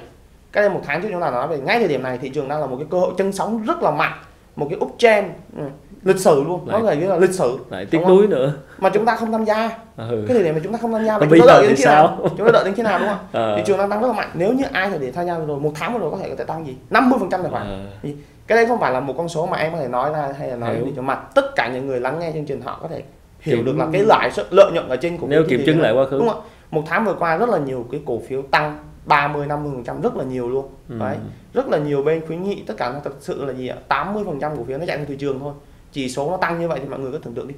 cái 0.51 0.61
đây 0.63 0.69
một 0.69 0.81
tháng 0.85 1.01
trước 1.01 1.07
chúng 1.11 1.21
ta 1.21 1.31
nói 1.31 1.47
về 1.47 1.57
ngay 1.59 1.79
thời 1.79 1.87
điểm 1.87 2.03
này 2.03 2.17
thị 2.17 2.29
trường 2.29 2.47
đang 2.47 2.59
là 2.61 2.65
một 2.65 2.75
cái 2.79 2.87
cơ 2.91 2.99
hội 2.99 3.13
chân 3.17 3.31
sóng 3.33 3.63
rất 3.63 3.83
là 3.83 3.91
mạnh 3.91 4.13
một 4.55 4.67
cái 4.69 4.79
uptrend 4.81 5.27
ừ, 5.57 5.63
lịch 6.03 6.19
sử 6.19 6.43
luôn. 6.43 6.67
Lại- 6.67 6.81
nó 6.81 6.89
là 6.89 6.95
là 6.95 7.17
lịch 7.17 7.31
sử. 7.33 7.57
lại 7.69 7.85
tiếc 7.85 7.99
nuối 8.07 8.27
nữa. 8.27 8.53
Mà 8.79 8.89
chúng 8.89 9.05
ta 9.05 9.15
không 9.15 9.31
tham 9.31 9.45
gia. 9.45 9.69
Ừ. 9.97 10.23
cái 10.27 10.35
thời 10.35 10.43
điểm 10.43 10.53
mà 10.55 10.61
chúng 10.63 10.73
ta 10.73 10.79
không 10.81 10.91
tham 10.93 11.05
gia 11.05 11.19
bây 11.19 11.29
chúng 11.29 11.39
ta 11.39 11.45
đợi 11.53 11.67
đến 11.67 11.75
khi 11.75 11.85
nào? 11.85 12.17
chúng 12.37 12.45
ta 12.47 12.51
đợi 12.53 12.63
đến 12.65 12.73
khi 12.73 12.83
nào 12.83 12.99
đúng 12.99 13.07
không 13.07 13.17
Ờ. 13.31 13.57
thị 13.57 13.63
trường 13.65 13.77
đang 13.77 13.89
tăng 13.89 14.01
rất 14.01 14.07
là 14.07 14.13
mạnh. 14.13 14.29
Nếu 14.33 14.53
như 14.53 14.63
ai 14.71 14.89
thời 14.89 14.99
điểm 14.99 15.13
tham 15.13 15.25
gia 15.25 15.37
rồi 15.39 15.59
một 15.59 15.71
tháng 15.75 15.93
vừa 15.93 15.99
rồi 15.99 16.11
có 16.11 16.17
thể 16.17 16.29
có 16.29 16.35
thể 16.35 16.43
tăng 16.43 16.67
gì? 16.67 16.75
50 16.89 17.19
phần 17.19 17.29
trăm 17.29 17.41
tài 17.41 17.51
khoản 17.51 17.87
Ờ. 18.03 18.09
cái 18.47 18.55
đây 18.55 18.65
không 18.65 18.79
phải 18.79 18.91
là 18.91 18.99
một 18.99 19.13
con 19.17 19.29
số 19.29 19.45
mà 19.45 19.57
em 19.57 19.71
có 19.71 19.77
thể 19.77 19.87
nói 19.87 20.11
ra 20.13 20.33
hay 20.39 20.47
là 20.49 20.55
nói 20.55 20.75
để 20.85 20.91
cho 20.95 21.01
mặt. 21.01 21.19
Tất 21.35 21.55
cả 21.55 21.69
những 21.73 21.87
người 21.87 21.99
lắng 21.99 22.19
nghe 22.19 22.31
chương 22.31 22.45
trình 22.45 22.61
họ 22.61 22.79
có 22.81 22.87
thể 22.87 23.03
hiểu 23.39 23.57
Kiểm- 23.57 23.65
được 23.65 23.77
là 23.77 23.87
cái 23.93 24.03
lãi 24.07 24.31
suất 24.31 24.47
lợi 24.53 24.71
nhuận 24.71 24.89
ở 24.89 24.95
trên 24.95 25.13
cổ 25.17 25.19
phiếu 25.19 25.29
nếu 25.29 25.43
kiểm 25.49 25.63
chứng 25.65 25.81
lại 25.81 25.93
quá 25.93 26.05
khứ. 26.05 26.19
Đúng 26.19 26.29
không 26.29 26.41
ạ? 26.41 26.47
Một 26.71 26.83
tháng 26.85 27.05
vừa 27.05 27.13
qua 27.13 27.37
rất 27.37 27.49
là 27.49 27.57
nhiều 27.57 27.85
cái 27.91 28.01
cổ 28.05 28.21
phiếu 28.27 28.41
tăng 28.41 28.77
30 29.05 29.47
50 29.47 29.71
phần 29.75 29.83
trăm 29.83 30.01
rất 30.01 30.15
là 30.15 30.23
nhiều 30.23 30.49
luôn. 30.49 30.67
Ừ. 30.89 30.95
đấy. 30.99 31.17
Rất 31.53 31.67
là 31.69 31.77
nhiều 31.77 32.03
bên 32.03 32.25
khuyến 32.27 32.43
nghị 32.43 32.63
tất 32.67 32.73
cả 32.77 32.89
nó 32.93 32.99
thật 33.03 33.13
sự 33.19 33.45
là 33.45 33.53
gì 33.53 33.67
ạ? 33.67 33.75
80 33.87 34.23
phần 34.27 34.39
trăm 34.39 34.57
cổ 34.57 34.63
phiếu 34.63 34.77
nó 34.77 34.85
chạy 34.85 34.97
theo 34.97 35.05
thị 35.05 35.15
trường 35.15 35.39
thôi. 35.39 35.53
Chỉ 35.91 36.09
số 36.09 36.31
nó 36.31 36.37
tăng 36.37 36.59
như 36.59 36.67
vậy 36.67 36.79
thì 36.81 36.89
mọi 36.89 36.99
người 36.99 37.11
cứ 37.11 37.17
tưởng 37.17 37.33
tượng 37.33 37.47
đi. 37.47 37.55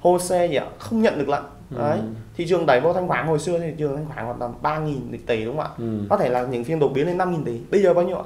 HOSE 0.00 0.46
gì 0.46 0.56
ạ? 0.56 0.66
Không 0.78 1.02
nhận 1.02 1.18
được 1.18 1.28
lận. 1.28 1.42
Đấy. 1.70 1.98
Ừ. 1.98 2.04
thị 2.36 2.46
trường 2.48 2.66
đẩy 2.66 2.80
vô 2.80 2.92
thanh 2.92 3.08
khoản. 3.08 3.26
Hồi 3.26 3.38
xưa 3.38 3.58
thì 3.58 3.64
thị 3.70 3.74
trường 3.78 3.96
thanh 3.96 4.06
khoản 4.06 4.24
khoảng 4.26 4.38
tầm 4.38 4.52
3.000 4.62 4.94
tỷ 5.26 5.44
đúng 5.44 5.56
không 5.56 5.64
ạ? 5.66 5.70
Ừ. 5.78 5.98
có 6.10 6.16
thể 6.16 6.28
là 6.28 6.42
những 6.42 6.64
phiên 6.64 6.78
đột 6.78 6.88
biến 6.94 7.06
lên 7.06 7.18
5.000 7.18 7.44
tỷ. 7.44 7.60
Bây 7.70 7.82
giờ 7.82 7.94
bao 7.94 8.04
nhiêu 8.04 8.16
ạ 8.16 8.24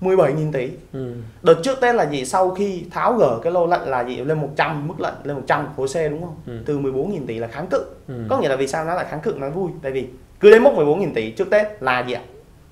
17.000 0.00 0.52
tỷ. 0.52 0.68
Ừ. 0.92 1.12
đợt 1.42 1.54
trước 1.64 1.80
Tết 1.80 1.94
là 1.94 2.10
gì? 2.10 2.24
Sau 2.24 2.50
khi 2.50 2.84
tháo 2.90 3.12
gỡ 3.12 3.38
cái 3.42 3.52
lô 3.52 3.66
lận 3.66 3.80
là 3.80 4.04
gì? 4.04 4.16
Lên 4.16 4.38
100 4.40 4.88
mức 4.88 5.00
lận 5.00 5.14
lên 5.24 5.36
100 5.36 5.66
khối 5.76 5.88
xe 5.88 6.08
đúng 6.08 6.20
không? 6.20 6.36
Ừ. 6.46 6.52
từ 6.66 6.78
14.000 6.78 7.26
tỷ 7.26 7.38
là 7.38 7.46
kháng 7.48 7.66
cự. 7.70 7.84
Ừ. 8.08 8.14
có 8.28 8.38
nghĩa 8.40 8.48
là 8.48 8.56
vì 8.56 8.66
sao 8.66 8.84
nó 8.84 8.94
lại 8.94 9.06
kháng 9.10 9.20
cự 9.20 9.34
nó 9.38 9.50
vui? 9.50 9.70
Tại 9.82 9.92
vì 9.92 10.06
cứ 10.40 10.50
đến 10.50 10.62
mốc 10.62 10.74
14.000 10.74 11.12
tỷ 11.14 11.30
trước 11.30 11.50
Tết 11.50 11.66
là 11.82 12.00
gì 12.06 12.12
ạ? 12.12 12.22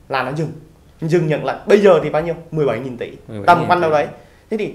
Là 0.08 0.22
nó 0.22 0.32
dừng. 0.36 0.48
Dừng 1.00 1.26
nhận 1.26 1.44
lận 1.44 1.56
bây 1.66 1.78
giờ 1.80 2.00
thì 2.02 2.10
bao 2.10 2.22
nhiêu? 2.22 2.34
17.000 2.52 2.96
tỷ. 2.98 3.10
17.000 3.28 3.44
tầm 3.44 3.64
quanh 3.68 3.80
đâu 3.80 3.90
đấy? 3.90 4.06
Thế 4.50 4.56
thì 4.56 4.72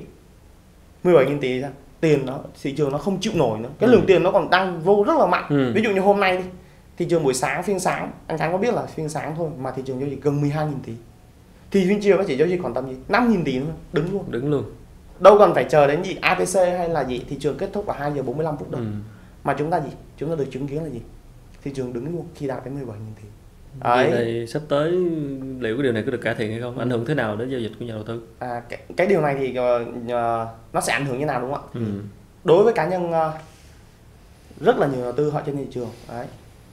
17.000 1.03 1.39
tỷ 1.39 1.61
sao? 1.61 1.69
Tiền 2.01 2.25
nó 2.25 2.39
thị 2.63 2.71
trường 2.71 2.91
nó 2.91 2.97
không 2.97 3.17
chịu 3.21 3.33
nổi 3.35 3.59
nữa. 3.59 3.69
Cái 3.79 3.89
Ừ. 3.89 3.91
lượng 3.93 4.03
tiền 4.07 4.23
nó 4.23 4.31
còn 4.31 4.49
tăng 4.49 4.81
vô 4.81 5.03
rất 5.07 5.13
là 5.19 5.25
mạnh. 5.25 5.45
Ừ. 5.49 5.71
ví 5.75 5.81
dụ 5.83 5.89
như 5.91 5.99
hôm 5.99 6.19
nay 6.19 6.37
đi 6.37 6.43
thị 6.97 7.05
trường 7.09 7.23
buổi 7.23 7.33
sáng 7.33 7.63
phiên 7.63 7.79
sáng 7.79 8.11
anh 8.27 8.37
Khánh 8.37 8.51
có 8.51 8.57
biết 8.57 8.73
là 8.73 8.85
phiên 8.85 9.09
sáng 9.09 9.33
thôi 9.37 9.49
mà 9.59 9.71
thị 9.71 9.81
trường 9.85 9.99
giao 9.99 10.09
dịch 10.09 10.21
gần 10.21 10.41
12.000 10.41 10.71
tỷ 10.85 10.93
thì 11.71 11.87
phiên 11.87 11.99
chiều 12.01 12.17
nó 12.17 12.23
chỉ 12.27 12.37
giao 12.37 12.47
dịch 12.47 12.61
khoảng 12.61 12.73
tầm 12.73 12.89
gì? 12.89 12.95
5.000 13.09 13.43
tỷ 13.45 13.59
thôi 13.59 13.67
đứng 13.93 14.11
luôn. 14.11 14.31
Đứng 14.31 14.49
luôn. 14.51 14.63
Đâu 15.19 15.35
cần 15.39 15.53
phải 15.53 15.63
chờ 15.69 15.87
đến 15.87 16.03
gì 16.03 16.15
ATC 16.21 16.55
hay 16.55 16.89
là 16.89 17.05
gì 17.05 17.21
thị 17.29 17.37
trường 17.39 17.57
kết 17.57 17.69
thúc 17.73 17.85
vào 17.85 17.97
2 17.99 18.11
giờ 18.15 18.21
45 18.23 18.57
phút 18.57 18.71
đâu. 18.71 18.81
Ừ. 18.81 18.87
mà 19.43 19.55
chúng 19.59 19.69
ta 19.71 19.79
gì? 19.79 19.89
Chúng 20.17 20.29
ta 20.29 20.35
được 20.35 20.47
chứng 20.51 20.67
kiến 20.67 20.83
là 20.83 20.89
gì? 20.89 21.01
Thị 21.63 21.71
trường 21.75 21.93
đứng 21.93 22.05
luôn 22.05 22.25
khi 22.35 22.47
đạt 22.47 22.65
đến 22.65 22.75
17.000 22.75 22.93
tỷ 23.21 23.27
đấy. 23.83 24.11
thì 24.25 24.47
sắp 24.47 24.61
tới 24.69 24.91
liệu 25.59 25.75
cái 25.77 25.83
điều 25.83 25.91
này 25.91 26.03
có 26.05 26.11
được 26.11 26.21
cải 26.21 26.35
thiện 26.35 26.51
hay 26.51 26.61
không? 26.61 26.79
Ảnh 26.79 26.89
hưởng 26.89 27.05
thế 27.05 27.13
nào 27.13 27.35
đến 27.35 27.49
giao 27.49 27.59
dịch 27.59 27.71
của 27.79 27.85
nhà 27.85 27.93
đầu 27.93 28.03
tư? 28.03 28.21
À, 28.39 28.61
cái, 28.69 28.79
cái 28.97 29.07
điều 29.07 29.21
này 29.21 29.35
thì 29.39 29.55
ờ, 30.09 30.47
nó 30.73 30.81
sẽ 30.81 30.93
ảnh 30.93 31.05
hưởng 31.05 31.19
như 31.19 31.25
nào 31.25 31.41
đúng 31.41 31.53
không 31.53 31.63
ạ? 31.63 31.69
Ừ. 31.73 31.81
đối 32.43 32.63
với 32.63 32.73
cá 32.73 32.87
nhân 32.87 33.11
ờ, 33.11 33.33
rất 34.59 34.77
là 34.77 34.87
nhiều 34.87 35.03
đầu 35.03 35.11
tư 35.11 35.29
họ 35.29 35.41
trên 35.45 35.57
thị 35.57 35.65
trường 35.71 35.89
đấy 36.09 36.25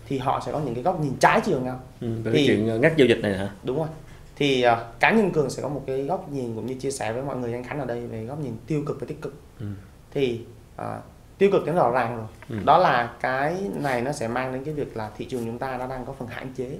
thì 0.09 0.19
họ 0.19 0.43
sẽ 0.47 0.53
có 0.53 0.61
những 0.61 0.75
cái 0.75 0.83
góc 0.85 1.01
nhìn 1.01 1.13
trái 1.21 1.41
chiều 1.45 1.61
nhau. 1.61 1.81
Ừ. 2.01 2.09
về 2.23 2.33
Thì- 2.33 2.39
cái 2.39 2.45
chuyện 2.47 2.69
ờ, 2.69 2.79
ngắt 2.79 2.97
giao 2.97 3.07
dịch 3.07 3.19
này 3.23 3.37
hả? 3.39 3.49
Đúng 3.65 3.79
rồi 3.79 3.89
thì 4.38 4.62
ờ, 4.62 4.87
cá 5.01 5.11
nhân 5.12 5.31
cường 5.31 5.51
sẽ 5.51 5.62
có 5.62 5.68
một 5.68 5.83
cái 5.87 6.03
góc 6.03 6.33
nhìn 6.33 6.55
cũng 6.55 6.66
như 6.66 6.74
chia 6.74 6.90
sẻ 6.90 7.12
với 7.12 7.22
mọi 7.22 7.37
người 7.37 7.53
anh 7.53 7.64
khánh 7.64 7.81
ở 7.81 7.87
đây 7.87 8.07
về 8.07 8.24
góc 8.24 8.38
nhìn 8.40 8.57
tiêu 8.66 8.83
cực 8.87 9.01
và 9.01 9.07
tích 9.09 9.20
cực 9.22 9.35
Ừ. 9.61 9.66
thì 10.11 10.40
ờ, 10.77 11.01
tiêu 11.38 11.51
cực 11.53 11.66
nó 11.66 11.72
rõ 11.72 11.90
ràng 11.90 12.16
rồi 12.16 12.27
Ừ. 12.48 12.57
đó 12.64 12.79
là 12.79 13.14
cái 13.20 13.57
này 13.74 14.03
nó 14.03 14.12
sẽ 14.12 14.29
mang 14.29 14.53
đến 14.53 14.64
cái 14.64 14.74
việc 14.74 14.96
là 14.96 15.11
thị 15.16 15.24
trường 15.24 15.46
chúng 15.46 15.59
ta 15.59 15.77
nó 15.79 15.87
đang 15.87 16.05
có 16.07 16.12
phần 16.18 16.29
hạn 16.29 16.53
chế 16.57 16.79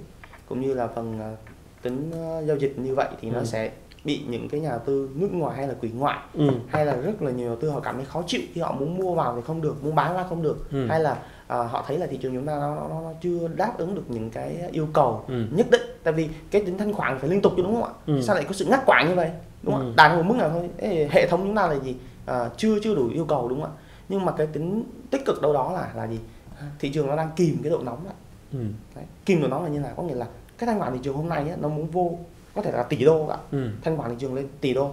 cũng 0.49 0.61
như 0.61 0.73
là 0.73 0.87
phần 0.87 1.19
ờ, 1.19 1.35
tính 1.81 2.11
ờ, 2.13 2.43
giao 2.45 2.57
dịch 2.57 2.73
như 2.77 2.95
vậy 2.95 3.07
thì 3.21 3.29
nó 3.29 3.39
Ừ. 3.39 3.45
sẽ 3.45 3.71
bị 4.03 4.21
những 4.29 4.49
cái 4.49 4.61
nhà 4.61 4.69
đầu 4.69 4.79
tư 4.85 5.09
nước 5.15 5.29
ngoài 5.33 5.57
hay 5.57 5.67
là 5.67 5.73
quỷ 5.81 5.89
ngoại 5.97 6.17
ừ. 6.33 6.49
hay 6.67 6.85
là 6.85 6.95
rất 6.95 7.21
là 7.21 7.31
nhiều 7.31 7.47
đầu 7.47 7.57
tư 7.61 7.69
họ 7.69 7.79
cảm 7.79 7.95
thấy 7.95 8.05
khó 8.05 8.23
chịu 8.27 8.41
khi 8.53 8.61
họ 8.61 8.71
muốn 8.79 8.97
mua 8.97 9.13
vào 9.15 9.35
thì 9.35 9.41
không 9.47 9.61
được 9.61 9.83
muốn 9.83 9.95
bán 9.95 10.13
ra 10.15 10.23
không 10.29 10.41
được 10.41 10.71
Ừ. 10.71 10.87
hay 10.87 10.99
là 10.99 11.17
à, 11.47 11.57
họ 11.57 11.83
thấy 11.87 11.97
là 11.97 12.07
thị 12.07 12.17
trường 12.17 12.35
chúng 12.35 12.45
ta 12.45 12.55
nó, 12.55 12.75
nó, 12.75 13.01
nó 13.01 13.11
chưa 13.21 13.47
đáp 13.55 13.73
ứng 13.77 13.95
được 13.95 14.03
những 14.07 14.29
cái 14.29 14.55
yêu 14.71 14.87
cầu 14.93 15.23
Ừ. 15.27 15.43
nhất 15.51 15.67
định 15.71 15.81
tại 16.03 16.13
vì 16.13 16.29
cái 16.51 16.61
tính 16.65 16.77
thanh 16.77 16.93
khoản 16.93 17.19
phải 17.19 17.29
liên 17.29 17.41
tục 17.41 17.53
chứ 17.57 17.63
đúng 17.63 17.73
không 17.73 17.83
ạ 17.83 17.89
Ừ. 18.05 18.21
sao 18.21 18.35
lại 18.35 18.45
có 18.47 18.53
sự 18.53 18.65
ngắt 18.65 18.79
quãng 18.85 19.09
như 19.09 19.15
vậy 19.15 19.29
đúng 19.63 19.75
không 19.75 19.83
Ừ. 19.85 19.89
ạ 19.91 19.93
đạt 19.97 20.17
một 20.17 20.23
mức 20.25 20.35
nào 20.37 20.49
thôi 20.49 20.69
Ê, 20.77 21.07
hệ 21.11 21.27
thống 21.27 21.41
chúng 21.43 21.55
ta 21.55 21.67
là 21.67 21.79
gì 21.79 21.95
à, 22.25 22.49
chưa 22.57 22.79
chưa 22.83 22.95
đủ 22.95 23.09
yêu 23.13 23.25
cầu 23.25 23.47
đúng 23.47 23.61
không 23.61 23.71
ạ 23.71 23.77
nhưng 24.09 24.25
mà 24.25 24.31
cái 24.31 24.47
tính 24.47 24.83
tích 25.11 25.21
cực 25.25 25.41
đâu 25.41 25.53
đó 25.53 25.71
là 25.73 25.91
là 25.95 26.07
gì 26.07 26.19
À, 26.59 26.65
thị 26.79 26.89
trường 26.89 27.07
nó 27.07 27.15
đang 27.15 27.29
kìm 27.35 27.57
cái 27.63 27.69
độ 27.69 27.79
nóng 27.83 28.05
lại 28.05 28.13
Ừ. 28.53 28.59
Đấy. 28.95 29.05
kìm 29.25 29.41
độ 29.41 29.47
nóng 29.47 29.63
là 29.63 29.69
như 29.69 29.79
nào 29.79 29.91
có 29.97 30.03
nghĩa 30.03 30.15
là 30.15 30.25
cái 30.57 30.67
thanh 30.67 30.79
khoản 30.79 30.93
thị 30.93 30.99
trường 31.03 31.15
hôm 31.15 31.29
nay 31.29 31.49
á, 31.49 31.55
nó 31.61 31.67
muốn 31.69 31.87
vô 31.87 32.17
có 32.59 32.71
thể 32.71 32.77
là 32.77 32.83
tỷ 32.83 32.97
đô 33.05 33.25
cả. 33.29 33.37
Ừ. 33.51 33.69
thanh 33.83 33.97
khoản 33.97 34.09
thị 34.11 34.15
trường 34.19 34.33
lên 34.35 34.47
tỷ 34.61 34.73
đô. 34.73 34.91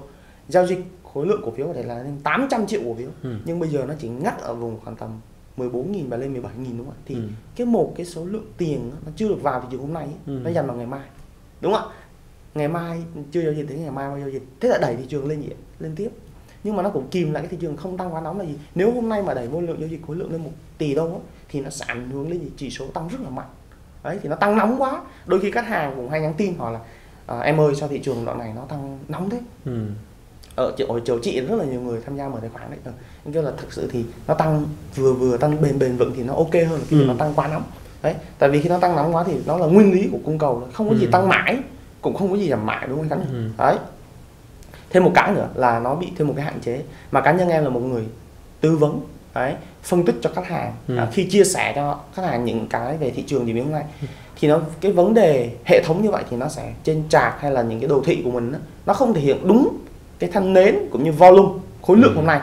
Giao 0.48 0.66
dịch 0.66 0.79
khối 1.12 1.26
lượng 1.26 1.40
cổ 1.44 1.50
phiếu 1.50 1.66
có 1.66 1.72
thể 1.72 1.83
là 1.83 1.98
lên 2.02 2.18
800 2.24 2.66
triệu 2.66 2.81
cổ 2.85 2.94
phiếu. 2.94 3.09
Ừ. 3.22 3.35
nhưng 3.44 3.61
bây 3.61 3.68
giờ 3.68 3.85
nó 3.88 3.94
chỉ 3.98 4.09
ngắt 4.09 4.40
ở 4.40 4.55
vùng 4.55 4.81
khoảng 4.85 4.96
tầm 4.96 5.11
14.000 5.57 6.09
và 6.09 6.16
lên 6.16 6.35
17.000 6.35 6.42
đúng 6.79 6.87
không 6.87 6.90
ạ? 6.90 7.02
Thì 7.07 7.14
Ừ. 7.14 7.20
cái 7.57 7.66
một 7.66 7.92
cái 7.96 8.07
số 8.07 8.24
lượng 8.24 8.46
tiền 8.59 8.90
nó 9.07 9.12
chưa 9.16 9.29
được 9.29 9.42
vào 9.42 9.61
thị 9.61 9.66
trường 9.70 9.81
hôm 9.81 9.92
nay 9.92 10.05
ấy, 10.05 10.14
Ừ. 10.37 10.40
nó 10.44 10.50
dành 10.50 10.66
vào 10.66 10.76
ngày 10.76 10.87
mai. 10.87 11.00
Đúng 11.61 11.72
không 11.72 11.88
ạ? 11.88 11.94
Ngày 12.55 12.68
mai 12.68 13.02
chưa 13.33 13.42
giao 13.42 13.52
dịch 13.52 13.66
đến 13.68 13.81
ngày 13.83 13.90
mai 13.90 14.09
bao 14.09 14.18
giao 14.18 14.31
dịch. 14.31 14.42
Thế 14.61 14.68
là 14.68 14.79
đẩy 14.81 14.96
thị 14.96 15.05
trường 15.09 15.26
lên 15.29 15.40
gì 15.40 15.48
lên 15.81 15.94
tiếp. 15.96 16.09
Nhưng 16.64 16.76
mà 16.76 16.83
nó 16.83 16.88
cũng 16.90 17.09
kìm 17.11 17.33
lại 17.33 17.42
cái 17.42 17.48
thị 17.50 17.57
trường 17.61 17.76
không 17.76 17.96
tăng 17.96 18.14
quá 18.14 18.20
nóng 18.20 18.38
là 18.38 18.44
gì? 18.44 18.55
Nếu 18.74 18.92
hôm 18.92 19.09
nay 19.09 19.22
mà 19.22 19.35
đẩy 19.35 19.48
vô 19.48 19.61
lượng 19.61 19.76
giao 19.81 19.88
dịch 19.88 20.00
khối 20.07 20.16
lượng 20.16 20.33
lên 20.33 20.44
một 20.44 20.50
tỷ 20.79 20.94
đô 20.94 21.20
thì 21.48 21.61
nó 21.61 21.70
sẽ 21.70 21.85
ảnh 21.88 22.11
hưởng 22.11 22.31
lên 22.31 22.40
gì? 22.40 22.50
Chỉ 22.57 22.70
số 22.70 22.87
tăng 22.87 23.09
rất 23.09 23.20
là 23.20 23.31
mạnh. 23.31 23.48
Đấy 24.05 24.18
thì 24.22 24.29
nó 24.29 24.37
tăng 24.37 24.57
nóng 24.57 24.83
quá. 24.83 25.02
Đôi 25.26 25.40
khi 25.40 25.50
khách 25.50 25.66
hàng 25.66 25.92
cũng 25.96 26.09
hay 26.11 26.20
nhắn 26.20 26.35
tin 26.37 26.55
họ 26.59 26.70
là 26.70 26.81
à, 27.27 27.39
em 27.41 27.61
ơi 27.61 27.75
sao 27.75 27.89
thị 27.89 27.99
trường 27.99 28.25
đoạn 28.25 28.39
này 28.39 28.53
nó 28.57 28.62
tăng 28.69 28.99
nóng 29.09 29.31
thế 29.31 29.41
Ừ. 29.65 29.73
ở 30.57 30.73
chỗ, 30.79 30.87
ở 30.89 31.01
chỗ 31.05 31.19
chị 31.23 31.41
rất 31.41 31.57
là 31.57 31.65
nhiều 31.65 31.81
người 31.81 32.01
tham 32.07 32.17
gia 32.17 32.29
mở 32.29 32.39
tài 32.41 32.51
khoản 32.51 32.71
đấy 32.71 32.79
ờ, 32.85 32.93
anh 33.25 33.33
kêu 33.35 33.43
là 33.43 33.51
thực 33.57 33.73
sự 33.73 33.89
thì 33.93 34.05
nó 34.27 34.35
tăng 34.35 34.67
vừa 34.97 35.12
vừa 35.12 35.37
tăng 35.37 35.62
bền 35.62 35.79
bền 35.79 35.97
vững 35.97 36.12
thì 36.17 36.23
nó 36.23 36.35
ok 36.35 36.55
hơn 36.69 36.81
khi 36.89 37.01
Ừ. 37.01 37.05
nó 37.07 37.15
tăng 37.19 37.33
quá 37.37 37.49
nóng 37.49 37.62
đấy 38.03 38.15
tại 38.39 38.49
vì 38.51 38.61
khi 38.61 38.69
nó 38.69 38.79
tăng 38.79 38.97
nóng 38.97 39.15
quá 39.15 39.25
thì 39.27 39.33
nó 39.47 39.57
là 39.59 39.67
nguyên 39.67 39.93
lý 39.93 40.09
của 40.12 40.19
cung 40.25 40.39
cầu 40.39 40.69
không 40.73 40.89
có 40.89 40.95
gì 40.95 41.05
Ừ. 41.07 41.11
tăng 41.12 41.29
mãi 41.29 41.59
cũng 42.03 42.15
không 42.15 42.31
có 42.31 42.37
gì 42.37 42.49
giảm 42.49 42.67
mãi 42.67 42.87
đúng 42.89 42.99
không 42.99 43.19
anh 43.19 43.27
Ừ. 43.33 43.51
đấy 43.59 43.77
thêm 44.91 45.05
một 45.05 45.12
cái 45.15 45.33
nữa 45.33 45.49
là 45.55 45.79
nó 45.79 45.95
bị 45.95 46.09
thêm 46.19 46.29
một 46.29 46.35
cái 46.37 46.45
hạn 46.45 46.61
chế 46.61 46.83
mà 47.11 47.21
cá 47.21 47.33
nhân 47.33 47.49
em 47.49 47.65
là 47.65 47.71
một 47.71 47.81
người 47.81 48.05
tư 48.61 48.77
vấn 48.77 49.01
đấy 49.35 49.55
phân 49.83 50.05
tích 50.05 50.15
cho 50.23 50.31
khách 50.35 50.47
hàng 50.49 50.73
Ừ. 50.89 50.97
à, 50.97 51.09
khi 51.12 51.25
chia 51.25 51.45
sẻ 51.45 51.73
cho 51.77 51.99
khách 52.15 52.25
hàng 52.25 52.45
những 52.45 52.67
cái 52.69 52.97
về 52.97 53.11
thị 53.11 53.25
trường 53.27 53.47
gì 53.47 53.61
hôm 53.61 53.73
nay 53.73 53.85
thì 54.40 54.49
nó 54.49 54.61
cái 54.81 54.92
vấn 54.92 55.14
đề 55.14 55.51
hệ 55.64 55.83
thống 55.85 56.03
như 56.03 56.11
vậy 56.11 56.25
thì 56.31 56.37
nó 56.37 56.49
sẽ 56.49 56.72
trên 56.85 57.03
trạc 57.09 57.40
hay 57.40 57.51
là 57.53 57.62
những 57.62 57.81
cái 57.81 57.88
đồ 57.88 58.03
thị 58.07 58.20
của 58.25 58.31
mình 58.31 58.53
á, 58.53 58.59
nó 58.87 58.92
không 58.94 59.14
thể 59.14 59.20
hiện 59.20 59.37
đúng 59.49 59.68
cái 60.18 60.31
thanh 60.33 60.53
nến 60.53 60.77
cũng 60.90 61.05
như 61.05 61.12
volume 61.12 61.49
khối 61.83 61.96
lượng 61.96 62.12
Ừ. 62.12 62.16
hôm 62.16 62.27
nay 62.27 62.40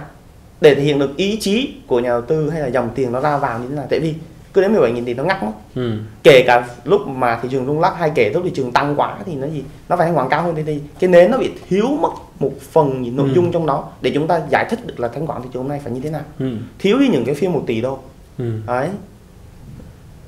để 0.62 0.76
thể 0.76 0.82
hiện 0.82 1.00
được 1.00 1.18
ý 1.18 1.38
chí 1.42 1.74
của 1.88 2.00
nhà 2.00 2.10
đầu 2.10 2.22
tư 2.22 2.50
hay 2.50 2.62
là 2.62 2.68
dòng 2.68 2.90
tiền 2.96 3.12
nó 3.12 3.20
ra 3.20 3.38
vào 3.38 3.60
như 3.60 3.66
thế 3.70 3.76
nào 3.76 3.86
tại 3.90 4.00
vì 4.00 4.14
cứ 4.54 4.62
đến 4.62 4.74
17.000 4.76 5.06
tỷ 5.06 5.14
nó 5.14 5.24
ngắt 5.24 5.44
mất 5.44 5.52
Ừ. 5.76 5.92
kể 6.24 6.44
cả 6.48 6.68
lúc 6.84 7.08
mà 7.08 7.40
thị 7.44 7.50
trường 7.52 7.66
rung 7.66 7.80
lắc 7.80 7.98
hay 7.98 8.12
kể 8.16 8.30
lúc 8.34 8.44
thị 8.46 8.52
trường 8.56 8.72
tăng 8.72 8.96
quá 9.00 9.18
thì 9.26 9.36
nó 9.36 9.48
gì 9.48 9.64
nó 9.90 9.98
phải 9.98 10.12
khoản 10.14 10.30
cao 10.30 10.44
hơn 10.44 10.56
thì, 10.56 10.64
thì 10.64 10.80
cái 11.00 11.10
nến 11.10 11.32
nó 11.32 11.38
bị 11.38 11.52
thiếu 11.70 11.88
mất 12.02 12.10
một 12.40 12.52
phần 12.72 13.06
gì 13.06 13.12
nội 13.12 13.28
Ừ. 13.30 13.34
dung 13.36 13.52
trong 13.52 13.66
đó 13.66 13.90
để 14.02 14.12
chúng 14.14 14.28
ta 14.28 14.42
giải 14.50 14.66
thích 14.70 14.80
được 14.88 15.00
là 15.00 15.08
thanh 15.08 15.28
khoản 15.28 15.42
thị 15.42 15.50
trường 15.54 15.62
hôm 15.64 15.70
nay 15.70 15.80
phải 15.84 15.94
như 15.94 16.00
thế 16.02 16.10
nào 16.10 16.22
Ừ. 16.40 16.46
thiếu 16.80 17.00
đi 17.00 17.08
những 17.08 17.26
cái 17.26 17.36
phiên 17.36 17.52
một 17.54 17.64
tỷ 17.68 17.82
đâu 17.82 18.00
Ừ. 18.38 18.52
đấy 18.68 18.90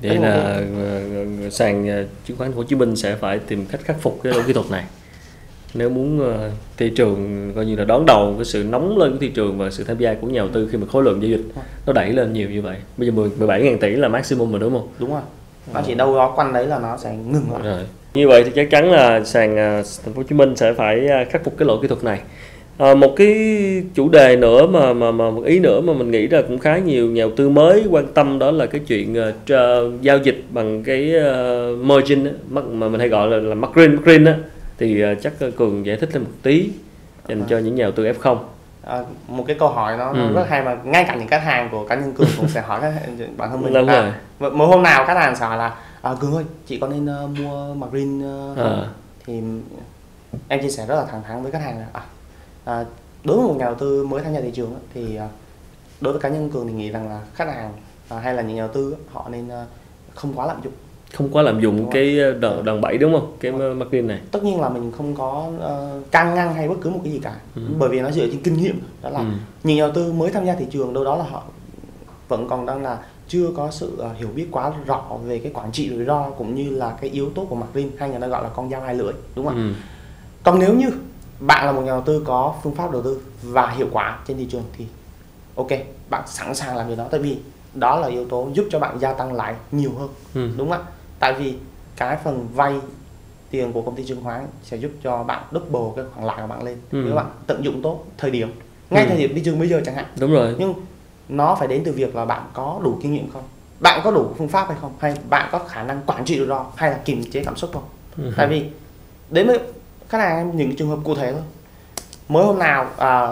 Vậy 0.02 0.16
là 0.18 0.62
ờ, 0.78 1.50
sàn 1.50 1.88
ờ, 1.88 2.04
chứng 2.26 2.36
khoán 2.36 2.52
Hồ 2.52 2.62
Chí 2.62 2.76
Minh 2.76 2.96
sẽ 2.96 3.14
phải 3.14 3.38
tìm 3.38 3.66
cách 3.66 3.80
khắc 3.84 4.00
phục 4.00 4.20
cái 4.22 4.32
lỗi 4.32 4.42
kỹ 4.46 4.52
thuật 4.52 4.70
này. 4.70 4.84
Nếu 5.74 5.90
muốn 5.90 6.20
ờ, 6.20 6.50
thị 6.76 6.92
trường 6.96 7.52
coi 7.54 7.66
như 7.66 7.76
là 7.76 7.84
đón 7.84 8.06
đầu 8.06 8.34
cái 8.36 8.44
sự 8.44 8.64
nóng 8.64 8.98
lên 8.98 9.12
của 9.12 9.18
thị 9.20 9.28
trường 9.28 9.58
và 9.58 9.70
sự 9.70 9.84
tham 9.84 9.98
gia 9.98 10.14
của 10.14 10.26
nhà 10.26 10.38
đầu 10.38 10.48
tư 10.48 10.68
khi 10.72 10.78
mà 10.78 10.86
khối 10.86 11.04
lượng 11.04 11.22
giao 11.22 11.30
dịch 11.30 11.44
nó 11.86 11.92
đẩy 11.92 12.12
lên 12.12 12.32
nhiều 12.32 12.50
như 12.50 12.62
vậy. 12.62 12.76
Bây 12.96 13.08
giờ 13.08 13.12
10 13.12 13.30
17.000 13.40 13.78
tỷ 13.78 13.90
là 13.90 14.08
maximum 14.08 14.50
rồi 14.50 14.60
đúng 14.60 14.72
không? 14.72 14.88
đúng 14.98 15.10
rồi 15.10 15.22
nó 15.74 15.82
chỉ 15.86 15.94
đâu 15.94 16.14
đó 16.14 16.32
quanh 16.36 16.52
đấy 16.52 16.66
là 16.66 16.78
nó 16.78 16.96
sẽ 16.96 17.16
ngừng 17.16 17.52
lại 17.52 17.62
Rồi. 17.64 17.80
Như 18.14 18.28
vậy 18.28 18.44
thì 18.44 18.50
chắc 18.54 18.70
chắn 18.70 18.90
là 18.90 19.24
sàn 19.24 19.56
thành 20.04 20.14
phố 20.14 20.16
Hồ 20.16 20.22
Chí 20.22 20.34
Minh 20.34 20.56
sẽ 20.56 20.72
phải 20.72 21.08
khắc 21.30 21.44
phục 21.44 21.58
cái 21.58 21.66
lỗi 21.66 21.78
kỹ 21.82 21.88
thuật 21.88 22.04
này. 22.04 22.20
À, 22.78 22.94
một 22.94 23.12
cái 23.16 23.34
chủ 23.94 24.08
đề 24.08 24.36
nữa 24.36 24.66
mà 24.66 24.92
mà 24.92 25.10
mà 25.10 25.30
một 25.30 25.42
ý 25.44 25.58
nữa 25.58 25.80
mà 25.80 25.92
mình 25.92 26.10
nghĩ 26.10 26.26
là 26.28 26.42
cũng 26.42 26.58
khá 26.58 26.78
nhiều 26.78 27.06
nhà 27.10 27.22
đầu 27.22 27.30
tư 27.36 27.48
mới 27.48 27.84
quan 27.90 28.06
tâm 28.14 28.38
đó 28.38 28.50
là 28.50 28.66
cái 28.66 28.80
chuyện 28.86 29.18
à, 29.18 29.32
tra- 29.46 29.80
giao 30.00 30.18
dịch 30.18 30.44
bằng 30.50 30.82
cái 30.82 31.12
uh, 31.16 31.78
margin 31.84 32.24
á, 32.24 32.30
mà 32.50 32.88
mình 32.88 33.00
hay 33.00 33.08
gọi 33.08 33.28
là 33.28 33.36
là 33.36 33.54
margin 33.54 33.96
margin 33.96 34.24
á 34.24 34.36
thì 34.78 35.02
à, 35.02 35.14
chắc 35.22 35.32
cường 35.56 35.86
giải 35.86 35.96
thích 35.96 36.08
thêm 36.12 36.24
một 36.24 36.30
tí 36.42 36.70
dành 37.28 37.42
cho 37.48 37.58
những 37.58 37.74
nhà 37.74 37.82
đầu 37.84 37.92
tư 37.92 38.04
F0. 38.04 38.36
à, 38.86 39.02
một 39.28 39.44
cái 39.46 39.56
câu 39.58 39.68
hỏi 39.68 39.96
nó, 39.98 40.12
nó 40.12 40.26
Ừ. 40.26 40.32
rất 40.34 40.48
hay 40.48 40.62
mà 40.62 40.76
ngay 40.84 41.04
cả 41.08 41.14
những 41.14 41.28
khách 41.28 41.42
hàng 41.44 41.68
của 41.72 41.84
cá 41.86 41.94
nhân 41.94 42.12
cường 42.12 42.28
cũng 42.36 42.48
sẽ 42.48 42.60
hỏi 42.60 42.80
các 42.82 42.92
bản 43.36 43.50
thân 43.50 43.62
mình 43.62 43.72
Đúng 43.74 43.86
à, 43.88 44.12
rồi. 44.40 44.50
một 44.50 44.66
hôm 44.66 44.82
nào 44.82 45.04
khách 45.06 45.16
hàng 45.18 45.36
sẽ 45.36 45.46
hỏi 45.46 45.58
là 45.58 45.74
à, 46.02 46.14
cường 46.20 46.34
ơi 46.34 46.44
chị 46.66 46.78
có 46.78 46.88
nên 46.88 47.06
ờ, 47.06 47.28
mua 47.40 47.74
margin 47.74 48.18
uh, 48.52 48.58
À. 48.58 48.84
thì 49.26 49.40
em 50.48 50.62
chia 50.62 50.68
sẻ 50.68 50.84
rất 50.88 50.94
là 50.96 51.04
thẳng 51.10 51.22
thắn 51.28 51.42
với 51.42 51.52
khách 51.52 51.62
hàng 51.62 51.78
là 51.78 51.86
à, 51.92 52.00
à, 52.66 52.84
đối 53.24 53.36
với 53.36 53.46
một 53.46 53.56
nhà 53.58 53.64
đầu 53.64 53.74
tư 53.74 54.06
mới 54.06 54.22
tham 54.22 54.34
gia 54.34 54.40
thị 54.40 54.50
trường 54.50 54.74
thì 54.94 55.16
à, 55.16 55.28
đối 56.00 56.12
với 56.12 56.22
cá 56.22 56.28
nhân 56.28 56.50
cường 56.50 56.68
thì 56.68 56.72
nghĩ 56.72 56.90
rằng 56.90 57.08
là 57.08 57.20
khách 57.34 57.48
hàng 57.48 57.72
à, 58.08 58.18
hay 58.18 58.34
là 58.34 58.42
những 58.42 58.56
nhà 58.56 58.62
đầu 58.62 58.74
tư 58.74 58.96
họ 59.12 59.28
nên 59.30 59.48
à, 59.48 59.64
không 60.14 60.32
quá 60.34 60.46
lạm 60.46 60.62
dụng. 60.64 60.72
Không 61.12 61.28
quá 61.28 61.42
lạm 61.42 61.60
dụng 61.60 61.76
Đúng 61.76 61.90
cái 61.90 62.18
đòn 62.40 62.64
đòn 62.64 62.80
bẩy 62.80 62.98
đúng 62.98 63.12
không? 63.12 63.36
Cái 63.40 63.52
Đúng 63.52 63.78
marketing 63.78 64.06
này. 64.06 64.20
Tất 64.30 64.44
nhiên 64.44 64.60
là 64.60 64.68
mình 64.68 64.92
không 64.96 65.14
có 65.14 65.50
uh, 65.56 66.10
can 66.10 66.34
ngăn 66.34 66.54
hay 66.54 66.68
bất 66.68 66.74
cứ 66.80 66.90
một 66.90 67.00
cái 67.04 67.12
gì 67.12 67.18
cả. 67.18 67.36
Ừ. 67.54 67.62
bởi 67.78 67.88
vì 67.88 68.00
nó 68.00 68.10
dựa 68.10 68.26
trên 68.26 68.42
kinh 68.42 68.56
nghiệm 68.56 68.80
đó 69.02 69.10
là 69.10 69.18
ừ. 69.18 69.26
nhiều 69.64 69.76
nhà 69.76 69.82
đầu 69.82 69.94
tư 69.94 70.12
mới 70.12 70.30
tham 70.30 70.46
gia 70.46 70.54
thị 70.54 70.66
trường 70.70 70.94
đâu 70.94 71.04
đó 71.04 71.16
là 71.16 71.24
họ 71.24 71.42
vẫn 72.28 72.48
còn 72.48 72.66
đang 72.66 72.82
là 72.82 72.98
chưa 73.28 73.50
có 73.56 73.70
sự 73.70 73.96
ờ, 73.98 74.10
hiểu 74.18 74.28
biết 74.34 74.46
quá 74.50 74.72
rõ 74.86 75.02
về 75.24 75.38
cái 75.38 75.52
quản 75.54 75.72
trị 75.72 75.90
rủi 75.90 76.04
ro 76.04 76.30
cũng 76.30 76.54
như 76.54 76.70
là 76.70 76.96
cái 77.00 77.10
yếu 77.10 77.30
tố 77.30 77.44
của 77.44 77.56
marketing 77.56 77.90
hay 77.98 78.10
người 78.10 78.20
ta 78.20 78.26
gọi 78.26 78.42
là 78.42 78.48
con 78.48 78.70
dao 78.70 78.80
hai 78.80 78.94
lưỡi 78.94 79.12
đúng 79.34 79.46
không 79.46 79.56
ạ? 79.56 79.62
Ừ. 79.62 79.72
còn 80.42 80.58
nếu 80.58 80.74
như 80.74 80.90
bạn 81.40 81.66
là 81.66 81.72
một 81.72 81.82
nhà 81.82 81.90
đầu 81.92 82.00
tư 82.06 82.22
có 82.26 82.54
phương 82.62 82.74
pháp 82.74 82.90
đầu 82.90 83.02
tư 83.02 83.20
và 83.42 83.70
hiệu 83.70 83.86
quả 83.92 84.18
trên 84.28 84.36
thị 84.36 84.46
trường 84.50 84.64
thì 84.78 84.86
ok 85.56 85.66
bạn 86.10 86.22
sẵn 86.26 86.54
sàng 86.54 86.76
làm 86.76 86.86
điều 86.88 86.96
đó 86.96 87.06
tại 87.10 87.20
vì 87.20 87.38
đó 87.74 87.98
là 88.00 88.08
yếu 88.08 88.28
tố 88.28 88.48
giúp 88.54 88.66
cho 88.70 88.78
bạn 88.78 88.98
gia 89.00 89.12
tăng 89.12 89.32
lãi 89.32 89.54
nhiều 89.72 89.90
hơn 89.98 90.08
Ừ. 90.34 90.48
đúng 90.56 90.70
không 90.70 90.78
ạ 90.78 90.84
tại 91.18 91.34
vì 91.38 91.54
cái 91.96 92.16
phần 92.24 92.48
vay 92.54 92.74
tiền 93.50 93.72
của 93.72 93.82
công 93.82 93.94
ty 93.96 94.04
chứng 94.04 94.24
khoán 94.24 94.46
sẽ 94.62 94.76
giúp 94.76 94.90
cho 95.02 95.22
bạn 95.24 95.42
double 95.52 95.80
cái 95.96 96.04
khoản 96.14 96.26
lãi 96.26 96.36
của 96.40 96.46
bạn 96.46 96.62
lên 96.62 96.76
Ừ. 96.92 97.02
nếu 97.06 97.14
bạn 97.14 97.26
tận 97.46 97.64
dụng 97.64 97.82
tốt 97.82 98.04
thời 98.18 98.30
điểm 98.30 98.52
ngay 98.90 99.02
Ừ. 99.04 99.08
thời 99.08 99.18
điểm 99.18 99.32
thị 99.34 99.42
trường 99.44 99.58
bây 99.58 99.68
giờ 99.68 99.82
chẳng 99.86 99.94
hạn 99.94 100.04
đúng 100.20 100.32
rồi 100.32 100.54
nhưng 100.58 100.74
nó 101.28 101.54
phải 101.58 101.68
đến 101.68 101.82
từ 101.84 101.92
việc 101.92 102.16
là 102.16 102.24
bạn 102.24 102.42
có 102.52 102.80
đủ 102.84 102.98
kinh 103.02 103.12
nghiệm 103.14 103.30
không 103.30 103.42
bạn 103.80 104.00
có 104.04 104.10
đủ 104.10 104.26
phương 104.38 104.48
pháp 104.48 104.68
hay 104.68 104.76
không 104.80 104.92
hay 104.98 105.14
bạn 105.30 105.48
có 105.52 105.58
khả 105.58 105.82
năng 105.82 106.00
quản 106.06 106.24
trị 106.24 106.38
rủi 106.38 106.46
ro 106.46 106.66
hay 106.76 106.90
là 106.90 106.98
kiềm 107.04 107.30
chế 107.30 107.44
cảm 107.44 107.56
xúc 107.56 107.70
không 107.72 107.82
Ừ. 108.16 108.32
tại 108.36 108.46
vì 108.46 108.64
đến 109.30 109.46
với 109.46 109.58
khách 110.08 110.18
hàng 110.18 110.36
em 110.36 110.56
những 110.56 110.76
trường 110.76 110.88
hợp 110.88 110.98
cụ 111.04 111.14
thể 111.14 111.32
thôi. 111.32 111.42
Mới 112.28 112.44
hôm 112.44 112.58
nào 112.58 112.86
à, 112.98 113.28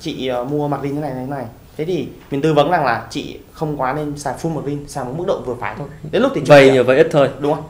chị 0.00 0.28
à, 0.28 0.42
mua 0.44 0.68
mặt 0.68 0.80
rin 0.82 0.94
thế 0.94 1.00
này 1.00 1.12
thế 1.14 1.26
này. 1.28 1.44
Thế 1.76 1.84
thì 1.84 2.08
mình 2.30 2.42
tư 2.42 2.54
vấn 2.54 2.70
rằng 2.70 2.84
là 2.84 3.06
chị 3.10 3.38
không 3.52 3.80
quá 3.80 3.92
nên 3.92 4.18
xài 4.18 4.34
full 4.42 4.50
mặt 4.54 4.60
rin 4.66 4.88
xài 4.88 5.04
một 5.04 5.12
mức 5.16 5.24
độ 5.26 5.40
vừa 5.46 5.54
phải 5.60 5.74
thôi. 5.78 5.88
Đến 6.10 6.22
lúc 6.22 6.32
thị 6.34 6.40
trường 6.46 6.66
giảm- 6.66 6.74
nhờ 6.74 6.82
vay 6.82 6.96
ít 6.96 7.08
thôi. 7.10 7.28
Đúng 7.40 7.54
không? 7.54 7.64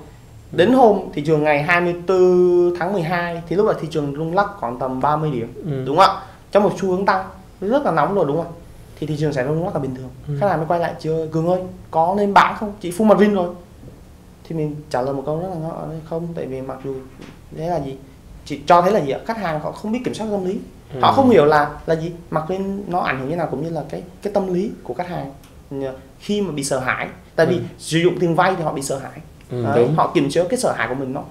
Đến 0.52 0.72
hôm 0.72 0.98
thị 1.14 1.22
trường 1.26 1.42
ngày 1.44 1.62
24 1.62 2.74
tháng 2.78 2.92
12 2.92 3.42
thì 3.48 3.56
lúc 3.56 3.66
đó 3.66 3.72
thị 3.80 3.88
trường 3.90 4.14
rung 4.16 4.34
lắc 4.34 4.46
khoảng 4.56 4.78
tầm 4.78 5.00
30 5.00 5.30
điểm. 5.30 5.52
Ừ. 5.64 5.84
đúng 5.86 5.96
không 5.96 6.06
ạ? 6.16 6.20
Trong 6.52 6.62
một 6.62 6.72
xu 6.80 6.88
hướng 6.88 7.06
tăng 7.06 7.24
rất 7.60 7.84
là 7.84 7.90
nóng 7.92 8.14
rồi 8.14 8.24
đúng 8.28 8.36
không 8.36 8.52
thì 9.00 9.06
thị 9.06 9.16
trường 9.20 9.32
sẽ 9.32 9.44
rung 9.46 9.64
lắc 9.64 9.74
là 9.74 9.80
bình 9.80 9.94
thường. 9.94 10.08
Ừ. 10.28 10.34
khách 10.40 10.48
hàng 10.48 10.58
mới 10.58 10.66
quay 10.68 10.80
lại 10.80 10.92
chưa 11.00 11.26
cường 11.32 11.46
ơi 11.48 11.60
có 11.90 12.14
nên 12.16 12.34
bán 12.34 12.56
không? 12.60 12.72
Chị 12.80 12.90
full 12.90 13.04
margin 13.04 13.34
rồi. 13.34 13.48
Thì 14.48 14.56
mình 14.56 14.74
trả 14.90 15.02
lời 15.02 15.14
một 15.14 15.22
câu 15.26 15.40
rất 15.40 15.48
là 15.48 15.54
ngỏ 15.56 15.82
không 16.10 16.28
tại 16.34 16.46
vì 16.46 16.60
mặc 16.60 16.76
dù 16.84 16.94
thế 17.56 17.68
là 17.68 17.80
gì 17.80 17.96
chị 18.44 18.60
cho 18.66 18.82
thấy 18.82 18.92
là 18.92 19.00
gì 19.00 19.10
ạ? 19.10 19.18
Khách 19.26 19.36
hàng 19.38 19.60
họ 19.60 19.72
không 19.72 19.92
biết 19.92 20.00
kiểm 20.04 20.14
soát 20.14 20.26
tâm 20.30 20.44
lý. 20.44 20.58
Ừ. 20.94 21.00
họ 21.00 21.12
không 21.12 21.30
hiểu 21.30 21.44
là 21.44 21.70
là 21.86 21.94
gì? 21.96 22.12
Mặc 22.30 22.50
lên 22.50 22.82
nó 22.88 23.00
ảnh 23.00 23.18
hưởng 23.20 23.28
như 23.30 23.36
nào 23.36 23.48
cũng 23.50 23.64
như 23.64 23.70
là 23.70 23.82
cái 23.90 24.02
cái 24.22 24.32
tâm 24.32 24.54
lý 24.54 24.70
của 24.82 24.94
khách 24.94 25.08
hàng. 25.08 25.32
Khi 26.20 26.40
mà 26.40 26.52
bị 26.52 26.64
sợ 26.64 26.78
hãi 26.78 27.08
tại 27.36 27.46
vì 27.46 27.56
Ừ. 27.56 27.62
sử 27.78 27.98
dụng 27.98 28.18
tiền 28.20 28.34
vay 28.34 28.54
thì 28.56 28.62
họ 28.62 28.72
bị 28.72 28.82
sợ 28.82 28.98
hãi. 28.98 29.18
Ừ, 29.50 29.64
Đấy, 29.64 29.72
đúng. 29.76 29.94
họ 29.96 30.12
kiềm 30.14 30.30
chế 30.30 30.44
cái 30.48 30.58
sợ 30.58 30.72
hãi 30.72 30.88
của 30.88 30.94
mình 30.94 31.12
nó. 31.12 31.22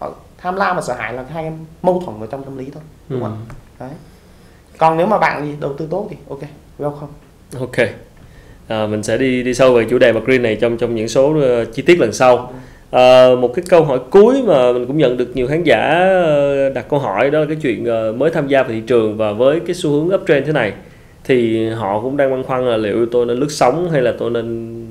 Họ 0.00 0.10
tham 0.38 0.56
lam 0.56 0.76
và 0.76 0.82
sợ 0.82 0.94
hãi 0.94 1.12
là 1.12 1.24
hai 1.32 1.44
em 1.44 1.52
mâu 1.82 2.02
thuẫn 2.06 2.20
ở 2.20 2.26
trong 2.30 2.44
tâm 2.44 2.58
lý 2.58 2.70
thôi 2.74 2.82
đúng 3.08 3.20
Ừ. 3.22 3.24
không 3.28 3.46
đấy. 3.80 3.90
Còn 4.78 4.96
nếu 4.96 5.06
mà 5.06 5.18
bạn 5.18 5.44
gì 5.46 5.54
đầu 5.60 5.72
tư 5.78 5.86
tốt 5.90 6.06
thì 6.10 6.16
ok 6.28 6.40
welcome. 6.78 7.60
Ok. 7.60 7.76
À, 8.68 8.86
mình 8.86 9.02
sẽ 9.02 9.18
đi 9.18 9.42
đi 9.42 9.54
sâu 9.54 9.72
về 9.74 9.86
chủ 9.90 9.98
đề 9.98 10.12
mặt 10.12 10.20
green 10.24 10.42
này 10.42 10.56
trong 10.60 10.76
trong 10.76 10.94
những 10.94 11.08
số 11.08 11.34
ờ, 11.40 11.64
chi 11.64 11.82
tiết 11.82 11.98
lần 11.98 12.12
sau. 12.12 12.52
À, 12.94 13.28
một 13.40 13.54
cái 13.54 13.64
câu 13.68 13.84
hỏi 13.84 13.98
cuối 14.10 14.42
mà 14.46 14.72
mình 14.72 14.86
cũng 14.86 14.98
nhận 14.98 15.16
được 15.16 15.30
nhiều 15.36 15.46
khán 15.46 15.62
giả 15.62 15.90
ờ, 16.24 16.68
đặt 16.70 16.86
câu 16.88 16.98
hỏi 16.98 17.30
đó 17.30 17.38
là 17.40 17.46
cái 17.46 17.56
chuyện 17.62 17.84
ờ, 17.84 18.12
mới 18.12 18.30
tham 18.30 18.48
gia 18.48 18.62
vào 18.62 18.72
thị 18.72 18.82
trường 18.86 19.16
và 19.16 19.32
với 19.32 19.60
cái 19.60 19.74
xu 19.74 19.90
hướng 19.90 20.14
uptrend 20.14 20.46
thế 20.46 20.52
này 20.52 20.72
thì 21.24 21.68
họ 21.68 22.00
cũng 22.00 22.16
đang 22.16 22.30
băn 22.30 22.42
khoăn 22.42 22.64
là 22.66 22.76
liệu 22.76 23.06
tôi 23.06 23.26
nên 23.26 23.36
lướt 23.36 23.50
sóng 23.50 23.90
hay 23.90 24.02
là 24.02 24.12
tôi 24.18 24.30
nên 24.30 24.84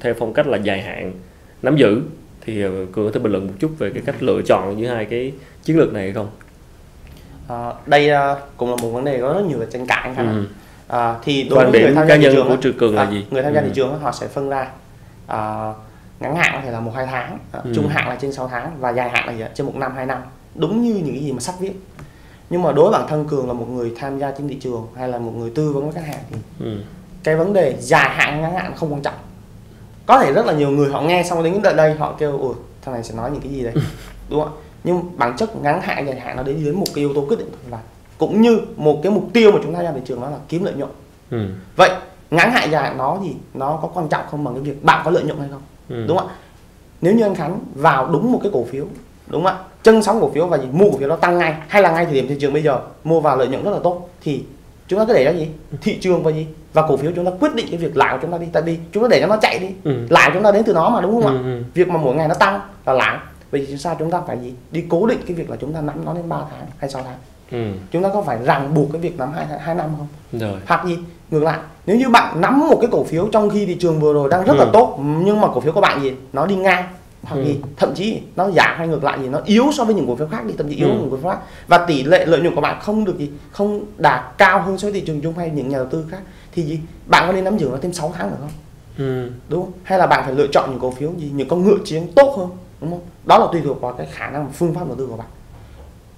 theo 0.00 0.14
phong 0.18 0.32
cách 0.32 0.46
là 0.46 0.56
dài 0.56 0.82
hạn 0.82 1.12
nắm 1.62 1.76
giữ 1.76 2.00
thì 2.46 2.62
cường 2.92 3.04
có 3.06 3.10
thể 3.14 3.20
bình 3.20 3.32
luận 3.32 3.46
một 3.46 3.52
chút 3.58 3.70
về 3.78 3.90
cái 3.90 4.02
cách 4.06 4.22
lựa 4.22 4.40
chọn 4.46 4.80
giữa 4.80 4.88
hai 4.88 5.04
cái 5.04 5.32
chiến 5.64 5.78
lược 5.78 5.92
này 5.92 6.02
hay 6.02 6.12
không? 6.12 6.26
À, 7.48 7.72
đây 7.86 8.10
cũng 8.56 8.70
là 8.70 8.76
một 8.82 8.88
vấn 8.88 9.04
đề 9.04 9.20
có 9.20 9.32
rất 9.32 9.44
nhiều 9.48 9.58
tranh 9.72 9.86
cãi. 9.86 10.14
Ừ. 10.16 10.44
à, 10.88 11.14
thì 11.24 11.42
đối 11.42 11.58
Quan 11.58 11.70
với 11.72 11.80
người 11.80 11.94
tham 11.94 12.08
gia 12.08 12.16
thị 12.16 12.28
trường 12.32 12.48
của 12.48 12.56
Trường 12.56 12.78
Cường 12.78 12.94
là 12.94 13.02
à, 13.02 13.10
gì? 13.10 13.24
người 13.30 13.42
tham 13.42 13.54
gia 13.54 13.60
Ừ. 13.60 13.64
thị 13.66 13.72
trường 13.74 13.98
họ 14.00 14.12
sẽ 14.12 14.26
phân 14.28 14.48
ra 14.48 14.68
à, 15.26 15.72
ngắn 16.24 16.36
hạn 16.36 16.50
có 16.54 16.60
thể 16.64 16.70
là 16.70 16.80
một 16.80 16.92
hai 16.94 17.06
tháng 17.06 17.38
à, 17.52 17.60
Ừ. 17.64 17.72
trung 17.74 17.88
hạn 17.88 18.08
là 18.08 18.14
trên 18.20 18.32
6 18.32 18.48
tháng 18.48 18.76
và 18.80 18.90
dài 18.90 19.10
hạn 19.10 19.26
là 19.26 19.32
gì 19.32 19.44
trên 19.54 19.66
một 19.66 19.72
năm 19.76 19.92
hai 19.96 20.06
năm. 20.06 20.22
Đúng 20.54 20.82
như 20.82 20.94
những 20.94 21.14
cái 21.14 21.22
gì 21.24 21.32
mà 21.32 21.40
sách 21.40 21.54
viết. 21.60 21.72
Nhưng 22.50 22.62
mà 22.62 22.72
đối 22.72 22.90
với 22.90 22.98
bản 23.00 23.08
thân 23.08 23.28
cường 23.28 23.46
là 23.46 23.52
một 23.52 23.66
người 23.70 23.92
tham 23.98 24.18
gia 24.18 24.30
trên 24.30 24.48
thị 24.48 24.54
trường 24.60 24.86
hay 24.96 25.08
là 25.08 25.18
một 25.18 25.32
người 25.36 25.50
tư 25.54 25.72
vấn 25.72 25.84
với 25.84 25.92
khách 26.02 26.06
hàng 26.14 26.24
thì 26.30 26.36
Ừ. 26.60 26.76
cái 27.24 27.36
vấn 27.36 27.52
đề 27.52 27.76
dài 27.80 28.10
hạn 28.10 28.40
ngắn 28.42 28.54
hạn 28.54 28.72
không 28.76 28.92
quan 28.92 29.02
trọng. 29.02 29.14
Có 30.06 30.18
thể 30.20 30.32
rất 30.32 30.46
là 30.46 30.52
nhiều 30.52 30.70
người 30.70 30.90
họ 30.92 31.00
nghe 31.00 31.22
xong 31.22 31.42
đến 31.44 31.62
đây, 31.62 31.74
đây 31.74 31.94
họ 31.94 32.14
kêu 32.18 32.38
ủa 32.38 32.54
thằng 32.82 32.94
này 32.94 33.02
sẽ 33.04 33.14
nói 33.14 33.30
những 33.30 33.40
cái 33.40 33.52
gì 33.52 33.62
đấy? 33.64 33.72
Đúng 34.30 34.40
không 34.40 34.52
nhưng 34.84 35.18
bản 35.18 35.36
chất 35.36 35.56
ngắn 35.62 35.80
hạn 35.80 36.06
dài 36.06 36.20
hạn 36.20 36.36
nó 36.36 36.42
đến 36.42 36.58
dưới 36.64 36.72
một 36.72 36.84
cái 36.94 37.04
yếu 37.04 37.14
tố 37.14 37.24
quyết 37.28 37.38
định. 37.38 37.50
Là 37.70 37.78
cũng 38.18 38.40
như 38.40 38.60
một 38.76 39.00
cái 39.02 39.12
mục 39.12 39.24
tiêu 39.32 39.52
mà 39.52 39.58
chúng 39.62 39.74
ta 39.74 39.82
ra 39.82 39.92
thị 39.92 40.00
trường 40.04 40.20
đó 40.20 40.30
là 40.30 40.36
kiếm 40.48 40.64
lợi 40.64 40.74
nhuận. 40.74 40.90
Ừ. 41.30 41.48
vậy 41.76 41.90
ngắn 42.30 42.50
hạn 42.52 42.70
dài 42.70 42.82
hạn 42.82 42.98
nó 42.98 43.18
gì 43.22 43.34
nó 43.54 43.78
có 43.82 43.88
quan 43.88 44.08
trọng 44.08 44.22
không 44.30 44.44
bằng 44.44 44.54
cái 44.54 44.62
việc 44.62 44.84
bạn 44.84 45.02
có 45.04 45.10
lợi 45.10 45.22
nhuận 45.24 45.38
hay 45.38 45.48
không 45.52 45.62
Ừ. 45.88 46.04
đúng 46.08 46.16
không 46.18 46.28
ạ 46.28 46.34
nếu 47.00 47.14
như 47.14 47.22
anh 47.22 47.34
Khánh 47.34 47.58
vào 47.74 48.06
đúng 48.12 48.32
một 48.32 48.40
cái 48.42 48.50
cổ 48.54 48.64
phiếu 48.64 48.84
đúng 49.26 49.44
không 49.44 49.52
ạ 49.56 49.58
chân 49.82 50.02
sóng 50.02 50.20
cổ 50.20 50.30
phiếu 50.34 50.46
và 50.46 50.58
gì 50.58 50.66
mua 50.72 50.90
cổ 50.90 50.98
phiếu 50.98 51.08
đó 51.08 51.16
tăng 51.16 51.38
ngay 51.38 51.54
hay 51.68 51.82
là 51.82 51.90
ngay 51.92 52.04
thời 52.04 52.14
điểm 52.14 52.28
thị 52.28 52.36
trường 52.40 52.52
bây 52.52 52.62
giờ 52.62 52.80
mua 53.04 53.20
vào 53.20 53.36
lợi 53.36 53.48
nhuận 53.48 53.64
rất 53.64 53.70
là 53.70 53.78
tốt 53.84 54.08
thì 54.20 54.44
chúng 54.88 54.98
ta 54.98 55.04
cứ 55.04 55.12
để 55.14 55.24
cho 55.24 55.38
gì 55.38 55.48
thị 55.82 55.98
trường 56.00 56.22
và 56.22 56.30
gì 56.30 56.46
và 56.72 56.82
cổ 56.88 56.96
phiếu 56.96 57.10
chúng 57.16 57.24
ta 57.24 57.30
quyết 57.40 57.54
định 57.54 57.66
cái 57.70 57.78
việc 57.78 57.96
lãi 57.96 58.12
của 58.12 58.18
chúng 58.22 58.30
ta 58.32 58.38
đi 58.38 58.46
tại 58.52 58.62
vì 58.62 58.78
chúng 58.92 59.02
ta 59.02 59.08
để 59.10 59.20
cho 59.20 59.26
nó 59.26 59.36
chạy 59.42 59.58
đi 59.58 59.68
Ừ. 59.84 60.06
lãi 60.10 60.30
chúng 60.34 60.42
ta 60.42 60.52
đến 60.52 60.62
từ 60.66 60.72
nó 60.72 60.90
mà 60.90 61.00
đúng 61.00 61.22
không 61.22 61.26
ạ 61.36 61.38
Ừ. 61.44 61.44
Ừ. 61.58 61.62
việc 61.74 61.88
mà 61.88 61.96
mỗi 61.96 62.14
ngày 62.14 62.28
nó 62.28 62.34
tăng 62.34 62.60
là 62.86 62.92
lãi 62.92 63.18
vậy 63.50 63.64
thì 63.68 63.76
sao 63.78 63.96
chúng 63.98 64.10
ta 64.10 64.20
phải 64.26 64.38
gì 64.42 64.52
đi 64.70 64.84
cố 64.88 65.06
định 65.06 65.18
cái 65.26 65.36
việc 65.36 65.50
là 65.50 65.56
chúng 65.60 65.72
ta 65.72 65.80
nắm 65.80 66.04
nó 66.04 66.14
đến 66.14 66.28
3 66.28 66.36
tháng 66.50 66.66
hay 66.78 66.90
6 66.90 67.02
tháng 67.02 67.16
Ừ. 67.50 67.72
chúng 67.90 68.02
ta 68.02 68.08
có 68.14 68.22
phải 68.22 68.38
ràng 68.44 68.74
buộc 68.74 68.92
cái 68.92 69.00
việc 69.00 69.18
nắm 69.18 69.32
hai 69.32 69.46
hai 69.60 69.74
năm 69.74 69.86
không 69.98 70.40
Rồi. 70.40 70.58
hoặc 70.66 70.84
gì 70.86 70.98
ngược 71.34 71.42
lại 71.42 71.58
nếu 71.86 71.96
như 71.96 72.08
bạn 72.08 72.40
nắm 72.40 72.60
một 72.70 72.78
cái 72.80 72.88
cổ 72.92 73.04
phiếu 73.04 73.28
trong 73.32 73.50
khi 73.50 73.66
thị 73.66 73.74
trường 73.80 74.00
vừa 74.00 74.12
rồi 74.12 74.28
đang 74.30 74.44
rất 74.44 74.54
là 74.56 74.64
Ừ. 74.64 74.70
tốt 74.72 74.98
nhưng 75.24 75.40
mà 75.40 75.48
cổ 75.54 75.60
phiếu 75.60 75.72
của 75.72 75.80
bạn 75.80 76.02
gì 76.02 76.12
nó 76.32 76.46
đi 76.46 76.54
ngang 76.56 76.84
hoặc 77.22 77.36
Ừ. 77.36 77.44
gì 77.44 77.58
thậm 77.76 77.94
chí 77.94 78.20
nó 78.36 78.50
giảm 78.50 78.74
hay 78.78 78.88
ngược 78.88 79.04
lại 79.04 79.18
gì 79.22 79.28
nó 79.28 79.40
yếu 79.44 79.64
so 79.72 79.84
với 79.84 79.94
những 79.94 80.06
cổ 80.06 80.16
phiếu 80.16 80.26
khác 80.26 80.44
đi 80.46 80.54
thậm 80.58 80.68
chí 80.68 80.74
yếu 80.76 80.88
Ừ. 80.88 80.94
hơn 80.94 81.08
cổ 81.10 81.16
phiếu 81.16 81.30
khác 81.30 81.38
và 81.68 81.78
tỷ 81.78 82.02
lệ 82.02 82.26
lợi 82.26 82.40
nhuận 82.40 82.54
của 82.54 82.60
bạn 82.60 82.80
không 82.82 83.04
được 83.04 83.18
gì 83.18 83.30
không 83.52 83.84
đạt 83.98 84.20
cao 84.38 84.62
hơn 84.62 84.78
so 84.78 84.86
với 84.86 84.92
thị 84.92 85.06
trường 85.06 85.20
chung 85.20 85.34
hay 85.38 85.50
những 85.50 85.68
nhà 85.68 85.76
đầu 85.78 85.86
tư 85.86 86.04
khác 86.10 86.20
thì 86.52 86.62
gì 86.62 86.80
bạn 87.06 87.24
có 87.26 87.32
nên 87.32 87.44
nắm 87.44 87.58
giữ 87.58 87.68
nó 87.72 87.78
thêm 87.82 87.92
6 87.92 88.12
tháng 88.18 88.30
nữa 88.30 88.36
không 88.40 88.50
Ừ. 88.98 89.30
đúng 89.48 89.62
không 89.64 89.72
hay 89.82 89.98
là 89.98 90.06
bạn 90.06 90.22
phải 90.24 90.34
lựa 90.34 90.46
chọn 90.52 90.70
những 90.70 90.80
cổ 90.80 90.90
phiếu 90.90 91.10
gì 91.18 91.30
những 91.34 91.48
con 91.48 91.64
ngựa 91.64 91.76
chiến 91.84 92.06
tốt 92.16 92.34
hơn 92.38 92.48
đúng 92.80 92.90
không 92.90 93.00
đó 93.24 93.38
là 93.38 93.46
tùy 93.52 93.60
thuộc 93.64 93.80
vào 93.80 93.92
cái 93.92 94.06
khả 94.12 94.30
năng 94.30 94.48
phương 94.52 94.74
pháp 94.74 94.86
đầu 94.86 94.96
tư 94.98 95.06
của 95.06 95.16
bạn 95.16 95.26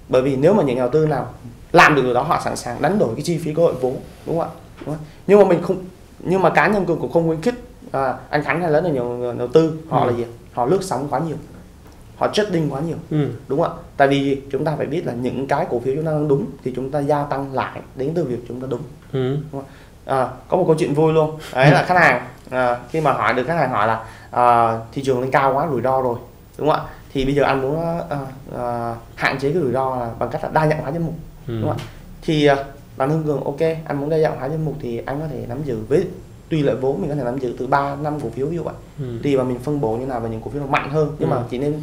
bởi 0.09 0.21
vì 0.21 0.35
nếu 0.35 0.53
mà 0.53 0.63
những 0.63 0.75
nhà 0.75 0.81
đầu 0.81 0.89
tư 0.89 1.05
nào 1.07 1.25
làm 1.71 1.95
được 1.95 2.01
điều 2.01 2.13
đó 2.13 2.21
họ 2.21 2.41
sẵn 2.45 2.55
sàng 2.55 2.81
đánh 2.81 2.99
đổi 2.99 3.09
cái 3.15 3.21
chi 3.23 3.37
phí 3.37 3.53
cơ 3.53 3.61
hội 3.61 3.73
vốn 3.81 3.95
đúng 4.25 4.39
không 4.39 4.47
ạ? 4.49 4.53
Nhưng 5.27 5.39
mà 5.39 5.45
mình 5.45 5.61
không 5.61 5.77
nhưng 6.19 6.41
mà 6.41 6.49
cá 6.49 6.67
nhân 6.67 6.85
cường 6.85 6.99
cũng 6.99 7.11
không 7.11 7.27
khuyến 7.27 7.41
khích 7.41 7.55
à, 7.91 8.13
anh 8.29 8.43
Khánh 8.43 8.61
hay 8.61 8.71
lớn 8.71 8.83
là 8.83 8.89
nhiều 8.89 9.03
người 9.05 9.35
đầu 9.35 9.47
tư 9.47 9.77
họ 9.89 10.01
Ừ. 10.03 10.07
là 10.11 10.17
gì? 10.17 10.25
Họ 10.53 10.65
lướt 10.65 10.83
sóng 10.83 11.07
quá 11.09 11.19
nhiều. 11.19 11.35
Họ 12.17 12.27
trading 12.27 12.69
quá 12.73 12.79
nhiều. 12.79 12.97
Ừ. 13.11 13.27
đúng 13.47 13.61
không 13.61 13.71
ạ? 13.71 13.81
Tại 13.97 14.07
vì 14.07 14.41
chúng 14.51 14.65
ta 14.65 14.75
phải 14.77 14.85
biết 14.85 15.05
là 15.05 15.13
những 15.13 15.47
cái 15.47 15.65
cổ 15.69 15.79
phiếu 15.79 15.95
chúng 15.95 16.05
ta 16.05 16.11
đang 16.11 16.27
đúng 16.27 16.45
thì 16.63 16.73
chúng 16.75 16.91
ta 16.91 16.99
gia 16.99 17.23
tăng 17.23 17.53
lại 17.53 17.79
đến 17.95 18.11
từ 18.15 18.23
việc 18.23 18.37
chúng 18.47 18.61
ta 18.61 18.67
đúng. 18.69 18.81
Ừ. 19.13 19.37
à, 20.05 20.27
có 20.47 20.57
một 20.57 20.63
câu 20.67 20.75
chuyện 20.79 20.93
vui 20.93 21.13
luôn. 21.13 21.39
Đấy 21.53 21.71
là 21.71 21.83
khách 21.83 21.99
hàng 21.99 22.27
à, 22.49 22.77
khi 22.89 23.01
mà 23.01 23.11
hỏi 23.13 23.33
được 23.33 23.43
khách 23.47 23.55
hàng 23.57 23.69
hỏi 23.71 23.87
là 23.87 24.03
à, 24.31 24.77
thị 24.91 25.01
trường 25.05 25.21
lên 25.21 25.31
cao 25.31 25.53
quá 25.53 25.67
rủi 25.71 25.81
ro 25.81 26.01
rồi. 26.01 26.17
Đúng 26.57 26.69
không 26.69 26.79
ạ? 26.79 26.83
Thì 27.13 27.25
bây 27.25 27.35
giờ 27.35 27.43
anh 27.43 27.61
muốn 27.61 27.81
à, 28.09 28.17
à, 28.57 28.95
hạn 29.15 29.39
chế 29.39 29.51
cái 29.53 29.61
rủi 29.61 29.71
ro 29.71 29.95
là 29.95 30.09
bằng 30.19 30.29
cách 30.29 30.43
là 30.43 30.49
đa 30.53 30.67
dạng 30.67 30.81
hóa 30.81 30.91
danh 30.91 31.05
mục. 31.05 31.15
Ừ. 31.47 31.53
đúng 31.61 31.69
không 31.69 31.77
ạ? 31.77 31.83
Thì 32.21 32.45
à, 32.45 32.55
bản 32.97 33.09
thân 33.09 33.23
cường 33.23 33.43
ok 33.43 33.59
anh 33.85 33.99
muốn 33.99 34.09
đa 34.09 34.19
dạng 34.19 34.37
hóa 34.39 34.49
danh 34.49 34.65
mục 34.65 34.73
thì 34.79 35.01
anh 35.05 35.19
có 35.19 35.27
thể 35.31 35.45
nắm 35.49 35.57
giữ 35.65 35.77
với 35.89 36.03
tùy 36.49 36.63
lợi 36.63 36.75
vốn 36.75 37.01
mình 37.01 37.09
có 37.09 37.15
thể 37.15 37.23
nắm 37.23 37.37
giữ 37.39 37.55
từ 37.59 37.67
3 37.67 37.95
năm 37.95 38.19
cổ 38.23 38.29
phiếu 38.29 38.47
ví 38.47 38.55
dụ 38.57 38.63
vậy 38.63 38.73
Ừ. 38.99 39.05
tùy 39.23 39.35
vào 39.35 39.45
mình 39.45 39.59
phân 39.59 39.81
bổ 39.81 39.97
như 39.97 40.05
nào 40.05 40.19
và 40.19 40.29
những 40.29 40.41
cổ 40.41 40.49
phiếu 40.51 40.61
mạnh 40.69 40.89
hơn 40.89 41.15
nhưng 41.19 41.29
Ừ. 41.29 41.33
mà 41.35 41.41
chỉ 41.49 41.57
nên 41.57 41.73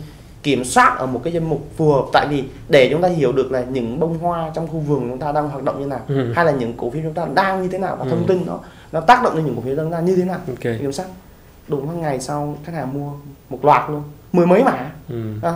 kiểm 0.42 0.64
soát 0.64 0.96
ở 0.98 1.06
một 1.06 1.20
cái 1.24 1.32
danh 1.32 1.44
mục 1.50 1.60
phù 1.76 1.92
hợp 1.92 2.04
tại 2.12 2.26
vì 2.30 2.44
để 2.68 2.88
chúng 2.92 3.02
ta 3.02 3.08
hiểu 3.08 3.32
được 3.32 3.52
là 3.52 3.64
những 3.64 4.00
bông 4.00 4.18
hoa 4.18 4.50
trong 4.54 4.66
khu 4.68 4.78
vườn 4.78 5.08
chúng 5.10 5.18
ta 5.18 5.32
đang 5.32 5.48
hoạt 5.48 5.64
động 5.64 5.80
như 5.80 5.86
nào 5.86 6.00
Ừ. 6.08 6.32
hay 6.32 6.44
là 6.44 6.52
những 6.52 6.72
cổ 6.76 6.90
phiếu 6.90 7.02
chúng 7.02 7.14
ta 7.14 7.26
đang 7.34 7.62
như 7.62 7.68
thế 7.68 7.78
nào 7.78 7.96
và 7.96 8.04
Ừ. 8.04 8.10
thông 8.10 8.26
tin 8.26 8.42
nó 8.46 8.58
nó 8.92 9.00
tác 9.00 9.22
động 9.22 9.36
lên 9.36 9.44
những 9.44 9.56
cổ 9.56 9.62
phiếu 9.62 9.76
chúng 9.76 9.90
ta 9.92 10.00
như 10.00 10.16
thế 10.16 10.24
nào 10.24 10.38
Ok. 10.48 10.60
kiểm 10.62 10.92
soát 10.92 11.06
đúng 11.68 11.86
một 11.86 11.92
ngày 11.96 12.20
sau 12.20 12.56
khách 12.64 12.72
hàng 12.74 12.92
mua 12.94 13.10
một 13.50 13.64
loạt 13.64 13.90
luôn 13.90 14.02
mười 14.32 14.46
mấy 14.46 14.64
mã 14.64 14.90
Ừ. 15.08 15.16
à, 15.42 15.54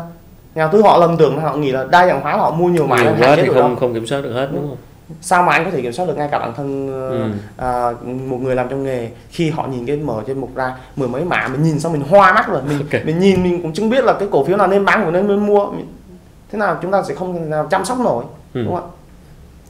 nhà 0.55 0.67
tư 0.69 0.83
họ 0.83 0.99
lầm 0.99 1.17
tưởng 1.17 1.37
là 1.37 1.43
họ 1.43 1.57
nghĩ 1.57 1.73
là 1.73 1.85
đa 1.91 2.07
dạng 2.07 2.21
hóa 2.21 2.37
họ 2.37 2.51
mua 2.51 2.69
nhiều 2.69 2.87
mã 2.87 3.03
Nhiều 3.03 3.13
quá 3.19 3.37
thì 3.37 3.47
rủi 3.47 3.55
ro. 3.55 3.63
không 3.63 3.77
không 3.77 3.95
kiểm 3.95 4.07
soát 4.07 4.21
được 4.21 4.33
hết 4.33 4.49
đúng 4.53 4.69
không? 4.69 4.77
Sao 5.21 5.43
mà 5.43 5.53
anh 5.53 5.65
có 5.65 5.71
thể 5.71 5.83
kiểm 5.83 5.93
soát 5.93 6.07
được 6.07 6.17
ngay 6.17 6.29
cả 6.33 6.39
bản 6.39 6.53
thân 6.57 6.89
ờ, 6.93 7.09
Ừ. 7.11 7.25
à, 7.57 7.91
một 8.27 8.39
người 8.43 8.55
làm 8.55 8.69
trong 8.69 8.85
nghề 8.85 9.09
khi 9.31 9.51
họ 9.51 9.67
nhìn 9.67 9.87
cái 9.87 9.97
mở 9.97 10.23
trên 10.27 10.39
mục 10.39 10.55
ra 10.57 10.75
mười 10.97 11.09
mấy 11.09 11.25
mã 11.25 11.49
mình 11.53 11.63
nhìn 11.63 11.81
xong 11.81 11.93
mình 11.93 12.03
hoa 12.03 12.33
mắt 12.33 12.49
rồi 12.49 12.63
mình 12.69 12.79
Ok. 12.93 13.05
mình 13.07 13.19
nhìn 13.19 13.43
mình 13.43 13.63
cũng 13.63 13.73
chưa 13.73 13.89
biết 13.89 14.05
là 14.05 14.13
cái 14.19 14.29
cổ 14.31 14.45
phiếu 14.45 14.57
nào 14.57 14.67
nên 14.67 14.85
bán 14.85 15.05
của 15.05 15.11
nên 15.11 15.27
nên 15.29 15.47
mua 15.47 15.67
thế 16.53 16.59
nào 16.59 16.79
chúng 16.83 16.91
ta 16.91 17.03
sẽ 17.03 17.15
không 17.15 17.51
nào 17.51 17.67
chăm 17.71 17.85
sóc 17.85 18.01
nổi 18.01 18.25
Ừ. 18.55 18.63
đúng 18.63 18.75
không 18.75 18.85
ạ 18.85 18.95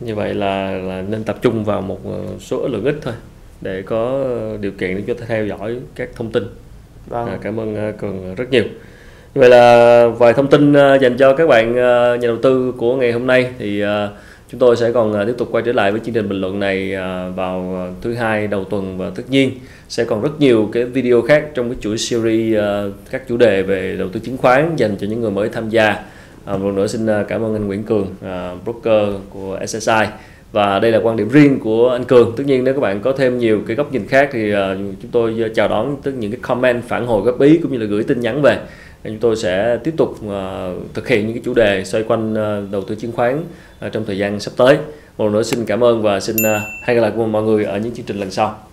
Như 0.01 0.15
vậy 0.15 0.35
là 0.35 0.71
là 0.71 1.03
nên 1.09 1.25
tập 1.25 1.37
trung 1.43 1.65
vào 1.65 1.81
một 1.81 1.99
ờ, 2.05 2.21
số 2.41 2.69
lượng 2.69 2.85
ít 2.85 2.97
thôi 3.03 3.15
để 3.61 3.83
có 3.83 4.25
điều 4.61 4.71
kiện 4.73 4.97
để 4.97 5.03
cho 5.07 5.25
theo 5.29 5.47
dõi 5.47 5.77
các 5.95 6.09
thông 6.17 6.33
tin 6.33 6.45
Vâng. 7.07 7.27
À, 7.27 7.39
cảm 7.43 7.61
ơn 7.61 7.93
Cường 7.99 8.35
rất 8.35 8.51
nhiều. 8.51 8.65
Vậy 9.35 9.49
là 9.51 10.07
vài 10.19 10.33
thông 10.33 10.47
tin 10.47 10.73
dành 11.01 11.17
cho 11.19 11.35
các 11.37 11.49
bạn 11.49 11.75
nhà 12.21 12.27
đầu 12.27 12.37
tư 12.43 12.73
của 12.79 12.97
ngày 12.97 13.13
hôm 13.13 13.27
nay 13.27 13.51
thì 13.59 13.81
à, 13.81 14.09
chúng 14.51 14.61
tôi 14.61 14.77
sẽ 14.77 14.93
còn 14.93 15.13
à, 15.13 15.25
tiếp 15.25 15.35
tục 15.39 15.49
quay 15.51 15.63
trở 15.67 15.73
lại 15.73 15.93
với 15.93 16.01
chương 16.05 16.15
trình 16.15 16.29
bình 16.29 16.41
luận 16.41 16.61
này 16.61 16.95
à, 16.95 17.29
vào 17.29 17.75
à, 17.77 17.93
thứ 18.03 18.15
hai 18.15 18.47
đầu 18.47 18.65
tuần 18.65 18.99
và 18.99 19.11
tất 19.11 19.23
nhiên 19.31 19.51
sẽ 19.89 20.05
còn 20.05 20.23
rất 20.23 20.41
nhiều 20.41 20.69
cái 20.73 20.85
video 20.85 21.23
khác 21.23 21.47
trong 21.55 21.71
cái 21.71 21.79
chuỗi 21.81 21.99
series 21.99 22.59
các 23.11 23.29
chủ 23.29 23.37
đề 23.37 23.63
về 23.63 23.97
đầu 23.99 24.09
tư 24.09 24.21
chứng 24.21 24.37
khoán 24.37 24.77
dành 24.77 24.97
cho 25.01 25.07
những 25.07 25.21
người 25.21 25.31
mới 25.31 25.49
tham 25.49 25.69
gia. 25.71 25.89
À, 26.45 26.57
một 26.57 26.67
lần 26.67 26.75
nữa 26.75 26.87
xin 26.87 27.07
cảm 27.29 27.43
ơn 27.43 27.55
anh 27.55 27.67
Nguyễn 27.67 27.83
Cường, 27.83 28.15
broker 28.65 29.15
của 29.31 29.59
SSI 29.67 30.05
và 30.53 30.79
đây 30.79 30.93
là 30.93 31.01
quan 31.03 31.17
điểm 31.17 31.29
riêng 31.29 31.61
của 31.61 31.89
anh 31.89 32.05
Cường. 32.05 32.35
Tất 32.37 32.45
nhiên 32.47 32.65
nếu 32.65 32.75
các 32.75 32.81
bạn 32.81 33.01
có 33.01 33.13
thêm 33.13 33.39
nhiều 33.39 33.61
cái 33.67 33.77
góc 33.77 33.93
nhìn 33.93 34.07
khác 34.07 34.29
thì 34.33 34.53
chúng 35.03 35.11
tôi 35.13 35.51
chào 35.55 35.69
đón 35.69 35.97
tất 36.03 36.11
những 36.19 36.31
cái 36.31 36.41
comment 36.43 36.85
phản 36.85 37.07
hồi 37.07 37.23
góp 37.23 37.41
ý 37.41 37.59
cũng 37.63 37.73
như 37.73 37.79
là 37.79 37.87
gửi 37.87 38.03
tin 38.03 38.21
nhắn 38.21 38.43
về. 38.43 38.59
Chúng 39.05 39.19
tôi 39.19 39.37
sẽ 39.37 39.79
tiếp 39.85 39.95
tục 39.97 40.17
thực 40.95 41.09
hiện 41.09 41.27
những 41.27 41.35
cái 41.35 41.43
chủ 41.45 41.55
đề 41.55 41.85
xoay 41.85 42.05
quanh 42.05 42.35
đầu 42.71 42.83
tư 42.83 42.95
chứng 42.95 43.13
khoán 43.13 43.43
trong 43.93 44.05
thời 44.05 44.19
gian 44.19 44.41
sắp 44.41 44.53
tới. 44.57 44.79
Một 45.19 45.25
lần 45.25 45.33
nữa 45.33 45.43
xin 45.43 45.65
cảm 45.65 45.85
ơn 45.85 46.03
và 46.03 46.21
xin 46.21 46.43
à, 46.43 46.63
hẹn 46.85 46.97
gặp 46.97 47.03
lại 47.03 47.13
cùng 47.17 47.33
mọi 47.33 47.43
người 47.43 47.65
ở 47.65 47.79
những 47.79 47.95
chương 47.95 48.07
trình 48.07 48.21
lần 48.21 48.31
sau. 48.31 48.68